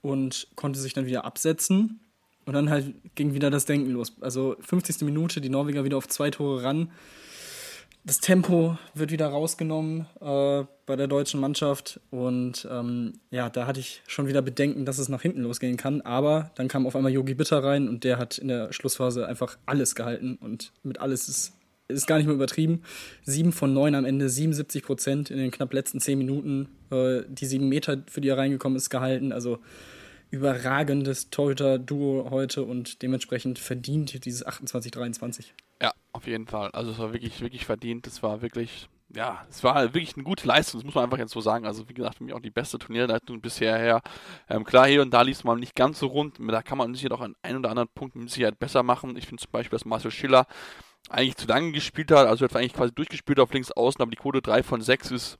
und 0.00 0.48
konnte 0.54 0.78
sich 0.78 0.94
dann 0.94 1.06
wieder 1.06 1.24
absetzen 1.24 2.00
und 2.48 2.54
dann 2.54 2.70
halt 2.70 2.94
ging 3.14 3.34
wieder 3.34 3.50
das 3.50 3.66
Denken 3.66 3.90
los. 3.90 4.14
Also 4.22 4.56
50. 4.60 5.02
Minute, 5.02 5.42
die 5.42 5.50
Norweger 5.50 5.84
wieder 5.84 5.98
auf 5.98 6.08
zwei 6.08 6.30
Tore 6.30 6.62
ran. 6.62 6.90
Das 8.04 8.20
Tempo 8.20 8.78
wird 8.94 9.10
wieder 9.10 9.26
rausgenommen 9.26 10.06
äh, 10.22 10.64
bei 10.86 10.96
der 10.96 11.08
deutschen 11.08 11.40
Mannschaft. 11.40 12.00
Und 12.10 12.66
ähm, 12.70 13.20
ja, 13.30 13.50
da 13.50 13.66
hatte 13.66 13.80
ich 13.80 14.02
schon 14.06 14.28
wieder 14.28 14.40
Bedenken, 14.40 14.86
dass 14.86 14.96
es 14.96 15.10
nach 15.10 15.20
hinten 15.20 15.42
losgehen 15.42 15.76
kann. 15.76 16.00
Aber 16.00 16.50
dann 16.54 16.68
kam 16.68 16.86
auf 16.86 16.96
einmal 16.96 17.12
Yogi 17.12 17.34
Bitter 17.34 17.62
rein 17.62 17.86
und 17.86 18.02
der 18.02 18.16
hat 18.16 18.38
in 18.38 18.48
der 18.48 18.72
Schlussphase 18.72 19.28
einfach 19.28 19.58
alles 19.66 19.94
gehalten. 19.94 20.38
Und 20.40 20.72
mit 20.82 21.02
alles 21.02 21.28
ist, 21.28 21.52
ist 21.88 22.06
gar 22.06 22.16
nicht 22.16 22.28
mehr 22.28 22.34
übertrieben. 22.34 22.80
Sieben 23.24 23.52
von 23.52 23.74
neun 23.74 23.94
am 23.94 24.06
Ende, 24.06 24.30
77 24.30 24.82
Prozent 24.82 25.30
in 25.30 25.36
den 25.36 25.50
knapp 25.50 25.74
letzten 25.74 26.00
zehn 26.00 26.16
Minuten. 26.16 26.70
Äh, 26.90 27.24
die 27.28 27.44
sieben 27.44 27.68
Meter, 27.68 27.98
für 28.06 28.22
die 28.22 28.28
er 28.28 28.38
reingekommen 28.38 28.78
ist, 28.78 28.88
gehalten. 28.88 29.32
Also 29.32 29.58
überragendes 30.30 31.30
Torhüter-Duo 31.30 32.28
heute 32.30 32.64
und 32.64 33.02
dementsprechend 33.02 33.58
verdient 33.58 34.24
dieses 34.24 34.46
28-23. 34.46 35.46
Ja, 35.82 35.92
auf 36.12 36.26
jeden 36.26 36.46
Fall. 36.46 36.70
Also 36.72 36.90
es 36.90 36.98
war 36.98 37.12
wirklich, 37.12 37.40
wirklich 37.40 37.64
verdient. 37.64 38.06
Es 38.06 38.22
war 38.22 38.42
wirklich, 38.42 38.88
ja, 39.14 39.46
es 39.48 39.64
war 39.64 39.82
wirklich 39.94 40.16
eine 40.16 40.24
gute 40.24 40.46
Leistung, 40.46 40.80
das 40.80 40.84
muss 40.84 40.94
man 40.94 41.04
einfach 41.04 41.18
jetzt 41.18 41.32
so 41.32 41.40
sagen. 41.40 41.66
Also 41.66 41.88
wie 41.88 41.94
gesagt, 41.94 42.18
für 42.18 42.24
mich 42.24 42.34
auch 42.34 42.40
die 42.40 42.50
beste 42.50 42.78
Turnierleitung 42.78 43.40
bisher 43.40 43.78
her. 43.78 44.02
Ähm, 44.48 44.64
klar, 44.64 44.86
hier 44.86 45.02
und 45.02 45.12
da 45.12 45.22
lief 45.22 45.38
es 45.38 45.44
mal 45.44 45.56
nicht 45.56 45.74
ganz 45.74 45.98
so 45.98 46.08
rund. 46.08 46.36
Da 46.38 46.62
kann 46.62 46.78
man 46.78 46.94
sich 46.94 47.10
auch 47.10 47.20
an 47.20 47.34
ein 47.42 47.56
oder 47.56 47.70
anderen 47.70 47.88
Punkt 47.94 48.16
mit 48.16 48.30
Sicherheit 48.30 48.58
besser 48.58 48.82
machen. 48.82 49.16
Ich 49.16 49.26
finde 49.26 49.42
zum 49.42 49.52
Beispiel, 49.52 49.78
dass 49.78 49.86
Marcel 49.86 50.10
Schiller 50.10 50.46
eigentlich 51.08 51.36
zu 51.36 51.46
lange 51.46 51.72
gespielt 51.72 52.10
hat. 52.10 52.26
Also 52.26 52.44
er 52.44 52.50
hat 52.50 52.56
eigentlich 52.56 52.74
quasi 52.74 52.92
durchgespielt 52.92 53.40
auf 53.40 53.52
links 53.52 53.70
außen, 53.70 54.02
aber 54.02 54.10
die 54.10 54.16
Quote 54.16 54.42
3 54.42 54.62
von 54.62 54.82
6 54.82 55.10
ist 55.12 55.38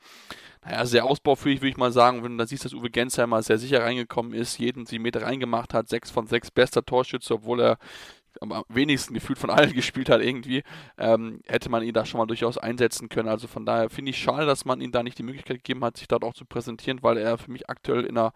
naja, 0.65 0.87
sehr 0.87 1.05
ausbaufähig, 1.05 1.61
würde 1.61 1.71
ich 1.71 1.77
mal 1.77 1.93
sagen. 1.93 2.23
Wenn 2.23 2.33
du 2.33 2.39
da 2.39 2.47
siehst, 2.47 2.65
dass 2.65 2.75
Uwe 2.75 2.91
Gensheimer 2.91 3.43
sehr 3.43 3.59
sicher 3.59 3.83
reingekommen 3.83 4.33
ist, 4.33 4.59
jeden 4.59 4.87
7 4.87 5.03
Meter 5.03 5.23
reingemacht 5.23 5.75
hat, 5.75 5.89
6 5.89 6.11
von 6.11 6.27
6 6.27 6.51
bester 6.51 6.85
Torschütze, 6.85 7.35
obwohl 7.35 7.61
er 7.61 7.79
am 8.41 8.65
wenigsten 8.69 9.15
gefühlt 9.15 9.39
von 9.39 9.51
allen 9.51 9.73
gespielt 9.75 10.09
hat 10.09 10.21
irgendwie, 10.21 10.63
ähm, 10.97 11.41
hätte 11.47 11.71
man 11.71 11.83
ihn 11.83 11.93
da 11.93 12.05
schon 12.05 12.19
mal 12.19 12.27
durchaus 12.27 12.59
einsetzen 12.59 13.09
können. 13.09 13.29
Also 13.29 13.49
von 13.49 13.67
daher 13.67 13.91
finde 13.91 14.11
ich 14.11 14.19
schade, 14.19 14.47
dass 14.47 14.65
man 14.65 14.81
ihm 14.81 14.93
da 14.93 15.03
nicht 15.03 15.19
die 15.19 15.23
Möglichkeit 15.23 15.59
gegeben 15.59 15.85
hat, 15.85 15.97
sich 15.97 16.09
dort 16.09 16.25
auch 16.25 16.35
zu 16.35 16.45
präsentieren, 16.45 17.03
weil 17.03 17.19
er 17.19 17.39
für 17.39 17.51
mich 17.51 17.69
aktuell 17.69 18.05
in 18.05 18.17
einer 18.17 18.33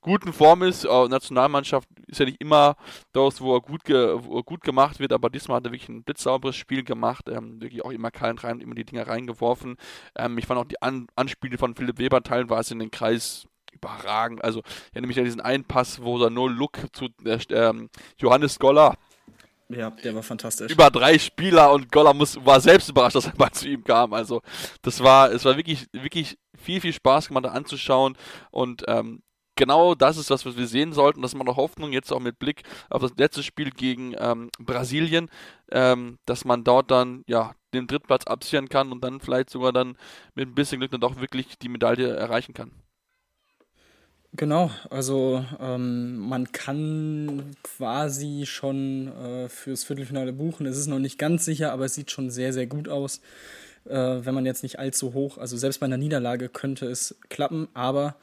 guten 0.00 0.32
Form 0.32 0.62
ist. 0.62 0.84
Äh, 0.84 1.08
Nationalmannschaft 1.08 1.88
ist 2.06 2.20
ja 2.20 2.26
nicht 2.26 2.40
immer 2.40 2.76
das, 3.12 3.40
wo 3.40 3.54
er 3.54 3.60
gut, 3.60 3.84
ge 3.84 4.18
wo 4.20 4.38
er 4.38 4.42
gut 4.42 4.62
gemacht 4.62 4.98
wird, 4.98 5.12
aber 5.12 5.30
diesmal 5.30 5.58
hat 5.58 5.66
er 5.66 5.72
wirklich 5.72 5.88
ein 5.88 6.04
blitzsauberes 6.04 6.56
Spiel 6.56 6.84
gemacht, 6.84 7.28
ähm, 7.28 7.60
wirklich 7.60 7.84
auch 7.84 7.90
immer 7.90 8.10
keinen 8.10 8.38
rein, 8.38 8.60
immer 8.60 8.74
die 8.74 8.84
Dinger 8.84 9.06
reingeworfen. 9.06 9.76
Ähm, 10.16 10.38
ich 10.38 10.46
fand 10.46 10.60
auch 10.60 10.64
die 10.64 10.80
An 10.82 11.06
Anspiele 11.16 11.58
von 11.58 11.74
Philipp 11.74 11.98
Weber 11.98 12.22
teilweise 12.22 12.74
in 12.74 12.80
den 12.80 12.90
Kreis 12.90 13.46
überragend. 13.72 14.42
Also, 14.42 14.60
ich 14.60 14.92
erinnere 14.92 15.08
mich 15.08 15.18
an 15.18 15.24
diesen 15.24 15.40
einen 15.40 15.64
Pass, 15.64 16.02
wo 16.02 16.22
er 16.22 16.30
nur 16.30 16.50
Look 16.50 16.78
zu 16.92 17.08
äh, 17.24 17.38
ähm, 17.50 17.90
Johannes 18.18 18.58
Goller 18.58 18.96
ja, 19.68 19.90
der 19.90 20.14
war 20.14 20.22
fantastisch. 20.22 20.70
Über 20.70 20.90
drei 20.90 21.18
Spieler 21.18 21.72
und 21.72 21.90
Goller 21.90 22.14
muss, 22.14 22.38
war 22.44 22.60
selbst 22.60 22.88
überrascht, 22.88 23.16
dass 23.16 23.26
er 23.26 23.32
mal 23.36 23.50
zu 23.50 23.68
ihm 23.68 23.82
kam. 23.82 24.12
Also, 24.12 24.42
das 24.82 25.02
war, 25.02 25.32
es 25.32 25.44
war 25.44 25.56
wirklich, 25.56 25.86
wirklich 25.92 26.38
viel, 26.56 26.80
viel 26.80 26.92
Spaß 26.92 27.28
gemacht, 27.28 27.46
da 27.46 27.50
anzuschauen. 27.50 28.16
Und 28.50 28.84
ähm, 28.86 29.22
genau 29.56 29.94
das 29.94 30.16
ist 30.16 30.30
was 30.30 30.44
wir 30.44 30.66
sehen 30.66 30.92
sollten. 30.92 31.22
Das 31.22 31.32
ist 31.32 31.38
meine 31.38 31.56
Hoffnung, 31.56 31.92
jetzt 31.92 32.12
auch 32.12 32.20
mit 32.20 32.38
Blick 32.38 32.62
auf 32.90 33.02
das 33.02 33.12
letzte 33.16 33.42
Spiel 33.42 33.70
gegen 33.70 34.14
ähm, 34.18 34.50
Brasilien, 34.58 35.28
ähm, 35.72 36.18
dass 36.26 36.44
man 36.44 36.62
dort 36.64 36.90
dann, 36.90 37.24
ja, 37.26 37.54
den 37.74 37.86
Drittplatz 37.86 38.26
absichern 38.26 38.68
kann 38.68 38.92
und 38.92 39.02
dann 39.02 39.20
vielleicht 39.20 39.50
sogar 39.50 39.72
dann 39.72 39.96
mit 40.34 40.48
ein 40.48 40.54
bisschen 40.54 40.78
Glück 40.78 40.92
dann 40.92 41.00
doch 41.00 41.20
wirklich 41.20 41.58
die 41.58 41.68
Medaille 41.68 42.08
erreichen 42.08 42.54
kann. 42.54 42.70
Genau, 44.32 44.70
also 44.90 45.44
ähm, 45.60 46.18
man 46.18 46.52
kann 46.52 47.56
quasi 47.62 48.44
schon 48.44 49.08
äh, 49.08 49.48
fürs 49.48 49.84
Viertelfinale 49.84 50.32
buchen. 50.32 50.66
Es 50.66 50.76
ist 50.76 50.88
noch 50.88 50.98
nicht 50.98 51.18
ganz 51.18 51.46
sicher, 51.46 51.72
aber 51.72 51.86
es 51.86 51.94
sieht 51.94 52.10
schon 52.10 52.30
sehr, 52.30 52.52
sehr 52.52 52.66
gut 52.66 52.88
aus, 52.88 53.22
äh, 53.86 53.94
wenn 53.94 54.34
man 54.34 54.44
jetzt 54.44 54.62
nicht 54.62 54.78
allzu 54.78 55.14
hoch, 55.14 55.38
also 55.38 55.56
selbst 55.56 55.80
bei 55.80 55.86
einer 55.86 55.96
Niederlage 55.96 56.50
könnte 56.50 56.86
es 56.86 57.16
klappen, 57.30 57.68
aber 57.72 58.16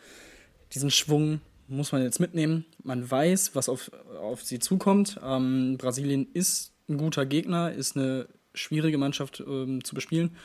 diesen 0.74 0.92
Schwung 0.92 1.42
muss 1.68 1.92
man 1.92 2.04
jetzt 2.04 2.20
mitnehmen. 2.20 2.66
Man 2.84 3.10
weiß, 3.10 3.56
was 3.56 3.70
auf, 3.70 3.92
auf 4.22 4.44
sie 4.44 4.60
zukommt. 4.60 5.20
Ähm, 5.24 5.78
Brasilien 5.78 6.28
ist 6.34 6.74
ein 6.90 6.98
guter 6.98 7.26
Gegner, 7.26 7.72
ist 7.72 7.96
eine 7.96 8.28
schwierige 8.54 8.98
Mannschaft 8.98 9.44
ähm, 9.46 9.84
zu 9.84 9.96
bespielen. 9.96 10.36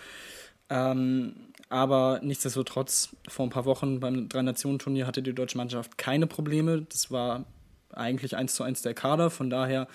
Ähm, 0.71 1.35
aber 1.69 2.21
nichtsdestotrotz, 2.23 3.17
vor 3.29 3.47
ein 3.47 3.51
paar 3.51 3.65
Wochen 3.65 4.01
beim 4.01 4.29
Drei-Nationen-Turnier 4.29 5.07
hatte 5.07 5.23
die 5.23 5.35
deutsche 5.35 5.59
Mannschaft 5.59 5.99
keine 5.99 6.27
Probleme. 6.27 6.87
Das 6.89 7.11
war 7.11 7.45
eigentlich 7.91 8.37
eins 8.37 8.55
zu 8.55 8.63
eins 8.63 8.83
der 8.83 8.95
Kader. 8.95 9.31
Von 9.31 9.51
daher, 9.51 9.89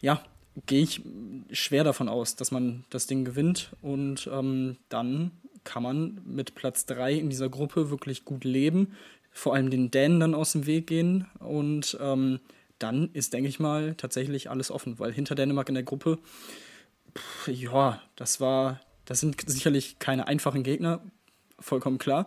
ja, 0.00 0.22
gehe 0.66 0.82
ich 0.82 1.02
schwer 1.52 1.84
davon 1.84 2.08
aus, 2.08 2.36
dass 2.36 2.50
man 2.50 2.84
das 2.90 3.06
Ding 3.06 3.24
gewinnt. 3.24 3.70
Und 3.82 4.28
ähm, 4.32 4.76
dann 4.88 5.32
kann 5.62 5.82
man 5.82 6.20
mit 6.24 6.54
Platz 6.54 6.86
3 6.86 7.14
in 7.14 7.30
dieser 7.30 7.48
Gruppe 7.48 7.90
wirklich 7.90 8.24
gut 8.24 8.44
leben. 8.44 8.94
Vor 9.34 9.54
allem 9.54 9.68
den 9.68 9.90
Dänen 9.90 10.20
dann 10.20 10.34
aus 10.34 10.52
dem 10.52 10.64
Weg 10.64 10.86
gehen. 10.86 11.26
Und 11.40 11.98
ähm, 12.00 12.40
dann 12.78 13.10
ist, 13.12 13.34
denke 13.34 13.50
ich 13.50 13.60
mal, 13.60 13.94
tatsächlich 13.96 14.48
alles 14.48 14.70
offen. 14.70 14.98
Weil 14.98 15.12
hinter 15.12 15.34
Dänemark 15.34 15.68
in 15.68 15.74
der 15.74 15.84
Gruppe, 15.84 16.18
pff, 17.14 17.48
ja, 17.48 18.00
das 18.16 18.40
war 18.40 18.80
das 19.04 19.20
sind 19.20 19.36
sicherlich 19.48 19.98
keine 19.98 20.26
einfachen 20.26 20.62
Gegner, 20.62 21.00
vollkommen 21.58 21.98
klar. 21.98 22.26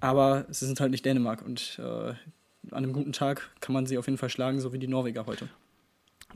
Aber 0.00 0.46
sie 0.50 0.66
sind 0.66 0.80
halt 0.80 0.90
nicht 0.90 1.04
Dänemark 1.04 1.42
und 1.44 1.78
äh, 1.78 1.82
an 2.12 2.16
einem 2.70 2.92
guten 2.92 3.12
Tag 3.12 3.50
kann 3.60 3.72
man 3.72 3.86
sie 3.86 3.98
auf 3.98 4.06
jeden 4.06 4.18
Fall 4.18 4.28
schlagen, 4.30 4.60
so 4.60 4.72
wie 4.72 4.78
die 4.78 4.88
Norweger 4.88 5.26
heute. 5.26 5.48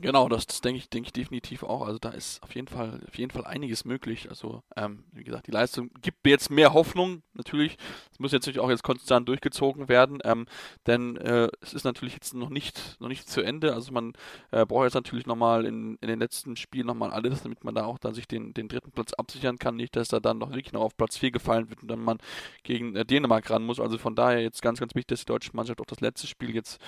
Genau, 0.01 0.27
das, 0.29 0.47
das 0.47 0.61
denke 0.61 0.79
ich, 0.79 0.89
denke 0.89 1.07
ich 1.07 1.13
definitiv 1.13 1.61
auch. 1.61 1.85
Also 1.85 1.99
da 1.99 2.09
ist 2.09 2.41
auf 2.41 2.55
jeden 2.55 2.67
Fall, 2.67 2.99
auf 3.07 3.17
jeden 3.19 3.29
Fall 3.29 3.45
einiges 3.45 3.85
möglich. 3.85 4.29
Also 4.29 4.63
ähm, 4.75 5.03
wie 5.11 5.23
gesagt, 5.23 5.45
die 5.45 5.51
Leistung 5.51 5.91
gibt 6.01 6.25
mir 6.25 6.31
jetzt 6.31 6.49
mehr 6.49 6.73
Hoffnung. 6.73 7.21
Natürlich, 7.33 7.77
es 8.11 8.19
muss 8.19 8.31
jetzt 8.31 8.47
natürlich 8.47 8.59
auch 8.59 8.69
jetzt 8.71 8.81
konstant 8.81 9.29
durchgezogen 9.29 9.89
werden, 9.89 10.17
ähm, 10.23 10.47
denn 10.87 11.17
äh, 11.17 11.49
es 11.61 11.73
ist 11.73 11.83
natürlich 11.83 12.15
jetzt 12.15 12.33
noch 12.33 12.49
nicht, 12.49 12.99
noch 12.99 13.09
nicht 13.09 13.29
zu 13.29 13.41
Ende. 13.41 13.75
Also 13.75 13.91
man 13.91 14.13
äh, 14.49 14.65
braucht 14.65 14.85
jetzt 14.85 14.95
natürlich 14.95 15.27
nochmal 15.27 15.65
in, 15.65 15.97
in 16.01 16.07
den 16.07 16.19
letzten 16.19 16.55
Spielen 16.55 16.87
nochmal 16.87 17.11
alles, 17.11 17.43
damit 17.43 17.63
man 17.63 17.75
da 17.75 17.85
auch 17.85 17.99
dann 17.99 18.15
sich 18.15 18.27
den, 18.27 18.55
den 18.55 18.69
dritten 18.69 18.91
Platz 18.91 19.13
absichern 19.13 19.59
kann. 19.59 19.75
Nicht, 19.75 19.95
dass 19.95 20.11
er 20.11 20.19
dann 20.19 20.39
noch 20.39 20.49
wirklich 20.49 20.73
noch 20.73 20.81
auf 20.81 20.97
Platz 20.97 21.17
4 21.17 21.29
gefallen 21.29 21.69
wird 21.69 21.83
und 21.83 21.89
dann 21.89 22.03
man 22.03 22.17
gegen 22.63 22.95
äh, 22.95 23.05
Dänemark 23.05 23.51
ran 23.51 23.63
muss. 23.63 23.79
Also 23.79 23.99
von 23.99 24.15
daher 24.15 24.41
jetzt 24.41 24.63
ganz, 24.63 24.79
ganz 24.79 24.95
wichtig, 24.95 25.09
dass 25.09 25.19
die 25.19 25.25
deutsche 25.27 25.51
Mannschaft 25.53 25.79
auch 25.79 25.85
das 25.85 26.01
letzte 26.01 26.25
Spiel 26.25 26.55
jetzt 26.55 26.79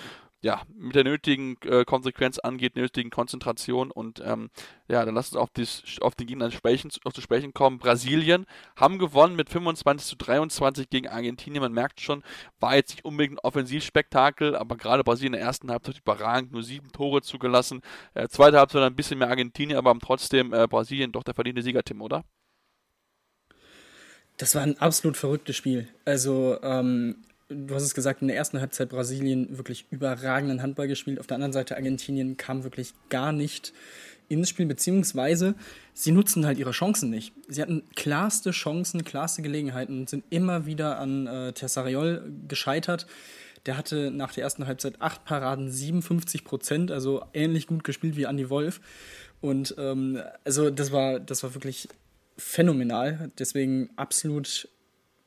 ja, 0.44 0.60
mit 0.76 0.94
der 0.94 1.04
nötigen 1.04 1.56
äh, 1.64 1.86
Konsequenz 1.86 2.38
angeht, 2.38 2.76
nötigen 2.76 3.08
Konzentration 3.08 3.90
und 3.90 4.22
ähm, 4.22 4.50
ja, 4.88 5.02
dann 5.02 5.14
lass 5.14 5.32
uns 5.32 5.40
auf, 5.40 5.48
dies, 5.48 5.82
auf 6.02 6.14
den 6.14 6.26
Gegner 6.26 6.50
sprechen, 6.50 6.90
auf 7.04 7.14
zu 7.14 7.22
sprechen 7.22 7.54
kommen. 7.54 7.78
Brasilien 7.78 8.44
haben 8.76 8.98
gewonnen 8.98 9.36
mit 9.36 9.48
25 9.48 10.06
zu 10.06 10.16
23 10.16 10.90
gegen 10.90 11.08
Argentinien. 11.08 11.62
Man 11.62 11.72
merkt 11.72 12.02
schon, 12.02 12.22
war 12.60 12.76
jetzt 12.76 12.90
nicht 12.90 13.06
unbedingt 13.06 13.38
ein 13.38 13.42
Offensivspektakel, 13.42 14.54
aber 14.54 14.76
gerade 14.76 15.02
Brasilien 15.02 15.32
in 15.32 15.38
der 15.38 15.46
ersten 15.46 15.70
Halbzeit 15.70 16.00
überragend, 16.00 16.52
nur 16.52 16.62
sieben 16.62 16.92
Tore 16.92 17.22
zugelassen. 17.22 17.80
Äh, 18.12 18.28
zweite 18.28 18.58
Halbzeit 18.58 18.82
ein 18.82 18.96
bisschen 18.96 19.18
mehr 19.18 19.30
Argentinien, 19.30 19.78
aber 19.78 19.98
trotzdem 19.98 20.52
äh, 20.52 20.66
Brasilien 20.68 21.10
doch 21.10 21.22
der 21.22 21.32
verdiente 21.32 21.62
Siegerteam, 21.62 22.02
oder? 22.02 22.22
Das 24.36 24.54
war 24.54 24.60
ein 24.60 24.76
absolut 24.76 25.16
verrücktes 25.16 25.56
Spiel. 25.56 25.88
Also 26.04 26.58
ähm, 26.62 27.24
du 27.48 27.74
hast 27.74 27.82
es 27.82 27.94
gesagt, 27.94 28.22
in 28.22 28.28
der 28.28 28.36
ersten 28.36 28.60
Halbzeit 28.60 28.88
Brasilien 28.88 29.56
wirklich 29.56 29.86
überragenden 29.90 30.62
Handball 30.62 30.88
gespielt. 30.88 31.20
Auf 31.20 31.26
der 31.26 31.36
anderen 31.36 31.52
Seite 31.52 31.76
Argentinien 31.76 32.36
kam 32.36 32.64
wirklich 32.64 32.94
gar 33.08 33.32
nicht 33.32 33.72
ins 34.28 34.48
Spiel, 34.48 34.66
beziehungsweise 34.66 35.54
sie 35.92 36.12
nutzen 36.12 36.46
halt 36.46 36.58
ihre 36.58 36.70
Chancen 36.70 37.10
nicht. 37.10 37.34
Sie 37.48 37.60
hatten 37.60 37.82
klarste 37.94 38.52
Chancen, 38.52 39.04
klarste 39.04 39.42
Gelegenheiten 39.42 40.00
und 40.00 40.10
sind 40.10 40.24
immer 40.30 40.66
wieder 40.66 40.98
an 40.98 41.26
äh, 41.26 41.52
Tessariol 41.52 42.32
gescheitert. 42.48 43.06
Der 43.66 43.76
hatte 43.76 44.10
nach 44.10 44.32
der 44.32 44.44
ersten 44.44 44.66
Halbzeit 44.66 45.00
acht 45.00 45.24
Paraden, 45.24 45.70
57 45.70 46.44
Prozent, 46.44 46.90
also 46.90 47.24
ähnlich 47.32 47.66
gut 47.66 47.84
gespielt 47.84 48.16
wie 48.16 48.24
Andy 48.24 48.50
Wolf. 48.50 48.80
Und 49.40 49.74
ähm, 49.78 50.20
also 50.44 50.70
das 50.70 50.92
war, 50.92 51.20
das 51.20 51.42
war 51.42 51.54
wirklich 51.54 51.88
phänomenal. 52.36 53.30
Deswegen 53.38 53.90
absolut 53.96 54.68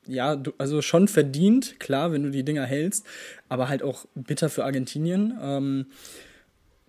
ja, 0.07 0.35
du, 0.35 0.53
also 0.57 0.81
schon 0.81 1.07
verdient, 1.07 1.79
klar, 1.79 2.11
wenn 2.11 2.23
du 2.23 2.31
die 2.31 2.43
Dinger 2.43 2.65
hältst, 2.65 3.05
aber 3.49 3.69
halt 3.69 3.83
auch 3.83 4.05
bitter 4.15 4.49
für 4.49 4.65
Argentinien. 4.65 5.37
Ähm, 5.41 5.85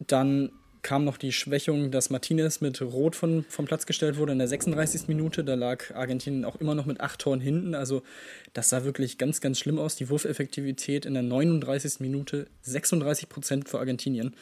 dann 0.06 0.50
kam 0.82 1.04
noch 1.04 1.16
die 1.16 1.32
Schwächung, 1.32 1.90
dass 1.90 2.10
Martinez 2.10 2.60
mit 2.60 2.80
Rot 2.80 3.16
von, 3.16 3.44
vom 3.48 3.64
Platz 3.66 3.86
gestellt 3.86 4.16
wurde 4.16 4.32
in 4.32 4.38
der 4.38 4.48
36. 4.48 5.08
Minute. 5.08 5.44
Da 5.44 5.54
lag 5.54 5.94
Argentinien 5.94 6.44
auch 6.44 6.56
immer 6.56 6.74
noch 6.74 6.86
mit 6.86 7.00
acht 7.00 7.20
Toren 7.20 7.40
hinten. 7.40 7.74
Also 7.74 8.02
das 8.52 8.68
sah 8.68 8.84
wirklich 8.84 9.18
ganz, 9.18 9.40
ganz 9.40 9.58
schlimm 9.58 9.78
aus. 9.78 9.96
Die 9.96 10.08
Wurfeffektivität 10.08 11.04
in 11.04 11.14
der 11.14 11.22
39. 11.22 12.00
Minute 12.00 12.46
36 12.62 13.28
Prozent 13.28 13.68
für 13.68 13.78
Argentinien, 13.78 14.34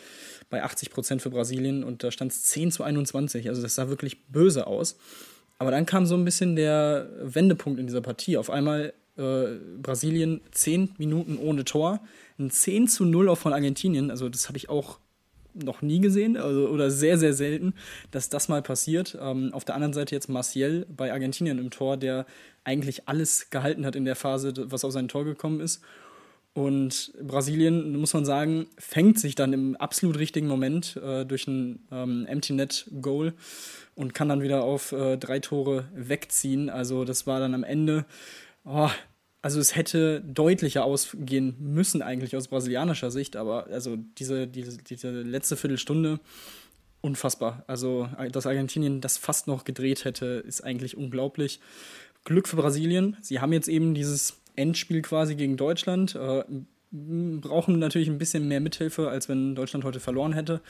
bei 0.51 0.63
80 0.63 0.91
Prozent 0.91 1.23
für 1.23 1.31
Brasilien 1.31 1.83
und 1.83 2.05
da 2.05 2.11
stand 2.11 2.33
es 2.33 2.43
10 2.45 2.71
zu 2.71 2.83
21. 2.85 3.49
Also 3.49 3.63
das 3.63 3.75
sah 3.75 3.89
wirklich 3.89 4.27
böse 4.27 4.67
aus. 4.67 4.97
Aber 5.59 5.71
dann 5.71 5.87
kam 5.87 6.07
so 6.07 6.15
ein 6.15 6.25
bisschen 6.25 6.57
der 6.57 7.09
Wendepunkt 7.23 7.81
in 7.81 7.87
dieser 7.87 8.03
Partie. 8.03 8.37
Auf 8.37 8.51
einmal 8.51 8.93
äh, 9.17 9.57
Brasilien 9.81 10.41
10 10.51 10.95
Minuten 10.99 11.39
ohne 11.39 11.65
Tor, 11.65 12.01
ein 12.39 12.51
10 12.51 12.89
zu 12.89 13.05
0 13.05 13.29
auch 13.29 13.39
von 13.39 13.53
Argentinien. 13.53 14.11
Also 14.11 14.29
das 14.29 14.49
habe 14.49 14.59
ich 14.59 14.69
auch 14.69 14.99
noch 15.55 15.83
nie 15.83 16.01
gesehen 16.01 16.37
also, 16.37 16.69
oder 16.69 16.91
sehr, 16.91 17.17
sehr 17.17 17.33
selten, 17.33 17.75
dass 18.11 18.29
das 18.29 18.49
mal 18.49 18.63
passiert. 18.63 19.17
Ähm, 19.21 19.51
auf 19.53 19.65
der 19.65 19.75
anderen 19.75 19.95
Seite 19.95 20.15
jetzt 20.15 20.29
Martial 20.29 20.87
bei 20.95 21.13
Argentinien 21.13 21.59
im 21.59 21.71
Tor, 21.71 21.97
der 21.97 22.27
eigentlich 22.65 23.09
alles 23.09 23.51
gehalten 23.51 23.87
hat 23.87 23.97
in 23.97 24.05
der 24.05 24.17
Phase, 24.17 24.53
was 24.71 24.85
auf 24.85 24.93
sein 24.93 25.09
Tor 25.09 25.25
gekommen 25.25 25.61
ist. 25.61 25.83
Und 26.57 27.13
Brasilien, 27.21 27.95
muss 27.97 28.15
man 28.15 28.25
sagen, 28.25 28.67
fängt 28.79 29.21
sich 29.21 29.35
dann 29.35 29.53
im 29.53 29.77
absolut 29.77 30.17
richtigen 30.19 30.47
Moment 30.47 30.97
äh, 30.97 31.27
durch 31.27 31.47
ein 31.47 31.81
ähm, 31.93 32.25
Empty 32.25 32.55
Net 32.55 32.91
Goal 33.03 33.35
und 33.95 34.15
kann 34.15 34.31
dann 34.31 34.41
wieder 34.41 34.63
auf 34.63 34.91
äh, 34.93 35.19
drei 35.19 35.39
Tore 35.39 35.85
wegziehen. 35.95 36.71
Also 36.71 37.05
das 37.05 37.27
war 37.27 37.41
dann 37.41 37.53
am 37.53 37.63
Ende, 37.63 38.07
oh, 38.65 38.89
also 39.43 39.61
es 39.61 39.77
hätte 39.77 40.23
deutlicher 40.23 40.83
ausgehen 40.83 41.57
müssen 41.59 42.01
eigentlich 42.01 42.35
aus 42.35 42.49
brasilianischer 42.49 43.11
Sicht, 43.11 43.37
aber 43.37 43.67
also 43.67 43.97
diese, 43.97 44.47
diese, 44.47 44.79
diese 44.79 45.11
letzte 45.11 45.59
Viertelstunde 45.59 46.21
unfassbar. 47.03 47.65
Also 47.67 48.09
dass 48.33 48.47
Argentinien 48.47 49.03
das 49.03 49.19
fast 49.19 49.47
noch 49.47 49.65
gedreht 49.65 50.07
hätte, 50.07 50.43
ist 50.47 50.65
eigentlich 50.65 50.97
unglaublich. 50.97 51.61
Glück 52.25 52.49
für 52.49 52.57
Brasilien. 52.57 53.19
Sie 53.21 53.41
haben 53.41 53.53
jetzt 53.53 53.69
eben 53.69 53.93
dieses 53.93 54.39
Endspiel 54.57 55.03
quasi 55.03 55.35
gegen 55.35 55.57
Deutschland. 55.57 56.15
Äh, 56.15 56.45
brauchen 56.91 57.79
natürlich 57.79 58.09
ein 58.09 58.19
bisschen 58.19 58.49
mehr 58.49 58.61
Mithilfe, 58.61 59.09
als 59.09 59.29
wenn 59.29 59.55
Deutschland 59.55 59.85
heute 59.85 60.01
verloren 60.01 60.33
hätte. 60.33 60.61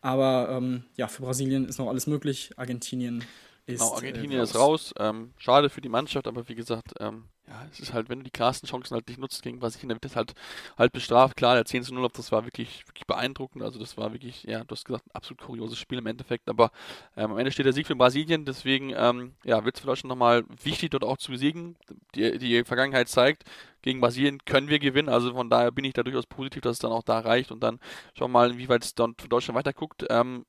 Aber 0.00 0.48
ähm, 0.50 0.84
ja, 0.96 1.08
für 1.08 1.22
Brasilien 1.22 1.66
ist 1.66 1.78
noch 1.78 1.88
alles 1.88 2.06
möglich. 2.06 2.52
Argentinien 2.56 3.24
ist. 3.66 3.80
Genau, 3.80 3.94
Argentinien 3.94 4.32
äh, 4.32 4.40
raus. 4.40 4.50
ist 4.50 4.58
raus. 4.58 4.94
Ähm, 4.98 5.30
schade 5.38 5.70
für 5.70 5.80
die 5.80 5.88
Mannschaft, 5.88 6.26
aber 6.26 6.48
wie 6.48 6.54
gesagt, 6.54 6.92
ähm, 7.00 7.24
ja, 7.46 7.66
es 7.70 7.78
ist 7.78 7.92
halt, 7.92 8.08
wenn 8.08 8.20
du 8.20 8.24
die 8.24 8.30
klarsten 8.30 8.68
Chancen 8.68 8.94
halt 8.94 9.06
nicht 9.06 9.18
nutzt 9.18 9.42
gegen 9.42 9.58
Brasilien, 9.58 9.90
dann 9.90 9.96
wird 9.96 10.06
das 10.06 10.16
halt, 10.16 10.34
halt 10.78 10.92
bestraft. 10.92 11.36
Klar, 11.36 11.54
der 11.56 11.66
10 11.66 11.82
zu 11.82 11.94
0, 11.94 12.08
das 12.14 12.32
war 12.32 12.44
wirklich, 12.44 12.86
wirklich 12.86 13.06
beeindruckend. 13.06 13.62
Also 13.62 13.78
das 13.78 13.98
war 13.98 14.12
wirklich, 14.12 14.44
ja, 14.44 14.64
du 14.64 14.72
hast 14.72 14.86
gesagt, 14.86 15.06
ein 15.06 15.14
absolut 15.14 15.42
kurioses 15.42 15.78
Spiel 15.78 15.98
im 15.98 16.06
Endeffekt. 16.06 16.48
Aber 16.48 16.70
ähm, 17.16 17.32
am 17.32 17.38
Ende 17.38 17.52
steht 17.52 17.66
der 17.66 17.74
Sieg 17.74 17.86
für 17.86 17.96
Brasilien, 17.96 18.46
deswegen 18.46 18.94
ähm, 18.96 19.34
ja, 19.44 19.64
wird 19.64 19.76
es 19.76 19.82
für 19.82 19.86
Deutschland 19.86 20.08
nochmal 20.08 20.44
wichtig, 20.62 20.90
dort 20.90 21.04
auch 21.04 21.18
zu 21.18 21.32
besiegen. 21.32 21.76
Die, 22.14 22.38
die 22.38 22.64
Vergangenheit 22.64 23.08
zeigt, 23.08 23.44
gegen 23.82 24.00
Brasilien 24.00 24.38
können 24.46 24.68
wir 24.68 24.78
gewinnen. 24.78 25.10
Also 25.10 25.32
von 25.34 25.50
daher 25.50 25.70
bin 25.70 25.84
ich 25.84 25.92
da 25.92 26.02
durchaus 26.02 26.26
positiv, 26.26 26.62
dass 26.62 26.76
es 26.76 26.80
dann 26.80 26.92
auch 26.92 27.02
da 27.02 27.18
reicht. 27.18 27.52
Und 27.52 27.62
dann 27.62 27.78
schauen 28.18 28.30
wir 28.30 28.38
mal, 28.38 28.56
wie 28.56 28.70
weit 28.70 28.84
es 28.84 28.94
dann 28.94 29.14
für 29.18 29.28
Deutschland 29.28 29.56
weiterguckt. 29.58 30.06
Ähm, 30.08 30.46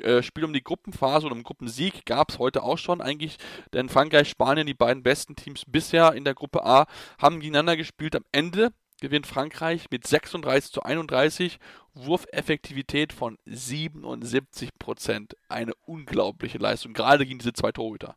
äh, 0.00 0.22
Spiel 0.22 0.44
um 0.44 0.52
die 0.52 0.64
Gruppenphase 0.64 1.26
oder 1.26 1.34
um 1.34 1.42
Gruppensieg 1.42 2.06
gab 2.06 2.30
es 2.30 2.38
heute 2.38 2.62
auch 2.62 2.78
schon 2.78 3.00
eigentlich, 3.00 3.36
denn 3.72 3.88
Frankreich, 3.88 4.28
Spanien, 4.28 4.66
die 4.66 4.74
beiden 4.74 5.02
besten 5.02 5.36
Teams 5.36 5.64
bisher 5.66 6.12
in 6.14 6.24
der 6.24 6.34
Gruppe 6.34 6.64
A, 6.64 6.86
haben 7.18 7.40
gegeneinander 7.40 7.76
gespielt. 7.76 8.16
Am 8.16 8.24
Ende 8.32 8.72
gewinnt 9.00 9.26
Frankreich 9.26 9.90
mit 9.90 10.06
36 10.06 10.72
zu 10.72 10.82
31, 10.82 11.58
Wurfeffektivität 11.94 13.12
von 13.12 13.38
77 13.46 14.70
Prozent. 14.78 15.36
Eine 15.48 15.72
unglaubliche 15.86 16.58
Leistung, 16.58 16.92
gerade 16.92 17.26
gegen 17.26 17.38
diese 17.38 17.52
zwei 17.52 17.72
Torhüter. 17.72 18.16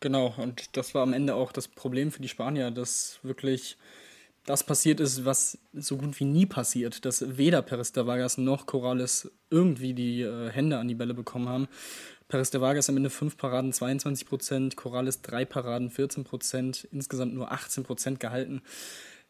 Genau, 0.00 0.34
und 0.36 0.76
das 0.76 0.94
war 0.94 1.02
am 1.02 1.12
Ende 1.12 1.34
auch 1.34 1.52
das 1.52 1.68
Problem 1.68 2.10
für 2.10 2.22
die 2.22 2.28
Spanier, 2.28 2.70
dass 2.70 3.20
wirklich 3.22 3.76
das 4.44 4.64
passiert 4.64 5.00
ist, 5.00 5.24
was 5.24 5.58
so 5.72 5.96
gut 5.96 6.18
wie 6.18 6.24
nie 6.24 6.46
passiert, 6.46 7.04
dass 7.04 7.36
weder 7.36 7.62
Peres 7.62 7.92
de 7.92 8.06
Vargas 8.06 8.38
noch 8.38 8.66
Corrales 8.66 9.30
irgendwie 9.50 9.94
die 9.94 10.22
äh, 10.22 10.50
Hände 10.50 10.78
an 10.78 10.88
die 10.88 10.94
Bälle 10.94 11.14
bekommen 11.14 11.48
haben. 11.48 11.68
Peres 12.28 12.50
de 12.50 12.60
Vargas 12.60 12.88
am 12.88 12.96
Ende 12.96 13.10
5 13.10 13.36
Paraden 13.36 13.72
22 13.72 14.26
Prozent, 14.26 14.76
Corrales 14.76 15.22
3 15.22 15.44
Paraden 15.44 15.90
14 15.90 16.24
Prozent, 16.24 16.88
insgesamt 16.90 17.34
nur 17.34 17.52
18 17.52 17.84
Prozent 17.84 18.20
gehalten. 18.20 18.62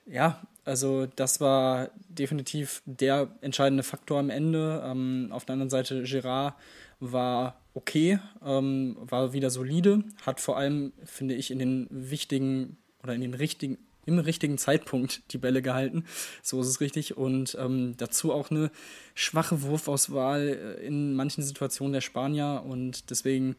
Ja, 0.07 0.40
also 0.64 1.07
das 1.07 1.40
war 1.40 1.90
definitiv 2.09 2.83
der 2.87 3.29
entscheidende 3.40 3.83
Faktor 3.83 4.18
am 4.18 4.31
Ende. 4.31 4.83
Ähm, 4.85 5.29
auf 5.31 5.44
der 5.44 5.55
anderen 5.55 5.70
Seite, 5.70 6.03
Girard 6.05 6.55
war 7.01 7.61
okay, 7.75 8.18
ähm, 8.44 8.96
war 9.01 9.33
wieder 9.33 9.51
solide, 9.51 10.05
hat 10.25 10.40
vor 10.40 10.57
allem, 10.57 10.92
finde 11.05 11.35
ich, 11.35 11.51
in 11.51 11.59
den 11.59 11.88
wichtigen 11.90 12.79
oder 13.03 13.14
in 13.14 13.20
den 13.20 13.35
richtigen 13.35 13.79
im 14.05 14.19
richtigen 14.19 14.59
Zeitpunkt 14.59 15.23
die 15.33 15.38
Bälle 15.38 15.62
gehalten. 15.62 16.05
So 16.43 16.61
ist 16.61 16.69
es 16.69 16.81
richtig. 16.81 17.17
Und 17.17 17.57
ähm, 17.61 17.95
dazu 17.97 18.33
auch 18.33 18.51
eine 18.51 18.71
schwache 19.15 19.62
Wurfauswahl 19.62 20.77
äh, 20.81 20.87
in 20.87 21.15
manchen 21.15 21.43
Situationen 21.43 21.93
der 21.93 22.01
Spanier 22.01 22.62
und 22.67 23.11
deswegen 23.11 23.57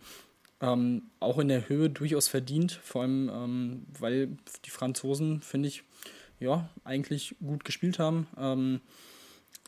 ähm, 0.62 1.04
auch 1.20 1.40
in 1.40 1.48
der 1.48 1.70
Höhe 1.70 1.90
durchaus 1.90 2.28
verdient. 2.28 2.74
Vor 2.84 3.04
allem, 3.04 3.30
ähm, 3.34 3.86
weil 4.00 4.38
die 4.66 4.70
Franzosen, 4.70 5.42
finde 5.42 5.70
ich, 5.70 5.84
ja, 6.40 6.70
eigentlich 6.84 7.36
gut 7.42 7.64
gespielt 7.64 8.00
haben. 8.00 8.28
Ähm, 8.38 8.82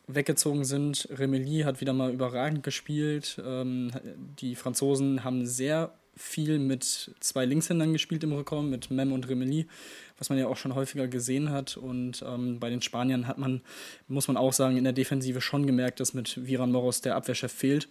weggezogen 0.06 0.64
sind. 0.64 1.08
Remeli 1.10 1.62
hat 1.62 1.80
wieder 1.80 1.92
mal 1.92 2.12
überragend 2.12 2.62
gespielt. 2.62 3.40
Ähm, 3.44 3.90
die 4.38 4.54
Franzosen 4.54 5.24
haben 5.24 5.46
sehr 5.46 5.92
viel 6.16 6.58
mit 6.58 7.14
zwei 7.20 7.44
Linkshändern 7.44 7.92
gespielt 7.92 8.24
im 8.24 8.32
Rückraum, 8.32 8.70
mit 8.70 8.90
Mem 8.90 9.12
und 9.12 9.28
Remeli, 9.28 9.66
was 10.18 10.30
man 10.30 10.38
ja 10.38 10.46
auch 10.46 10.56
schon 10.56 10.74
häufiger 10.74 11.08
gesehen 11.08 11.50
hat. 11.50 11.76
Und 11.76 12.24
ähm, 12.26 12.58
bei 12.58 12.70
den 12.70 12.82
Spaniern 12.82 13.26
hat 13.26 13.38
man, 13.38 13.60
muss 14.08 14.28
man 14.28 14.36
auch 14.36 14.52
sagen, 14.52 14.76
in 14.76 14.84
der 14.84 14.92
Defensive 14.92 15.40
schon 15.40 15.66
gemerkt, 15.66 16.00
dass 16.00 16.14
mit 16.14 16.46
Viran 16.46 16.72
Moros 16.72 17.02
der 17.02 17.16
Abwehrchef 17.16 17.52
fehlt. 17.52 17.88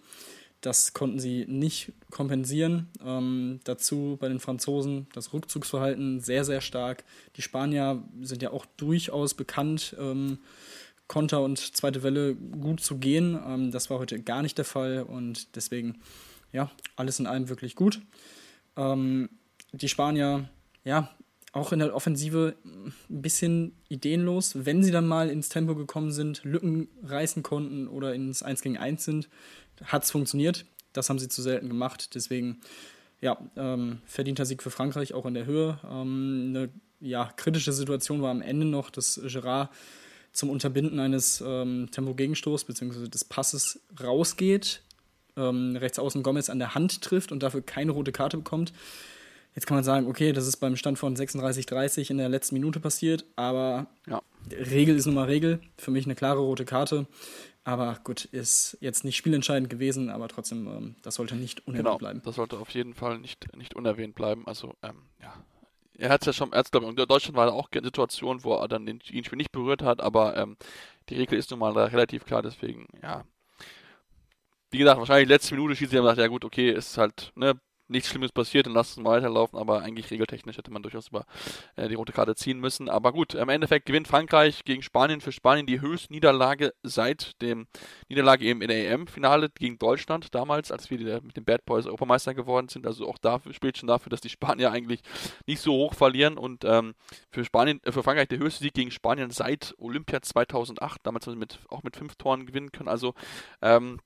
Das 0.60 0.94
konnten 0.94 1.20
sie 1.20 1.44
nicht 1.46 1.92
kompensieren. 2.10 2.88
Ähm, 3.04 3.60
dazu 3.64 4.16
bei 4.18 4.28
den 4.28 4.40
Franzosen 4.40 5.06
das 5.12 5.32
Rückzugsverhalten 5.32 6.20
sehr, 6.20 6.44
sehr 6.44 6.60
stark. 6.60 7.04
Die 7.36 7.42
Spanier 7.42 8.02
sind 8.22 8.42
ja 8.42 8.50
auch 8.50 8.66
durchaus 8.76 9.34
bekannt, 9.34 9.94
ähm, 9.98 10.38
Konter 11.08 11.42
und 11.42 11.58
zweite 11.58 12.02
Welle 12.02 12.34
gut 12.34 12.80
zu 12.80 12.98
gehen. 12.98 13.38
Ähm, 13.46 13.70
das 13.70 13.90
war 13.90 13.98
heute 13.98 14.20
gar 14.20 14.42
nicht 14.42 14.58
der 14.58 14.64
Fall 14.64 15.04
und 15.04 15.54
deswegen 15.54 16.00
ja, 16.56 16.70
alles 16.96 17.20
in 17.20 17.26
allem 17.26 17.50
wirklich 17.50 17.76
gut. 17.76 18.00
Ähm, 18.78 19.28
die 19.72 19.90
Spanier, 19.90 20.48
ja, 20.84 21.10
auch 21.52 21.70
in 21.72 21.80
der 21.80 21.94
Offensive 21.94 22.56
ein 22.64 22.94
bisschen 23.08 23.76
ideenlos. 23.88 24.64
Wenn 24.64 24.82
sie 24.82 24.90
dann 24.90 25.06
mal 25.06 25.28
ins 25.28 25.50
Tempo 25.50 25.74
gekommen 25.74 26.12
sind, 26.12 26.42
Lücken 26.44 26.88
reißen 27.02 27.42
konnten 27.42 27.88
oder 27.88 28.14
ins 28.14 28.42
1 28.42 28.62
gegen 28.62 28.78
1 28.78 29.04
sind, 29.04 29.28
hat 29.84 30.04
es 30.04 30.10
funktioniert. 30.10 30.64
Das 30.94 31.10
haben 31.10 31.18
sie 31.18 31.28
zu 31.28 31.42
selten 31.42 31.68
gemacht. 31.68 32.14
Deswegen, 32.14 32.60
ja, 33.20 33.38
ähm, 33.56 33.98
verdienter 34.06 34.46
Sieg 34.46 34.62
für 34.62 34.70
Frankreich, 34.70 35.12
auch 35.12 35.26
in 35.26 35.34
der 35.34 35.44
Höhe. 35.44 35.78
Ähm, 35.84 36.46
eine 36.48 36.70
ja, 37.00 37.30
kritische 37.36 37.74
Situation 37.74 38.22
war 38.22 38.30
am 38.30 38.40
Ende 38.40 38.64
noch, 38.64 38.88
dass 38.88 39.20
Gerard 39.22 39.68
zum 40.32 40.48
Unterbinden 40.48 41.00
eines 41.00 41.42
ähm, 41.46 41.90
Tempo-Gegenstoßs 41.90 42.64
bzw. 42.64 43.08
des 43.08 43.24
Passes 43.24 43.80
rausgeht 44.02 44.82
ähm, 45.36 45.76
rechts 45.76 45.98
außen 45.98 46.22
Gomez 46.22 46.50
an 46.50 46.58
der 46.58 46.74
Hand 46.74 47.02
trifft 47.02 47.32
und 47.32 47.42
dafür 47.42 47.62
keine 47.62 47.92
rote 47.92 48.12
Karte 48.12 48.36
bekommt. 48.36 48.72
Jetzt 49.54 49.66
kann 49.66 49.76
man 49.76 49.84
sagen, 49.84 50.06
okay, 50.06 50.32
das 50.32 50.46
ist 50.46 50.58
beim 50.58 50.76
Stand 50.76 50.98
von 50.98 51.16
36-30 51.16 52.10
in 52.10 52.18
der 52.18 52.28
letzten 52.28 52.54
Minute 52.56 52.78
passiert, 52.78 53.24
aber 53.36 53.86
ja. 54.06 54.20
Regel 54.50 54.96
ist 54.96 55.06
nun 55.06 55.14
mal 55.14 55.24
Regel. 55.24 55.60
Für 55.78 55.90
mich 55.90 56.04
eine 56.04 56.14
klare 56.14 56.40
rote 56.40 56.66
Karte. 56.66 57.06
Aber 57.64 57.98
gut, 58.04 58.26
ist 58.26 58.76
jetzt 58.80 59.02
nicht 59.02 59.16
spielentscheidend 59.16 59.68
gewesen, 59.68 60.08
aber 60.08 60.28
trotzdem, 60.28 60.68
ähm, 60.68 60.96
das 61.02 61.16
sollte 61.16 61.34
nicht 61.34 61.66
unerwähnt 61.66 61.86
genau, 61.86 61.98
bleiben. 61.98 62.22
Das 62.24 62.36
sollte 62.36 62.58
auf 62.58 62.70
jeden 62.70 62.94
Fall 62.94 63.18
nicht, 63.18 63.56
nicht 63.56 63.74
unerwähnt 63.74 64.14
bleiben. 64.14 64.46
Also, 64.46 64.74
ähm, 64.82 65.02
ja. 65.20 65.34
Er 65.98 66.10
hat 66.10 66.20
es 66.20 66.26
ja 66.26 66.32
schon, 66.34 66.52
er 66.52 66.62
glaube 66.62 66.86
ich, 66.86 66.90
in 66.90 67.08
Deutschland 67.08 67.36
war 67.36 67.52
auch 67.52 67.68
eine 67.72 67.82
Situation, 67.82 68.44
wo 68.44 68.54
er 68.54 68.68
dann 68.68 68.86
den 68.86 69.00
Spiel 69.00 69.36
nicht 69.36 69.50
berührt 69.50 69.82
hat, 69.82 70.00
aber 70.00 70.36
ähm, 70.36 70.56
die 71.08 71.16
Regel 71.16 71.38
ist 71.38 71.50
nun 71.50 71.58
mal 71.60 71.72
relativ 71.72 72.24
klar, 72.24 72.42
deswegen, 72.42 72.86
ja, 73.02 73.24
wie 74.70 74.78
gesagt, 74.78 74.98
wahrscheinlich 74.98 75.28
letzte 75.28 75.54
Minute 75.54 75.76
schießt 75.76 75.90
sie 75.90 75.98
und 75.98 76.04
sagt, 76.04 76.18
ja 76.18 76.26
gut, 76.26 76.44
okay, 76.44 76.70
ist 76.70 76.98
halt, 76.98 77.32
ne, 77.34 77.58
nichts 77.88 78.10
Schlimmes 78.10 78.32
passiert, 78.32 78.66
dann 78.66 78.74
lass 78.74 78.90
es 78.90 78.96
mal 78.96 79.10
weiterlaufen, 79.10 79.58
aber 79.58 79.82
eigentlich 79.82 80.10
regeltechnisch 80.10 80.56
hätte 80.56 80.70
man 80.70 80.82
durchaus 80.82 81.08
über 81.08 81.24
äh, 81.76 81.88
die 81.88 81.94
rote 81.94 82.12
Karte 82.12 82.34
ziehen 82.34 82.58
müssen. 82.58 82.88
Aber 82.88 83.12
gut, 83.12 83.34
im 83.34 83.48
Endeffekt 83.48 83.86
gewinnt 83.86 84.08
Frankreich 84.08 84.64
gegen 84.64 84.82
Spanien 84.82 85.20
für 85.20 85.32
Spanien 85.32 85.66
die 85.66 85.80
höchste 85.80 86.12
Niederlage 86.12 86.74
seit 86.82 87.40
dem 87.42 87.66
Niederlage 88.08 88.44
eben 88.44 88.62
in 88.62 88.68
der 88.68 88.90
EM-Finale 88.90 89.50
gegen 89.50 89.78
Deutschland 89.78 90.34
damals, 90.34 90.72
als 90.72 90.90
wir 90.90 90.98
die, 90.98 91.04
mit 91.24 91.36
den 91.36 91.44
Bad 91.44 91.64
Boys 91.64 91.86
Europameister 91.86 92.34
geworden 92.34 92.68
sind. 92.68 92.86
Also 92.86 93.08
auch 93.08 93.18
dafür 93.18 93.52
spielt 93.52 93.78
schon 93.78 93.88
dafür, 93.88 94.10
dass 94.10 94.20
die 94.20 94.30
Spanier 94.30 94.72
eigentlich 94.72 95.00
nicht 95.46 95.60
so 95.60 95.72
hoch 95.72 95.94
verlieren 95.94 96.38
und 96.38 96.64
ähm, 96.64 96.94
für 97.30 97.44
Spanien, 97.44 97.80
äh, 97.84 97.92
für 97.92 98.02
Frankreich 98.02 98.28
der 98.28 98.38
höchste 98.38 98.64
Sieg 98.64 98.74
gegen 98.74 98.90
Spanien 98.90 99.30
seit 99.30 99.74
Olympia 99.78 100.22
2008. 100.22 101.00
Damals 101.04 101.26
haben 101.26 101.34
sie 101.34 101.38
mit, 101.38 101.60
auch 101.68 101.82
mit 101.82 101.96
fünf 101.96 102.16
Toren 102.16 102.46
gewinnen 102.46 102.72
können. 102.72 102.88
Also 102.88 103.14
ähm, 103.62 104.00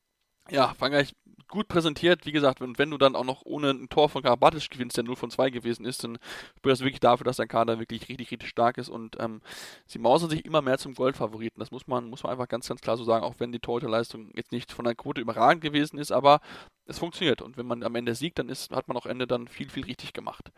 ja, 0.50 0.74
Frankreich 0.78 1.14
gut 1.50 1.68
präsentiert. 1.68 2.24
Wie 2.24 2.32
gesagt, 2.32 2.60
wenn, 2.60 2.78
wenn 2.78 2.90
du 2.90 2.96
dann 2.96 3.16
auch 3.16 3.24
noch 3.24 3.42
ohne 3.44 3.70
ein 3.70 3.88
Tor 3.88 4.08
von 4.08 4.22
Karabatic 4.22 4.70
gewinnst, 4.70 4.96
der 4.96 5.04
0 5.04 5.16
von 5.16 5.30
2 5.30 5.50
gewesen 5.50 5.84
ist, 5.84 6.02
dann 6.04 6.18
spürt 6.56 6.72
das 6.72 6.80
wirklich 6.80 7.00
dafür, 7.00 7.24
dass 7.24 7.36
dein 7.36 7.48
Kader 7.48 7.78
wirklich 7.78 8.08
richtig, 8.08 8.30
richtig 8.30 8.48
stark 8.48 8.78
ist 8.78 8.88
und 8.88 9.16
ähm, 9.20 9.42
sie 9.86 9.98
mausern 9.98 10.30
sich 10.30 10.44
immer 10.44 10.62
mehr 10.62 10.78
zum 10.78 10.94
Goldfavoriten. 10.94 11.58
Das 11.60 11.70
muss 11.70 11.86
man, 11.86 12.08
muss 12.08 12.22
man 12.22 12.32
einfach 12.32 12.48
ganz, 12.48 12.68
ganz 12.68 12.80
klar 12.80 12.96
so 12.96 13.04
sagen, 13.04 13.24
auch 13.24 13.34
wenn 13.38 13.52
die 13.52 13.58
Torhüterleistung 13.58 14.30
jetzt 14.34 14.52
nicht 14.52 14.72
von 14.72 14.84
der 14.84 14.94
Quote 14.94 15.20
überragend 15.20 15.62
gewesen 15.62 15.98
ist, 15.98 16.12
aber 16.12 16.40
es 16.86 16.98
funktioniert. 16.98 17.42
Und 17.42 17.56
wenn 17.56 17.66
man 17.66 17.82
am 17.82 17.94
Ende 17.94 18.14
siegt, 18.14 18.38
dann 18.38 18.48
ist, 18.48 18.70
hat 18.72 18.88
man 18.88 18.96
auch 18.96 19.06
Ende 19.06 19.26
dann 19.26 19.48
viel, 19.48 19.70
viel 19.70 19.84
richtig 19.84 20.12
gemacht. 20.12 20.50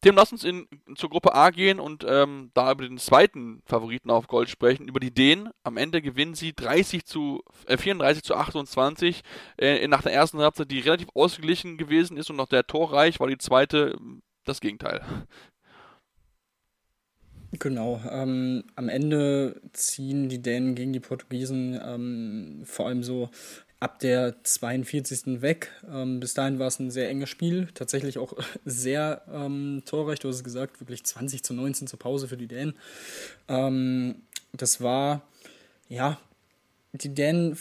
Tim, 0.00 0.16
lass 0.16 0.32
uns 0.32 0.44
in, 0.44 0.66
zur 0.94 1.10
Gruppe 1.10 1.34
A 1.34 1.50
gehen 1.50 1.80
und 1.80 2.04
ähm, 2.06 2.50
da 2.54 2.72
über 2.72 2.86
den 2.86 2.98
zweiten 2.98 3.62
Favoriten 3.64 4.10
auf 4.10 4.28
Gold 4.28 4.48
sprechen, 4.48 4.88
über 4.88 5.00
die 5.00 5.12
Dänen. 5.12 5.50
Am 5.62 5.76
Ende 5.76 6.02
gewinnen 6.02 6.34
sie 6.34 6.52
30 6.52 7.04
zu, 7.04 7.42
äh, 7.66 7.76
34 7.76 8.22
zu 8.22 8.34
28 8.34 9.22
äh, 9.58 9.86
nach 9.88 10.02
der 10.02 10.12
ersten 10.12 10.38
Halbzeit, 10.38 10.70
die 10.70 10.80
relativ 10.80 11.08
ausgeglichen 11.14 11.78
gewesen 11.78 12.16
ist 12.16 12.30
und 12.30 12.36
noch 12.36 12.48
der 12.48 12.66
torreich 12.66 13.20
war 13.20 13.28
die 13.28 13.38
zweite 13.38 13.96
das 14.44 14.60
Gegenteil. 14.60 15.02
Genau, 17.58 18.00
ähm, 18.08 18.64
am 18.76 18.88
Ende 18.88 19.60
ziehen 19.72 20.28
die 20.28 20.40
Dänen 20.40 20.76
gegen 20.76 20.92
die 20.92 21.00
Portugiesen 21.00 21.78
ähm, 21.84 22.62
vor 22.64 22.86
allem 22.86 23.02
so 23.02 23.28
ab 23.80 23.98
der 23.98 24.36
42. 24.44 25.42
weg. 25.42 25.72
Ähm, 25.90 26.20
bis 26.20 26.34
dahin 26.34 26.58
war 26.58 26.68
es 26.68 26.78
ein 26.78 26.90
sehr 26.90 27.08
enges 27.08 27.30
Spiel, 27.30 27.68
tatsächlich 27.74 28.18
auch 28.18 28.34
sehr 28.64 29.22
ähm, 29.32 29.82
torreich, 29.86 30.20
du 30.20 30.28
hast 30.28 30.36
es 30.36 30.44
gesagt, 30.44 30.80
wirklich 30.80 31.02
20 31.04 31.42
zu 31.42 31.54
19 31.54 31.88
zur 31.88 31.98
Pause 31.98 32.28
für 32.28 32.36
die 32.36 32.46
Dänen. 32.46 32.74
Ähm, 33.48 34.16
das 34.52 34.80
war, 34.80 35.22
ja, 35.88 36.20
die 36.92 37.14
Dänen 37.14 37.56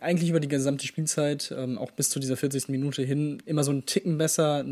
eigentlich 0.00 0.30
über 0.30 0.40
die 0.40 0.48
gesamte 0.48 0.86
Spielzeit, 0.86 1.54
ähm, 1.56 1.78
auch 1.78 1.90
bis 1.90 2.10
zu 2.10 2.18
dieser 2.18 2.36
40. 2.36 2.68
Minute 2.68 3.02
hin, 3.02 3.42
immer 3.46 3.62
so 3.62 3.70
einen 3.70 3.86
Ticken 3.86 4.18
besser, 4.18 4.64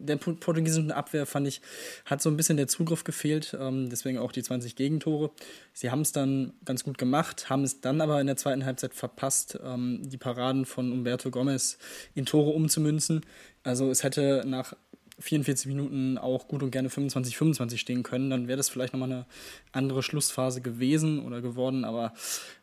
der 0.00 0.16
portugiesischen 0.16 0.92
Abwehr, 0.92 1.26
fand 1.26 1.48
ich, 1.48 1.60
hat 2.04 2.22
so 2.22 2.30
ein 2.30 2.36
bisschen 2.36 2.56
der 2.56 2.68
Zugriff 2.68 3.04
gefehlt, 3.04 3.56
ähm, 3.58 3.88
deswegen 3.90 4.18
auch 4.18 4.32
die 4.32 4.42
20 4.42 4.76
Gegentore. 4.76 5.30
Sie 5.72 5.90
haben 5.90 6.02
es 6.02 6.12
dann 6.12 6.52
ganz 6.64 6.84
gut 6.84 6.98
gemacht, 6.98 7.50
haben 7.50 7.64
es 7.64 7.80
dann 7.80 8.00
aber 8.00 8.20
in 8.20 8.26
der 8.26 8.36
zweiten 8.36 8.64
Halbzeit 8.64 8.94
verpasst, 8.94 9.58
ähm, 9.64 10.00
die 10.04 10.16
Paraden 10.16 10.64
von 10.64 10.92
Umberto 10.92 11.30
Gomez 11.30 11.78
in 12.14 12.26
Tore 12.26 12.50
umzumünzen. 12.50 13.24
Also 13.62 13.90
es 13.90 14.02
hätte 14.02 14.44
nach 14.46 14.74
44 15.18 15.66
Minuten 15.66 16.18
auch 16.18 16.46
gut 16.46 16.62
und 16.62 16.70
gerne 16.70 16.90
25, 16.90 17.36
25 17.36 17.80
stehen 17.80 18.02
können, 18.02 18.30
dann 18.30 18.48
wäre 18.48 18.56
das 18.56 18.68
vielleicht 18.68 18.92
nochmal 18.92 19.10
eine 19.10 19.26
andere 19.72 20.02
Schlussphase 20.02 20.60
gewesen 20.60 21.20
oder 21.20 21.40
geworden, 21.40 21.84
aber 21.84 22.12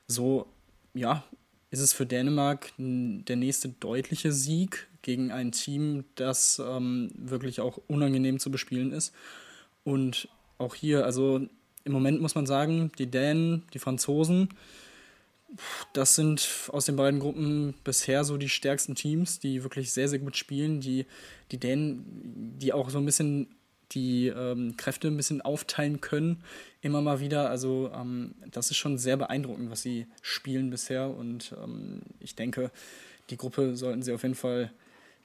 so, 0.07 0.47
ja, 0.93 1.23
ist 1.71 1.79
es 1.79 1.93
für 1.93 2.05
Dänemark 2.05 2.71
der 2.77 3.35
nächste 3.35 3.69
deutliche 3.69 4.31
Sieg 4.31 4.87
gegen 5.03 5.31
ein 5.31 5.51
Team, 5.51 6.05
das 6.15 6.59
ähm, 6.65 7.11
wirklich 7.15 7.61
auch 7.61 7.79
unangenehm 7.87 8.39
zu 8.39 8.49
bespielen 8.49 8.91
ist. 8.91 9.13
Und 9.83 10.27
auch 10.57 10.73
hier, 10.73 11.05
also 11.05 11.47
im 11.83 11.91
Moment 11.91 12.21
muss 12.21 12.35
man 12.35 12.45
sagen, 12.45 12.91
die 12.97 13.07
Dänen, 13.07 13.63
die 13.73 13.79
Franzosen, 13.79 14.49
das 15.93 16.15
sind 16.15 16.69
aus 16.69 16.85
den 16.85 16.95
beiden 16.95 17.19
Gruppen 17.19 17.75
bisher 17.83 18.23
so 18.23 18.37
die 18.37 18.49
stärksten 18.49 18.95
Teams, 18.95 19.39
die 19.39 19.63
wirklich 19.63 19.93
sehr, 19.93 20.07
sehr 20.07 20.19
gut 20.19 20.35
spielen, 20.35 20.81
die, 20.81 21.05
die 21.51 21.59
Dänen, 21.59 22.55
die 22.57 22.73
auch 22.73 22.89
so 22.89 22.97
ein 22.97 23.05
bisschen 23.05 23.47
die 23.91 24.27
ähm, 24.27 24.75
Kräfte 24.77 25.07
ein 25.07 25.17
bisschen 25.17 25.41
aufteilen 25.41 26.01
können, 26.01 26.41
immer 26.81 27.01
mal 27.01 27.19
wieder. 27.19 27.49
Also 27.49 27.91
ähm, 27.93 28.33
das 28.49 28.71
ist 28.71 28.77
schon 28.77 28.97
sehr 28.97 29.17
beeindruckend, 29.17 29.69
was 29.69 29.83
sie 29.83 30.07
spielen 30.21 30.71
bisher. 30.71 31.09
Und 31.09 31.55
ähm, 31.63 32.01
ich 32.19 32.35
denke, 32.35 32.71
die 33.29 33.37
Gruppe 33.37 33.75
sollten 33.75 34.01
sie 34.01 34.13
auf 34.13 34.23
jeden 34.23 34.35
Fall 34.35 34.71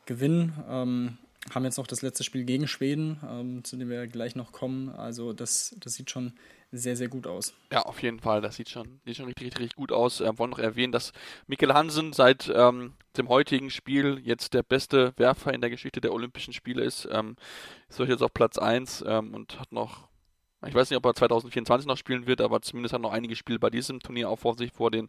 gewinnen. 0.08 0.52
Ähm, 0.68 1.18
haben 1.54 1.64
jetzt 1.64 1.78
noch 1.78 1.86
das 1.86 2.02
letzte 2.02 2.24
Spiel 2.24 2.44
gegen 2.44 2.66
Schweden, 2.66 3.20
ähm, 3.28 3.64
zu 3.64 3.76
dem 3.76 3.88
wir 3.88 4.06
gleich 4.08 4.34
noch 4.34 4.50
kommen. 4.50 4.88
Also 4.88 5.32
das, 5.32 5.76
das 5.78 5.94
sieht 5.94 6.10
schon 6.10 6.32
sehr, 6.72 6.96
sehr 6.96 7.08
gut 7.08 7.26
aus. 7.26 7.54
Ja, 7.72 7.82
auf 7.82 8.02
jeden 8.02 8.18
Fall. 8.18 8.42
Das 8.42 8.56
sieht 8.56 8.68
schon, 8.68 9.00
sieht 9.04 9.16
schon 9.16 9.26
richtig, 9.26 9.46
richtig, 9.46 9.60
richtig 9.60 9.76
gut 9.76 9.92
aus. 9.92 10.20
Ähm, 10.20 10.38
wollen 10.38 10.50
noch 10.50 10.58
erwähnen, 10.58 10.92
dass 10.92 11.12
Mikkel 11.46 11.72
Hansen 11.72 12.12
seit 12.12 12.52
ähm, 12.54 12.94
dem 13.16 13.28
heutigen 13.28 13.70
Spiel 13.70 14.20
jetzt 14.22 14.52
der 14.52 14.62
beste 14.62 15.12
Werfer 15.16 15.54
in 15.54 15.60
der 15.60 15.70
Geschichte 15.70 16.00
der 16.00 16.12
Olympischen 16.12 16.52
Spiele 16.52 16.82
ist. 16.82 17.08
Ähm, 17.10 17.36
ist 17.88 17.98
jetzt 17.98 18.22
auf 18.22 18.34
Platz 18.34 18.58
1 18.58 19.04
ähm, 19.06 19.34
und 19.34 19.58
hat 19.60 19.72
noch 19.72 20.07
ich 20.66 20.74
weiß 20.74 20.90
nicht, 20.90 20.96
ob 20.96 21.06
er 21.06 21.14
2024 21.14 21.86
noch 21.86 21.96
spielen 21.96 22.26
wird, 22.26 22.40
aber 22.40 22.60
zumindest 22.62 22.92
hat 22.92 23.00
er 23.00 23.02
noch 23.02 23.12
einige 23.12 23.36
Spiele 23.36 23.60
bei 23.60 23.70
diesem 23.70 24.00
Turnier 24.00 24.28
auch 24.28 24.38
vor 24.38 24.56
sich, 24.56 24.72
vor 24.72 24.90
den, 24.90 25.08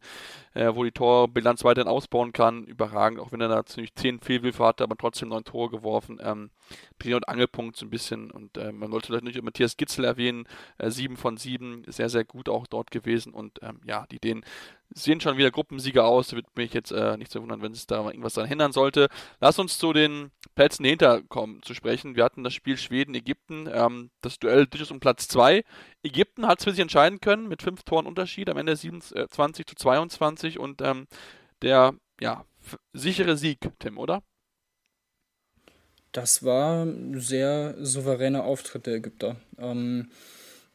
äh, 0.54 0.76
wo 0.76 0.84
die 0.84 0.92
Torbilanz 0.92 1.64
weiterhin 1.64 1.90
ausbauen 1.90 2.34
kann. 2.34 2.66
Überragend, 2.66 3.20
auch 3.20 3.32
wenn 3.32 3.42
er 3.42 3.48
da 3.48 3.66
ziemlich 3.66 3.96
10 3.96 4.20
Fehlwürfe 4.20 4.64
hatte, 4.64 4.84
aber 4.84 4.96
trotzdem 4.96 5.30
neun 5.30 5.44
Tore 5.44 5.70
geworfen. 5.72 6.20
Ähm, 6.22 6.52
Dreh- 7.00 7.16
und 7.16 7.28
Angelpunkt 7.28 7.78
so 7.78 7.86
ein 7.86 7.90
bisschen. 7.90 8.30
Und 8.30 8.58
äh, 8.58 8.72
man 8.72 8.92
sollte 8.92 9.08
vielleicht 9.08 9.24
nicht 9.24 9.42
Matthias 9.42 9.76
Gitzel 9.76 10.06
erwähnen, 10.06 10.46
äh, 10.78 10.92
7 10.92 11.18
von 11.18 11.38
7, 11.38 11.84
sehr, 11.88 12.10
sehr 12.10 12.26
gut 12.26 12.48
auch 12.48 12.68
dort 12.68 12.92
gewesen. 12.92 13.34
Und 13.34 13.60
ähm, 13.64 13.82
ja, 13.86 14.06
die 14.12 14.20
den 14.20 14.44
sehen 14.92 15.22
schon 15.22 15.38
wieder 15.38 15.52
Gruppensieger 15.52 16.06
aus. 16.06 16.34
Wird 16.34 16.46
mich 16.56 16.74
jetzt 16.74 16.92
äh, 16.92 17.18
nicht 17.18 17.32
so 17.32 17.42
wundern, 17.42 17.62
wenn 17.62 17.72
es 17.72 17.88
da 17.88 18.06
irgendwas 18.06 18.34
daran 18.34 18.50
hindern 18.50 18.72
sollte. 18.72 19.10
Lass 19.40 19.60
uns 19.60 19.78
zu 19.78 19.94
den 19.94 20.32
Plätzen 20.56 20.84
dahinter 20.84 21.22
kommen 21.24 21.62
zu 21.64 21.74
sprechen. 21.74 22.16
Wir 22.16 22.24
hatten 22.24 22.44
das 22.44 22.54
Spiel 22.54 22.78
Schweden-Ägypten, 22.78 23.70
ähm, 23.72 24.10
das 24.22 24.40
Duell 24.40 24.66
durchaus 24.66 24.92
um 24.92 25.00
Platz 25.00 25.28
2. 25.28 25.64
Ägypten 26.04 26.48
hat 26.48 26.60
es 26.60 26.66
für 26.66 26.72
sich 26.72 26.80
entscheiden 26.80 27.20
können 27.20 27.48
mit 27.48 27.62
fünf 27.62 27.84
Toren 27.84 28.06
Unterschied, 28.06 28.50
am 28.50 28.58
Ende 28.58 28.76
27 28.76 29.66
zu 29.66 29.76
22 29.76 30.60
und 30.60 30.82
ähm, 30.82 31.08
der 31.62 31.94
ja, 32.20 32.46
sichere 32.94 33.38
Sieg, 33.38 33.60
Tim, 33.80 33.98
oder? 33.98 34.24
Das 36.12 36.44
war 36.44 36.86
ein 36.86 37.20
sehr 37.20 37.76
souveräner 37.78 38.44
Auftritt 38.44 38.88
der 38.88 38.96
Ägypter. 38.96 39.36
Ähm, 39.58 40.10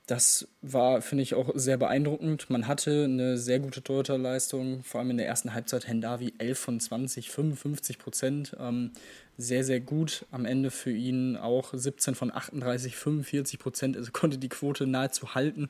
das 0.06 0.48
war, 0.60 1.00
finde 1.00 1.22
ich, 1.22 1.34
auch 1.34 1.50
sehr 1.54 1.78
beeindruckend. 1.78 2.50
Man 2.50 2.66
hatte 2.66 3.04
eine 3.04 3.38
sehr 3.38 3.58
gute 3.58 3.82
Torhüterleistung, 3.82 4.82
vor 4.82 5.00
allem 5.00 5.10
in 5.10 5.16
der 5.16 5.26
ersten 5.26 5.54
Halbzeit 5.54 5.88
Hendavi 5.88 6.34
11 6.36 6.58
von 6.58 6.80
20, 6.80 7.30
55 7.30 7.98
Prozent. 7.98 8.56
Ähm, 8.60 8.92
sehr, 9.38 9.64
sehr 9.64 9.80
gut. 9.80 10.26
Am 10.30 10.44
Ende 10.44 10.70
für 10.70 10.92
ihn 10.92 11.36
auch 11.36 11.72
17 11.72 12.14
von 12.14 12.30
38, 12.30 12.96
45 12.96 13.58
Prozent. 13.58 13.96
Also 13.96 14.12
konnte 14.12 14.36
die 14.36 14.50
Quote 14.50 14.86
nahezu 14.86 15.34
halten 15.34 15.68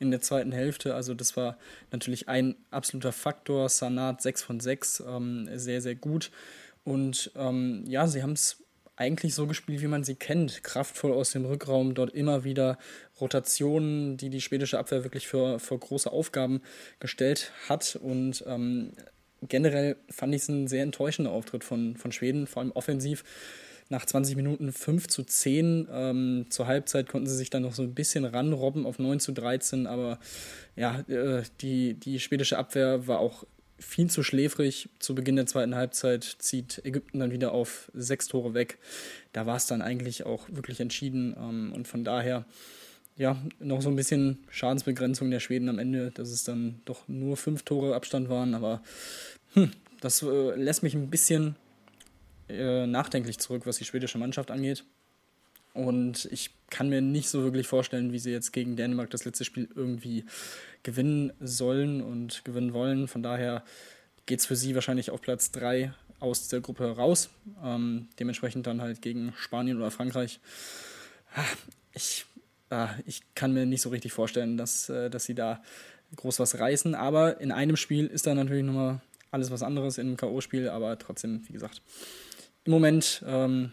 in 0.00 0.10
der 0.10 0.20
zweiten 0.20 0.52
Hälfte. 0.52 0.96
Also 0.96 1.14
das 1.14 1.36
war 1.36 1.56
natürlich 1.92 2.28
ein 2.28 2.56
absoluter 2.72 3.12
Faktor. 3.12 3.68
Sanat 3.68 4.20
6 4.20 4.42
von 4.42 4.58
6, 4.58 5.04
ähm, 5.06 5.48
sehr, 5.54 5.80
sehr 5.80 5.94
gut. 5.94 6.32
Und 6.82 7.30
ähm, 7.36 7.84
ja, 7.86 8.08
sie 8.08 8.22
haben 8.22 8.32
es 8.32 8.62
eigentlich 8.96 9.34
so 9.34 9.46
gespielt, 9.46 9.82
wie 9.82 9.86
man 9.86 10.04
sie 10.04 10.14
kennt. 10.14 10.64
Kraftvoll 10.64 11.12
aus 11.12 11.30
dem 11.30 11.44
Rückraum, 11.44 11.94
dort 11.94 12.14
immer 12.14 12.44
wieder 12.44 12.78
Rotationen, 13.20 14.16
die 14.16 14.30
die 14.30 14.40
schwedische 14.40 14.78
Abwehr 14.78 15.04
wirklich 15.04 15.28
für, 15.28 15.58
für 15.58 15.78
große 15.78 16.10
Aufgaben 16.10 16.62
gestellt 16.98 17.52
hat. 17.68 17.96
Und 18.02 18.42
ähm, 18.46 18.92
generell 19.42 19.96
fand 20.10 20.34
ich 20.34 20.42
es 20.42 20.48
ein 20.48 20.66
sehr 20.66 20.82
enttäuschender 20.82 21.30
Auftritt 21.30 21.62
von, 21.62 21.96
von 21.96 22.10
Schweden, 22.10 22.46
vor 22.46 22.62
allem 22.62 22.72
offensiv. 22.72 23.22
Nach 23.88 24.04
20 24.04 24.34
Minuten 24.34 24.72
5 24.72 25.06
zu 25.06 25.22
10. 25.22 25.88
Ähm, 25.92 26.46
zur 26.48 26.66
Halbzeit 26.66 27.08
konnten 27.08 27.28
sie 27.28 27.36
sich 27.36 27.50
dann 27.50 27.62
noch 27.62 27.74
so 27.74 27.82
ein 27.82 27.94
bisschen 27.94 28.24
ranrobben 28.24 28.84
auf 28.84 28.98
9 28.98 29.20
zu 29.20 29.30
13, 29.30 29.86
aber 29.86 30.18
ja, 30.74 31.00
äh, 31.08 31.44
die, 31.60 31.94
die 31.94 32.18
schwedische 32.18 32.58
Abwehr 32.58 33.06
war 33.06 33.20
auch 33.20 33.44
viel 33.78 34.08
zu 34.10 34.22
schläfrig. 34.22 34.88
Zu 34.98 35.14
Beginn 35.14 35.36
der 35.36 35.46
zweiten 35.46 35.74
Halbzeit 35.74 36.24
zieht 36.38 36.80
Ägypten 36.84 37.18
dann 37.18 37.30
wieder 37.30 37.52
auf 37.52 37.90
sechs 37.94 38.28
Tore 38.28 38.54
weg. 38.54 38.78
Da 39.32 39.46
war 39.46 39.56
es 39.56 39.66
dann 39.66 39.82
eigentlich 39.82 40.24
auch 40.24 40.48
wirklich 40.48 40.80
entschieden. 40.80 41.34
Ähm, 41.38 41.72
und 41.74 41.86
von 41.88 42.04
daher, 42.04 42.44
ja, 43.16 43.36
noch 43.58 43.82
so 43.82 43.88
ein 43.88 43.96
bisschen 43.96 44.38
Schadensbegrenzung 44.50 45.30
der 45.30 45.40
Schweden 45.40 45.68
am 45.68 45.78
Ende, 45.78 46.10
dass 46.10 46.30
es 46.30 46.44
dann 46.44 46.80
doch 46.84 47.06
nur 47.08 47.36
fünf 47.36 47.62
Tore 47.62 47.94
Abstand 47.94 48.28
waren. 48.28 48.54
Aber 48.54 48.82
hm, 49.54 49.70
das 50.00 50.22
äh, 50.22 50.54
lässt 50.56 50.82
mich 50.82 50.94
ein 50.94 51.10
bisschen 51.10 51.56
äh, 52.48 52.86
nachdenklich 52.86 53.38
zurück, 53.38 53.62
was 53.66 53.78
die 53.78 53.84
schwedische 53.84 54.18
Mannschaft 54.18 54.50
angeht. 54.50 54.84
Und 55.76 56.26
ich 56.32 56.50
kann 56.70 56.88
mir 56.88 57.02
nicht 57.02 57.28
so 57.28 57.42
wirklich 57.42 57.66
vorstellen, 57.66 58.12
wie 58.12 58.18
sie 58.18 58.32
jetzt 58.32 58.52
gegen 58.52 58.76
Dänemark 58.76 59.10
das 59.10 59.24
letzte 59.24 59.44
Spiel 59.44 59.68
irgendwie 59.74 60.24
gewinnen 60.82 61.32
sollen 61.38 62.00
und 62.00 62.44
gewinnen 62.44 62.72
wollen. 62.72 63.08
Von 63.08 63.22
daher 63.22 63.62
geht 64.24 64.40
es 64.40 64.46
für 64.46 64.56
sie 64.56 64.74
wahrscheinlich 64.74 65.10
auf 65.10 65.20
Platz 65.20 65.50
3 65.52 65.92
aus 66.18 66.48
der 66.48 66.60
Gruppe 66.60 66.96
raus. 66.96 67.28
Ähm, 67.62 68.08
dementsprechend 68.18 68.66
dann 68.66 68.80
halt 68.80 69.02
gegen 69.02 69.34
Spanien 69.36 69.76
oder 69.76 69.90
Frankreich. 69.90 70.40
Ah, 71.34 71.44
ich, 71.92 72.24
ah, 72.70 72.88
ich 73.04 73.22
kann 73.34 73.52
mir 73.52 73.66
nicht 73.66 73.82
so 73.82 73.90
richtig 73.90 74.12
vorstellen, 74.12 74.56
dass, 74.56 74.88
äh, 74.88 75.10
dass 75.10 75.24
sie 75.24 75.34
da 75.34 75.62
groß 76.16 76.40
was 76.40 76.58
reißen. 76.58 76.94
Aber 76.94 77.40
in 77.40 77.52
einem 77.52 77.76
Spiel 77.76 78.06
ist 78.06 78.26
da 78.26 78.34
natürlich 78.34 78.64
nochmal 78.64 79.02
alles 79.30 79.50
was 79.50 79.62
anderes 79.62 79.98
in 79.98 80.06
einem 80.06 80.16
K.O.-Spiel. 80.16 80.68
Aber 80.68 80.98
trotzdem, 80.98 81.42
wie 81.46 81.52
gesagt, 81.52 81.82
im 82.64 82.72
Moment 82.72 83.22
ähm, 83.26 83.72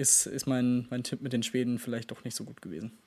ist, 0.00 0.26
ist 0.26 0.46
mein, 0.46 0.86
mein 0.90 1.04
Tipp 1.04 1.20
mit 1.20 1.32
den 1.32 1.42
Schweden 1.42 1.78
vielleicht 1.78 2.10
doch 2.10 2.24
nicht 2.24 2.34
so 2.34 2.44
gut 2.44 2.62
gewesen. 2.62 2.98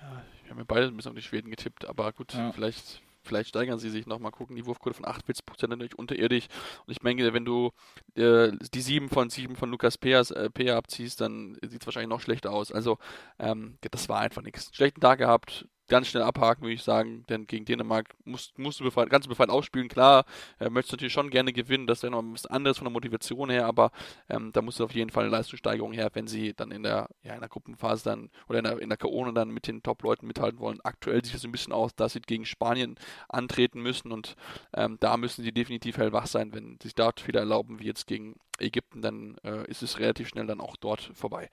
Ja, 0.00 0.22
wir 0.44 0.50
haben 0.50 0.58
ja 0.58 0.64
beide 0.66 0.86
ein 0.86 0.96
bisschen 0.96 1.10
auf 1.10 1.16
die 1.16 1.22
Schweden 1.22 1.50
getippt, 1.50 1.86
aber 1.86 2.12
gut, 2.12 2.34
ja. 2.34 2.52
vielleicht, 2.52 3.02
vielleicht 3.22 3.48
steigern 3.48 3.78
sie 3.78 3.90
sich 3.90 4.06
nochmal 4.06 4.30
gucken. 4.30 4.54
Die 4.54 4.66
Wurfquote 4.66 4.94
von 4.94 5.06
48% 5.06 5.66
natürlich 5.68 5.98
unterirdisch. 5.98 6.46
Und 6.86 6.92
ich 6.92 6.98
denke, 6.98 7.32
wenn 7.32 7.44
du 7.44 7.70
äh, 8.14 8.52
die 8.74 8.80
7 8.80 9.08
von 9.08 9.30
7 9.30 9.56
von 9.56 9.70
Lukas 9.70 9.98
Peas, 9.98 10.30
äh, 10.30 10.50
Pea 10.50 10.76
abziehst, 10.76 11.20
dann 11.20 11.56
sieht 11.62 11.80
es 11.80 11.86
wahrscheinlich 11.86 12.10
noch 12.10 12.20
schlechter 12.20 12.52
aus. 12.52 12.70
Also, 12.70 12.98
ähm, 13.38 13.78
das 13.90 14.08
war 14.08 14.20
einfach 14.20 14.42
nichts. 14.42 14.70
Schlechten 14.74 15.00
Tag 15.00 15.18
gehabt, 15.18 15.66
ganz 15.90 16.06
schnell 16.06 16.22
abhaken, 16.22 16.62
würde 16.62 16.74
ich 16.74 16.82
sagen, 16.82 17.24
denn 17.28 17.46
gegen 17.46 17.66
Dänemark 17.66 18.14
musst, 18.24 18.58
musst 18.58 18.80
du 18.80 18.84
befreit, 18.84 19.10
ganz 19.10 19.26
befreit 19.26 19.50
ausspielen. 19.50 19.88
Klar, 19.88 20.24
äh, 20.58 20.70
möchtest 20.70 20.92
du 20.92 20.96
natürlich 20.96 21.12
schon 21.12 21.28
gerne 21.28 21.52
gewinnen, 21.52 21.86
das 21.86 22.02
wäre 22.02 22.12
noch 22.12 22.22
bisschen 22.32 22.50
anderes 22.50 22.78
von 22.78 22.86
der 22.86 22.92
Motivation 22.92 23.50
her, 23.50 23.66
aber 23.66 23.90
ähm, 24.28 24.52
da 24.52 24.62
du 24.80 24.84
auf 24.84 24.94
jeden 24.94 25.10
Fall 25.10 25.24
eine 25.24 25.32
Leistungssteigerung 25.32 25.92
her, 25.92 26.08
wenn 26.14 26.28
sie 26.28 26.54
dann 26.54 26.70
in 26.70 26.82
der, 26.82 27.08
ja, 27.24 27.34
in 27.34 27.40
der 27.40 27.48
Gruppenphase 27.48 28.04
dann 28.04 28.30
oder 28.48 28.60
in 28.60 28.64
der, 28.64 28.78
in 28.78 28.88
der 28.88 28.98
K.O. 28.98 29.30
dann 29.32 29.50
mit 29.50 29.66
den 29.66 29.82
Top-Leuten 29.82 30.26
mithalten 30.26 30.60
wollen. 30.60 30.78
Aktuell 30.84 31.24
sieht 31.24 31.34
es 31.34 31.44
ein 31.44 31.52
bisschen 31.52 31.72
aus, 31.72 31.94
dass 31.94 32.12
sie 32.12 32.20
gegen 32.20 32.46
Spanien 32.46 32.94
antreten 33.28 33.82
müssen 33.82 34.12
und 34.12 34.36
ähm, 34.74 34.96
da 35.00 35.16
müssen 35.16 35.42
sie 35.42 35.52
definitiv 35.52 35.98
hellwach 35.98 36.26
sein, 36.26 36.54
wenn 36.54 36.78
sie 36.80 36.88
sich 36.88 36.94
dort 36.94 37.26
wieder 37.26 37.40
erlauben, 37.40 37.80
wie 37.80 37.86
jetzt 37.86 38.06
gegen 38.06 38.36
Ägypten, 38.60 39.02
dann 39.02 39.36
äh, 39.44 39.68
ist 39.68 39.82
es 39.82 39.98
relativ 39.98 40.28
schnell 40.28 40.46
dann 40.46 40.60
auch 40.60 40.76
dort 40.76 41.10
vorbei. 41.14 41.50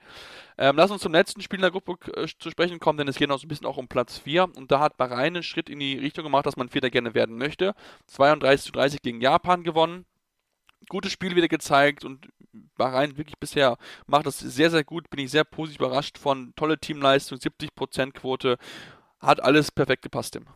Ähm, 0.56 0.76
lass 0.76 0.90
uns 0.90 1.02
zum 1.02 1.12
letzten 1.12 1.40
Spiel 1.40 1.58
in 1.58 1.62
der 1.62 1.70
Gruppe 1.70 1.96
äh, 2.12 2.26
zu 2.38 2.50
sprechen 2.50 2.78
kommen, 2.78 2.98
denn 2.98 3.08
es 3.08 3.16
geht 3.16 3.28
noch 3.28 3.38
so 3.38 3.46
ein 3.46 3.48
bisschen 3.48 3.66
auch 3.66 3.76
um 3.76 3.88
Platz 3.88 4.18
4 4.18 4.27
4 4.28 4.44
und 4.56 4.70
da 4.70 4.80
hat 4.80 4.98
Bahrain 4.98 5.34
einen 5.34 5.42
Schritt 5.42 5.70
in 5.70 5.80
die 5.80 5.98
Richtung 5.98 6.24
gemacht, 6.24 6.44
dass 6.44 6.56
man 6.56 6.68
Vierter 6.68 6.90
gerne 6.90 7.14
werden 7.14 7.38
möchte. 7.38 7.74
32 8.08 8.66
zu 8.66 8.72
30 8.72 9.00
gegen 9.00 9.22
Japan 9.22 9.64
gewonnen. 9.64 10.04
Gutes 10.90 11.12
Spiel 11.12 11.34
wieder 11.34 11.48
gezeigt 11.48 12.04
und 12.04 12.28
Bahrain 12.76 13.16
wirklich 13.16 13.38
bisher 13.38 13.78
macht 14.06 14.26
das 14.26 14.38
sehr, 14.38 14.70
sehr 14.70 14.84
gut. 14.84 15.08
Bin 15.08 15.20
ich 15.20 15.30
sehr 15.30 15.44
positiv 15.44 15.80
überrascht 15.80 16.18
von 16.18 16.52
tolle 16.56 16.78
Teamleistung, 16.78 17.38
70% 17.38 18.12
Quote. 18.12 18.58
Hat 19.18 19.42
alles 19.42 19.72
perfekt 19.72 20.02
gepasst, 20.02 20.34
Tim. 20.34 20.46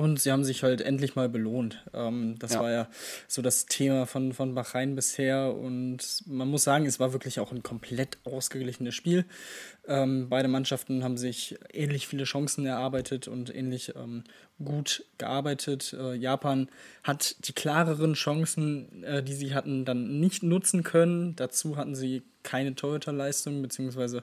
Und 0.00 0.18
sie 0.18 0.32
haben 0.32 0.44
sich 0.44 0.62
halt 0.62 0.80
endlich 0.80 1.14
mal 1.14 1.28
belohnt. 1.28 1.84
Ähm, 1.92 2.36
das 2.38 2.54
ja. 2.54 2.60
war 2.60 2.70
ja 2.70 2.88
so 3.28 3.42
das 3.42 3.66
Thema 3.66 4.06
von, 4.06 4.32
von 4.32 4.54
Bahrain 4.54 4.94
bisher. 4.94 5.54
Und 5.54 6.22
man 6.26 6.48
muss 6.48 6.64
sagen, 6.64 6.86
es 6.86 6.98
war 6.98 7.12
wirklich 7.12 7.38
auch 7.38 7.52
ein 7.52 7.62
komplett 7.62 8.16
ausgeglichenes 8.24 8.94
Spiel. 8.94 9.26
Ähm, 9.86 10.30
beide 10.30 10.48
Mannschaften 10.48 11.04
haben 11.04 11.18
sich 11.18 11.58
ähnlich 11.70 12.06
viele 12.06 12.24
Chancen 12.24 12.64
erarbeitet 12.64 13.28
und 13.28 13.54
ähnlich 13.54 13.94
ähm, 13.94 14.24
gut 14.64 15.04
gearbeitet. 15.18 15.92
Äh, 15.92 16.14
Japan 16.14 16.70
hat 17.02 17.36
die 17.46 17.52
klareren 17.52 18.14
Chancen, 18.14 19.04
äh, 19.04 19.22
die 19.22 19.34
sie 19.34 19.52
hatten, 19.52 19.84
dann 19.84 20.18
nicht 20.18 20.42
nutzen 20.42 20.82
können. 20.82 21.36
Dazu 21.36 21.76
hatten 21.76 21.94
sie 21.94 22.22
keine 22.42 22.74
Torhüterleistung, 22.74 23.60
beziehungsweise 23.60 24.22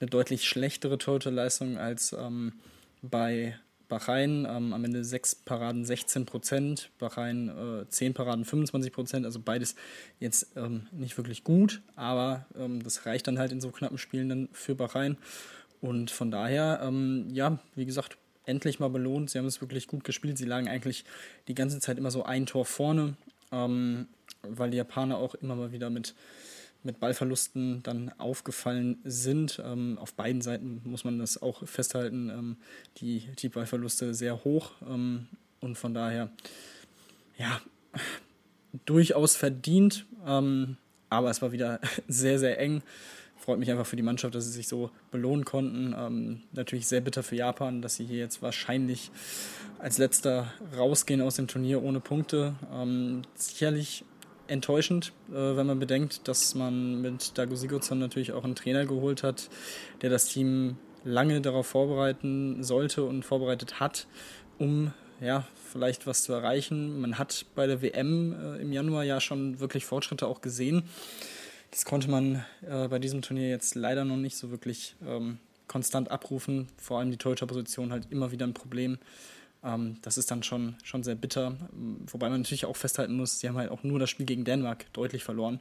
eine 0.00 0.08
deutlich 0.08 0.48
schlechtere 0.48 0.96
Torhüterleistung 0.96 1.76
als 1.76 2.14
ähm, 2.14 2.54
bei 3.02 3.58
Bahrain 3.90 4.46
ähm, 4.48 4.72
am 4.72 4.84
Ende 4.84 5.04
6 5.04 5.34
Paraden 5.34 5.84
16 5.84 6.24
Prozent, 6.24 6.90
Bahrain 6.98 7.82
äh, 7.82 7.88
10 7.88 8.14
Paraden 8.14 8.46
25 8.46 8.92
Prozent, 8.92 9.26
also 9.26 9.40
beides 9.40 9.74
jetzt 10.18 10.56
ähm, 10.56 10.86
nicht 10.92 11.18
wirklich 11.18 11.44
gut, 11.44 11.82
aber 11.96 12.46
ähm, 12.58 12.82
das 12.82 13.04
reicht 13.04 13.26
dann 13.26 13.38
halt 13.38 13.52
in 13.52 13.60
so 13.60 13.70
knappen 13.70 13.98
Spielen 13.98 14.30
dann 14.30 14.48
für 14.52 14.74
Bahrain. 14.74 15.18
Und 15.82 16.10
von 16.10 16.30
daher, 16.30 16.80
ähm, 16.82 17.28
ja, 17.32 17.58
wie 17.74 17.84
gesagt, 17.84 18.16
endlich 18.46 18.80
mal 18.80 18.90
belohnt. 18.90 19.30
Sie 19.30 19.38
haben 19.38 19.46
es 19.46 19.60
wirklich 19.60 19.86
gut 19.86 20.04
gespielt. 20.04 20.38
Sie 20.38 20.44
lagen 20.44 20.68
eigentlich 20.68 21.04
die 21.48 21.54
ganze 21.54 21.80
Zeit 21.80 21.98
immer 21.98 22.10
so 22.10 22.24
ein 22.24 22.46
Tor 22.46 22.64
vorne, 22.64 23.16
ähm, 23.50 24.06
weil 24.42 24.70
die 24.70 24.76
Japaner 24.76 25.18
auch 25.18 25.34
immer 25.34 25.56
mal 25.56 25.72
wieder 25.72 25.90
mit 25.90 26.14
mit 26.82 27.00
Ballverlusten 27.00 27.82
dann 27.82 28.12
aufgefallen 28.18 28.98
sind. 29.04 29.60
Ähm, 29.64 29.98
auf 29.98 30.14
beiden 30.14 30.40
Seiten 30.40 30.80
muss 30.84 31.04
man 31.04 31.18
das 31.18 31.40
auch 31.42 31.66
festhalten, 31.66 32.30
ähm, 32.30 32.56
die, 32.98 33.28
die 33.38 33.48
Ballverluste 33.48 34.14
sehr 34.14 34.44
hoch 34.44 34.72
ähm, 34.88 35.26
und 35.60 35.76
von 35.76 35.94
daher, 35.94 36.30
ja, 37.38 37.60
durchaus 38.86 39.36
verdient, 39.36 40.06
ähm, 40.26 40.76
aber 41.08 41.30
es 41.30 41.42
war 41.42 41.52
wieder 41.52 41.80
sehr, 42.08 42.38
sehr 42.38 42.58
eng. 42.58 42.82
Freut 43.36 43.58
mich 43.58 43.70
einfach 43.70 43.86
für 43.86 43.96
die 43.96 44.02
Mannschaft, 44.02 44.34
dass 44.34 44.44
sie 44.44 44.52
sich 44.52 44.68
so 44.68 44.90
belohnen 45.10 45.46
konnten. 45.46 45.94
Ähm, 45.96 46.42
natürlich 46.52 46.86
sehr 46.86 47.00
bitter 47.00 47.22
für 47.22 47.36
Japan, 47.36 47.80
dass 47.80 47.96
sie 47.96 48.04
hier 48.04 48.18
jetzt 48.18 48.42
wahrscheinlich 48.42 49.10
als 49.78 49.96
letzter 49.96 50.52
rausgehen 50.76 51.22
aus 51.22 51.36
dem 51.36 51.48
Turnier 51.48 51.82
ohne 51.82 52.00
Punkte. 52.00 52.54
Ähm, 52.70 53.22
sicherlich 53.34 54.04
enttäuschend, 54.50 55.12
äh, 55.30 55.34
wenn 55.34 55.66
man 55.66 55.78
bedenkt, 55.78 56.26
dass 56.28 56.54
man 56.54 57.00
mit 57.00 57.38
Dago 57.38 57.54
Sigurdsson 57.54 57.98
natürlich 57.98 58.32
auch 58.32 58.44
einen 58.44 58.56
Trainer 58.56 58.86
geholt 58.86 59.22
hat, 59.22 59.48
der 60.02 60.10
das 60.10 60.26
Team 60.26 60.76
lange 61.04 61.40
darauf 61.40 61.66
vorbereiten 61.66 62.62
sollte 62.62 63.04
und 63.04 63.24
vorbereitet 63.24 63.80
hat, 63.80 64.06
um 64.58 64.92
ja, 65.20 65.46
vielleicht 65.70 66.06
was 66.06 66.22
zu 66.22 66.32
erreichen. 66.32 67.00
Man 67.00 67.18
hat 67.18 67.46
bei 67.54 67.66
der 67.66 67.82
WM 67.82 68.32
äh, 68.32 68.60
im 68.60 68.72
Januar 68.72 69.04
ja 69.04 69.20
schon 69.20 69.60
wirklich 69.60 69.84
Fortschritte 69.84 70.26
auch 70.26 70.40
gesehen. 70.40 70.84
Das 71.70 71.84
konnte 71.84 72.10
man 72.10 72.44
äh, 72.68 72.88
bei 72.88 72.98
diesem 72.98 73.22
Turnier 73.22 73.48
jetzt 73.48 73.74
leider 73.74 74.04
noch 74.04 74.16
nicht 74.16 74.36
so 74.36 74.50
wirklich 74.50 74.96
ähm, 75.06 75.38
konstant 75.68 76.10
abrufen. 76.10 76.68
Vor 76.76 76.98
allem 76.98 77.10
die 77.10 77.16
Torhüterposition 77.16 77.92
halt 77.92 78.08
immer 78.10 78.32
wieder 78.32 78.46
ein 78.46 78.54
Problem. 78.54 78.98
Ähm, 79.62 79.96
das 80.02 80.18
ist 80.18 80.30
dann 80.30 80.42
schon, 80.42 80.76
schon 80.82 81.02
sehr 81.02 81.14
bitter. 81.14 81.56
Wobei 82.06 82.28
man 82.28 82.40
natürlich 82.40 82.64
auch 82.64 82.76
festhalten 82.76 83.16
muss, 83.16 83.40
sie 83.40 83.48
haben 83.48 83.56
halt 83.56 83.70
auch 83.70 83.82
nur 83.82 83.98
das 83.98 84.10
Spiel 84.10 84.26
gegen 84.26 84.44
Dänemark 84.44 84.92
deutlich 84.92 85.24
verloren. 85.24 85.60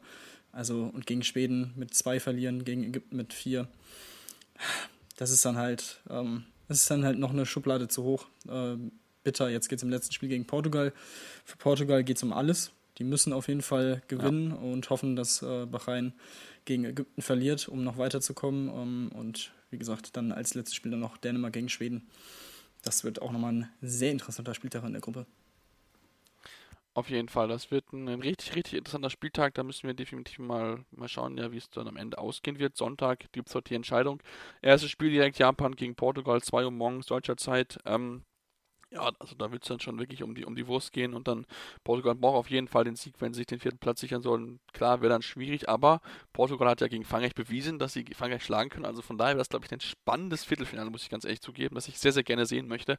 Also 0.51 0.89
und 0.93 1.05
gegen 1.05 1.23
Schweden 1.23 1.73
mit 1.75 1.93
zwei 1.93 2.19
verlieren, 2.19 2.63
gegen 2.65 2.83
Ägypten 2.83 3.15
mit 3.15 3.33
vier. 3.33 3.67
Das 5.17 5.31
ist 5.31 5.45
dann 5.45 5.57
halt, 5.57 5.99
ähm, 6.09 6.45
das 6.67 6.81
ist 6.81 6.91
dann 6.91 7.05
halt 7.05 7.19
noch 7.19 7.31
eine 7.31 7.45
Schublade 7.45 7.87
zu 7.87 8.03
hoch. 8.03 8.25
Äh, 8.47 8.77
bitter. 9.23 9.49
Jetzt 9.49 9.69
geht 9.69 9.79
es 9.79 9.83
im 9.83 9.89
letzten 9.89 10.13
Spiel 10.13 10.29
gegen 10.29 10.45
Portugal. 10.45 10.93
Für 11.45 11.57
Portugal 11.57 12.03
geht 12.03 12.17
es 12.17 12.23
um 12.23 12.33
alles. 12.33 12.71
Die 12.97 13.03
müssen 13.03 13.31
auf 13.33 13.47
jeden 13.47 13.61
Fall 13.61 14.01
gewinnen 14.07 14.49
ja. 14.49 14.55
und 14.55 14.89
hoffen, 14.89 15.15
dass 15.15 15.41
äh, 15.41 15.65
Bahrain 15.65 16.13
gegen 16.65 16.85
Ägypten 16.85 17.21
verliert, 17.21 17.67
um 17.67 17.83
noch 17.83 17.97
weiterzukommen. 17.97 18.69
Um, 18.69 19.09
und 19.09 19.51
wie 19.71 19.77
gesagt, 19.77 20.17
dann 20.17 20.31
als 20.31 20.53
letztes 20.53 20.75
Spiel 20.75 20.91
dann 20.91 20.99
noch 20.99 21.17
Dänemark 21.17 21.53
gegen 21.53 21.69
Schweden 21.69 22.07
das 22.83 23.03
wird 23.03 23.21
auch 23.21 23.31
nochmal 23.31 23.53
ein 23.53 23.69
sehr 23.81 24.11
interessanter 24.11 24.53
Spieltag 24.53 24.83
in 24.83 24.93
der 24.93 25.01
Gruppe. 25.01 25.25
Auf 26.95 27.09
jeden 27.09 27.29
Fall, 27.29 27.47
das 27.47 27.71
wird 27.71 27.93
ein, 27.93 28.09
ein, 28.09 28.21
richtig, 28.21 28.55
richtig 28.55 28.73
interessanter 28.73 29.09
Spieltag. 29.09 29.53
Da 29.53 29.63
müssen 29.63 29.87
wir 29.87 29.93
definitiv 29.93 30.39
mal, 30.39 30.83
mal 30.91 31.07
schauen, 31.07 31.37
ja, 31.37 31.51
wie 31.51 31.57
es 31.57 31.69
dann 31.69 31.87
am 31.87 31.97
Ende 31.97 32.17
ausgehen 32.17 32.59
wird. 32.59 32.75
Sonntag 32.75 33.31
gibt 33.31 33.47
es 33.47 33.53
dort 33.53 33.69
die 33.69 33.75
Entscheidung. 33.75 34.21
Erstes 34.61 34.89
Spiel 34.89 35.11
direkt 35.11 35.37
Japan 35.37 35.75
gegen 35.75 35.95
Portugal, 35.95 36.41
2 36.41 36.65
Uhr 36.65 36.71
morgens 36.71 37.05
deutscher 37.05 37.37
Zeit. 37.37 37.79
Ähm, 37.85 38.23
ja, 38.91 39.11
also 39.19 39.35
da 39.35 39.51
wird 39.51 39.63
es 39.63 39.69
dann 39.69 39.79
schon 39.79 39.99
wirklich 39.99 40.23
um 40.23 40.33
die, 40.33 40.45
um 40.45 40.55
die 40.55 40.65
Wurst 40.65 40.93
gehen 40.93 41.13
und 41.13 41.27
dann 41.27 41.45
Portugal 41.83 42.15
braucht 42.15 42.37
auf 42.37 42.49
jeden 42.49 42.67
Fall 42.67 42.85
den 42.85 42.95
Sieg, 42.95 43.13
wenn 43.19 43.33
sie 43.33 43.39
sich 43.39 43.47
den 43.47 43.59
vierten 43.59 43.77
Platz 43.77 43.99
sichern 43.99 44.23
sollen. 44.23 44.59
Klar, 44.73 45.01
wäre 45.01 45.11
dann 45.11 45.21
schwierig, 45.21 45.69
aber 45.69 46.01
Portugal 46.33 46.69
hat 46.69 46.81
ja 46.81 46.87
gegen 46.87 47.05
Frankreich 47.05 47.35
bewiesen, 47.35 47.77
dass 47.77 47.93
sie 47.93 48.03
Frankreich 48.15 48.43
schlagen 48.43 48.69
können. 48.71 48.85
Also 48.85 49.03
von 49.03 49.19
daher 49.19 49.33
wäre 49.33 49.39
das, 49.39 49.49
glaube 49.49 49.65
ich, 49.65 49.71
ein 49.71 49.79
spannendes 49.79 50.43
Viertelfinale, 50.43 50.89
muss 50.89 51.03
ich 51.03 51.09
ganz 51.09 51.23
ehrlich 51.23 51.41
zugeben, 51.41 51.75
das 51.75 51.87
ich 51.87 51.99
sehr, 51.99 52.11
sehr 52.11 52.23
gerne 52.23 52.47
sehen 52.47 52.67
möchte. 52.67 52.97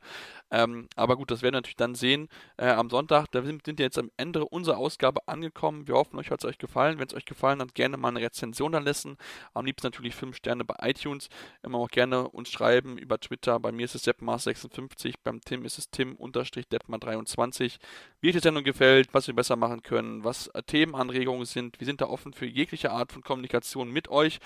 Ähm, 0.53 0.89
aber 0.95 1.17
gut, 1.17 1.33
das 1.33 1.43
werden 1.43 1.55
wir 1.55 1.59
natürlich 1.59 1.77
dann 1.77 1.97
sehen 1.97 2.29
äh, 2.57 2.69
am 2.69 2.89
Sonntag. 2.89 3.27
Da 3.33 3.43
sind, 3.43 3.65
sind 3.65 3.79
wir 3.79 3.87
jetzt 3.87 3.99
am 3.99 4.13
Ende 4.17 4.45
unserer 4.45 4.79
Ausgabe 4.79 5.27
angekommen. 5.27 5.89
Wir 5.89 5.95
hoffen, 5.95 6.19
euch 6.21 6.31
hat 6.31 6.45
es 6.45 6.49
euch 6.49 6.59
gefallen. 6.59 7.01
Wenn 7.01 7.09
es 7.09 7.15
euch 7.15 7.25
gefallen 7.25 7.61
hat, 7.61 7.75
gerne 7.75 7.97
mal 7.97 8.09
eine 8.09 8.21
Rezension 8.21 8.71
da 8.71 8.79
lassen. 8.79 9.17
Am 9.55 9.65
liebsten 9.65 9.89
natürlich 9.89 10.15
5 10.15 10.37
Sterne 10.37 10.65
bei 10.65 10.77
iTunes. 10.89 11.29
Immer 11.65 11.79
auch 11.79 11.89
gerne 11.89 12.29
uns 12.29 12.49
schreiben 12.49 12.97
über 12.97 13.19
Twitter. 13.19 13.59
Bei 13.59 13.73
mir 13.73 13.87
ist 13.87 13.97
es 13.97 14.07
seppmars56, 14.07 15.15
beim 15.25 15.41
Tim 15.41 15.65
ist 15.65 15.79
es 15.79 15.80
ist 15.81 15.93
tim-detmar23. 15.93 17.79
Wie 18.21 18.29
euch 18.29 18.35
die 18.35 18.41
Sendung 18.41 18.65
gefällt, 18.65 19.13
was 19.13 19.27
wir 19.27 19.35
besser 19.35 19.57
machen 19.57 19.83
können, 19.83 20.25
was 20.25 20.49
äh, 20.49 20.63
Themenanregungen 20.63 21.45
sind. 21.45 21.81
Wir 21.81 21.87
sind 21.87 22.01
da 22.01 22.07
offen 22.07 22.33
für 22.33 22.47
jegliche 22.47 22.91
Art 22.91 23.13
von 23.13 23.23
Kommunikation 23.23 23.91
mit 23.91 24.09
euch. 24.09 24.39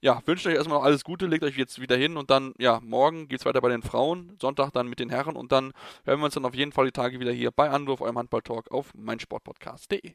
Ja, 0.00 0.20
wünsche 0.26 0.48
euch 0.48 0.56
erstmal 0.56 0.78
noch 0.78 0.84
alles 0.84 1.04
Gute, 1.04 1.26
legt 1.26 1.44
euch 1.44 1.56
jetzt 1.56 1.80
wieder 1.80 1.96
hin 1.96 2.16
und 2.16 2.30
dann, 2.30 2.54
ja, 2.58 2.80
morgen 2.82 3.28
geht 3.28 3.40
es 3.40 3.46
weiter 3.46 3.60
bei 3.60 3.68
den 3.68 3.82
Frauen, 3.82 4.36
Sonntag 4.40 4.70
dann 4.72 4.88
mit 4.88 4.98
den 4.98 5.10
Herren 5.10 5.36
und 5.36 5.52
dann 5.52 5.72
hören 6.04 6.20
wir 6.20 6.24
uns 6.24 6.34
dann 6.34 6.44
auf 6.44 6.54
jeden 6.54 6.72
Fall 6.72 6.86
die 6.86 6.92
Tage 6.92 7.20
wieder 7.20 7.32
hier 7.32 7.50
bei 7.50 7.70
Anwurf, 7.70 8.00
eurem 8.00 8.18
Handball-Talk 8.18 8.70
auf 8.70 8.92
meinsportpodcast.de. 8.94 10.14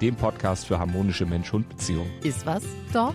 dem 0.00 0.16
Podcast 0.16 0.66
für 0.66 0.78
harmonische 0.78 1.26
Mensch-Hund-Beziehungen. 1.26 2.10
Ist 2.22 2.46
was, 2.46 2.62
Dog? 2.92 3.14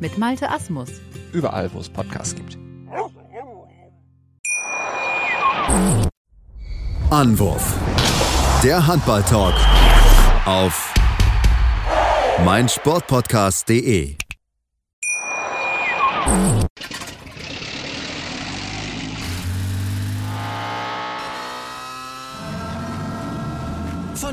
Mit 0.00 0.18
Malte 0.18 0.50
Asmus. 0.50 0.90
Überall, 1.32 1.72
wo 1.72 1.78
es 1.80 1.88
Podcasts 1.88 2.34
gibt. 2.34 2.58
Anwurf. 7.10 7.74
Der 8.62 8.86
Handball-Talk 8.86 9.54
auf 10.46 10.94
meinsportpodcast.de. 12.44 14.16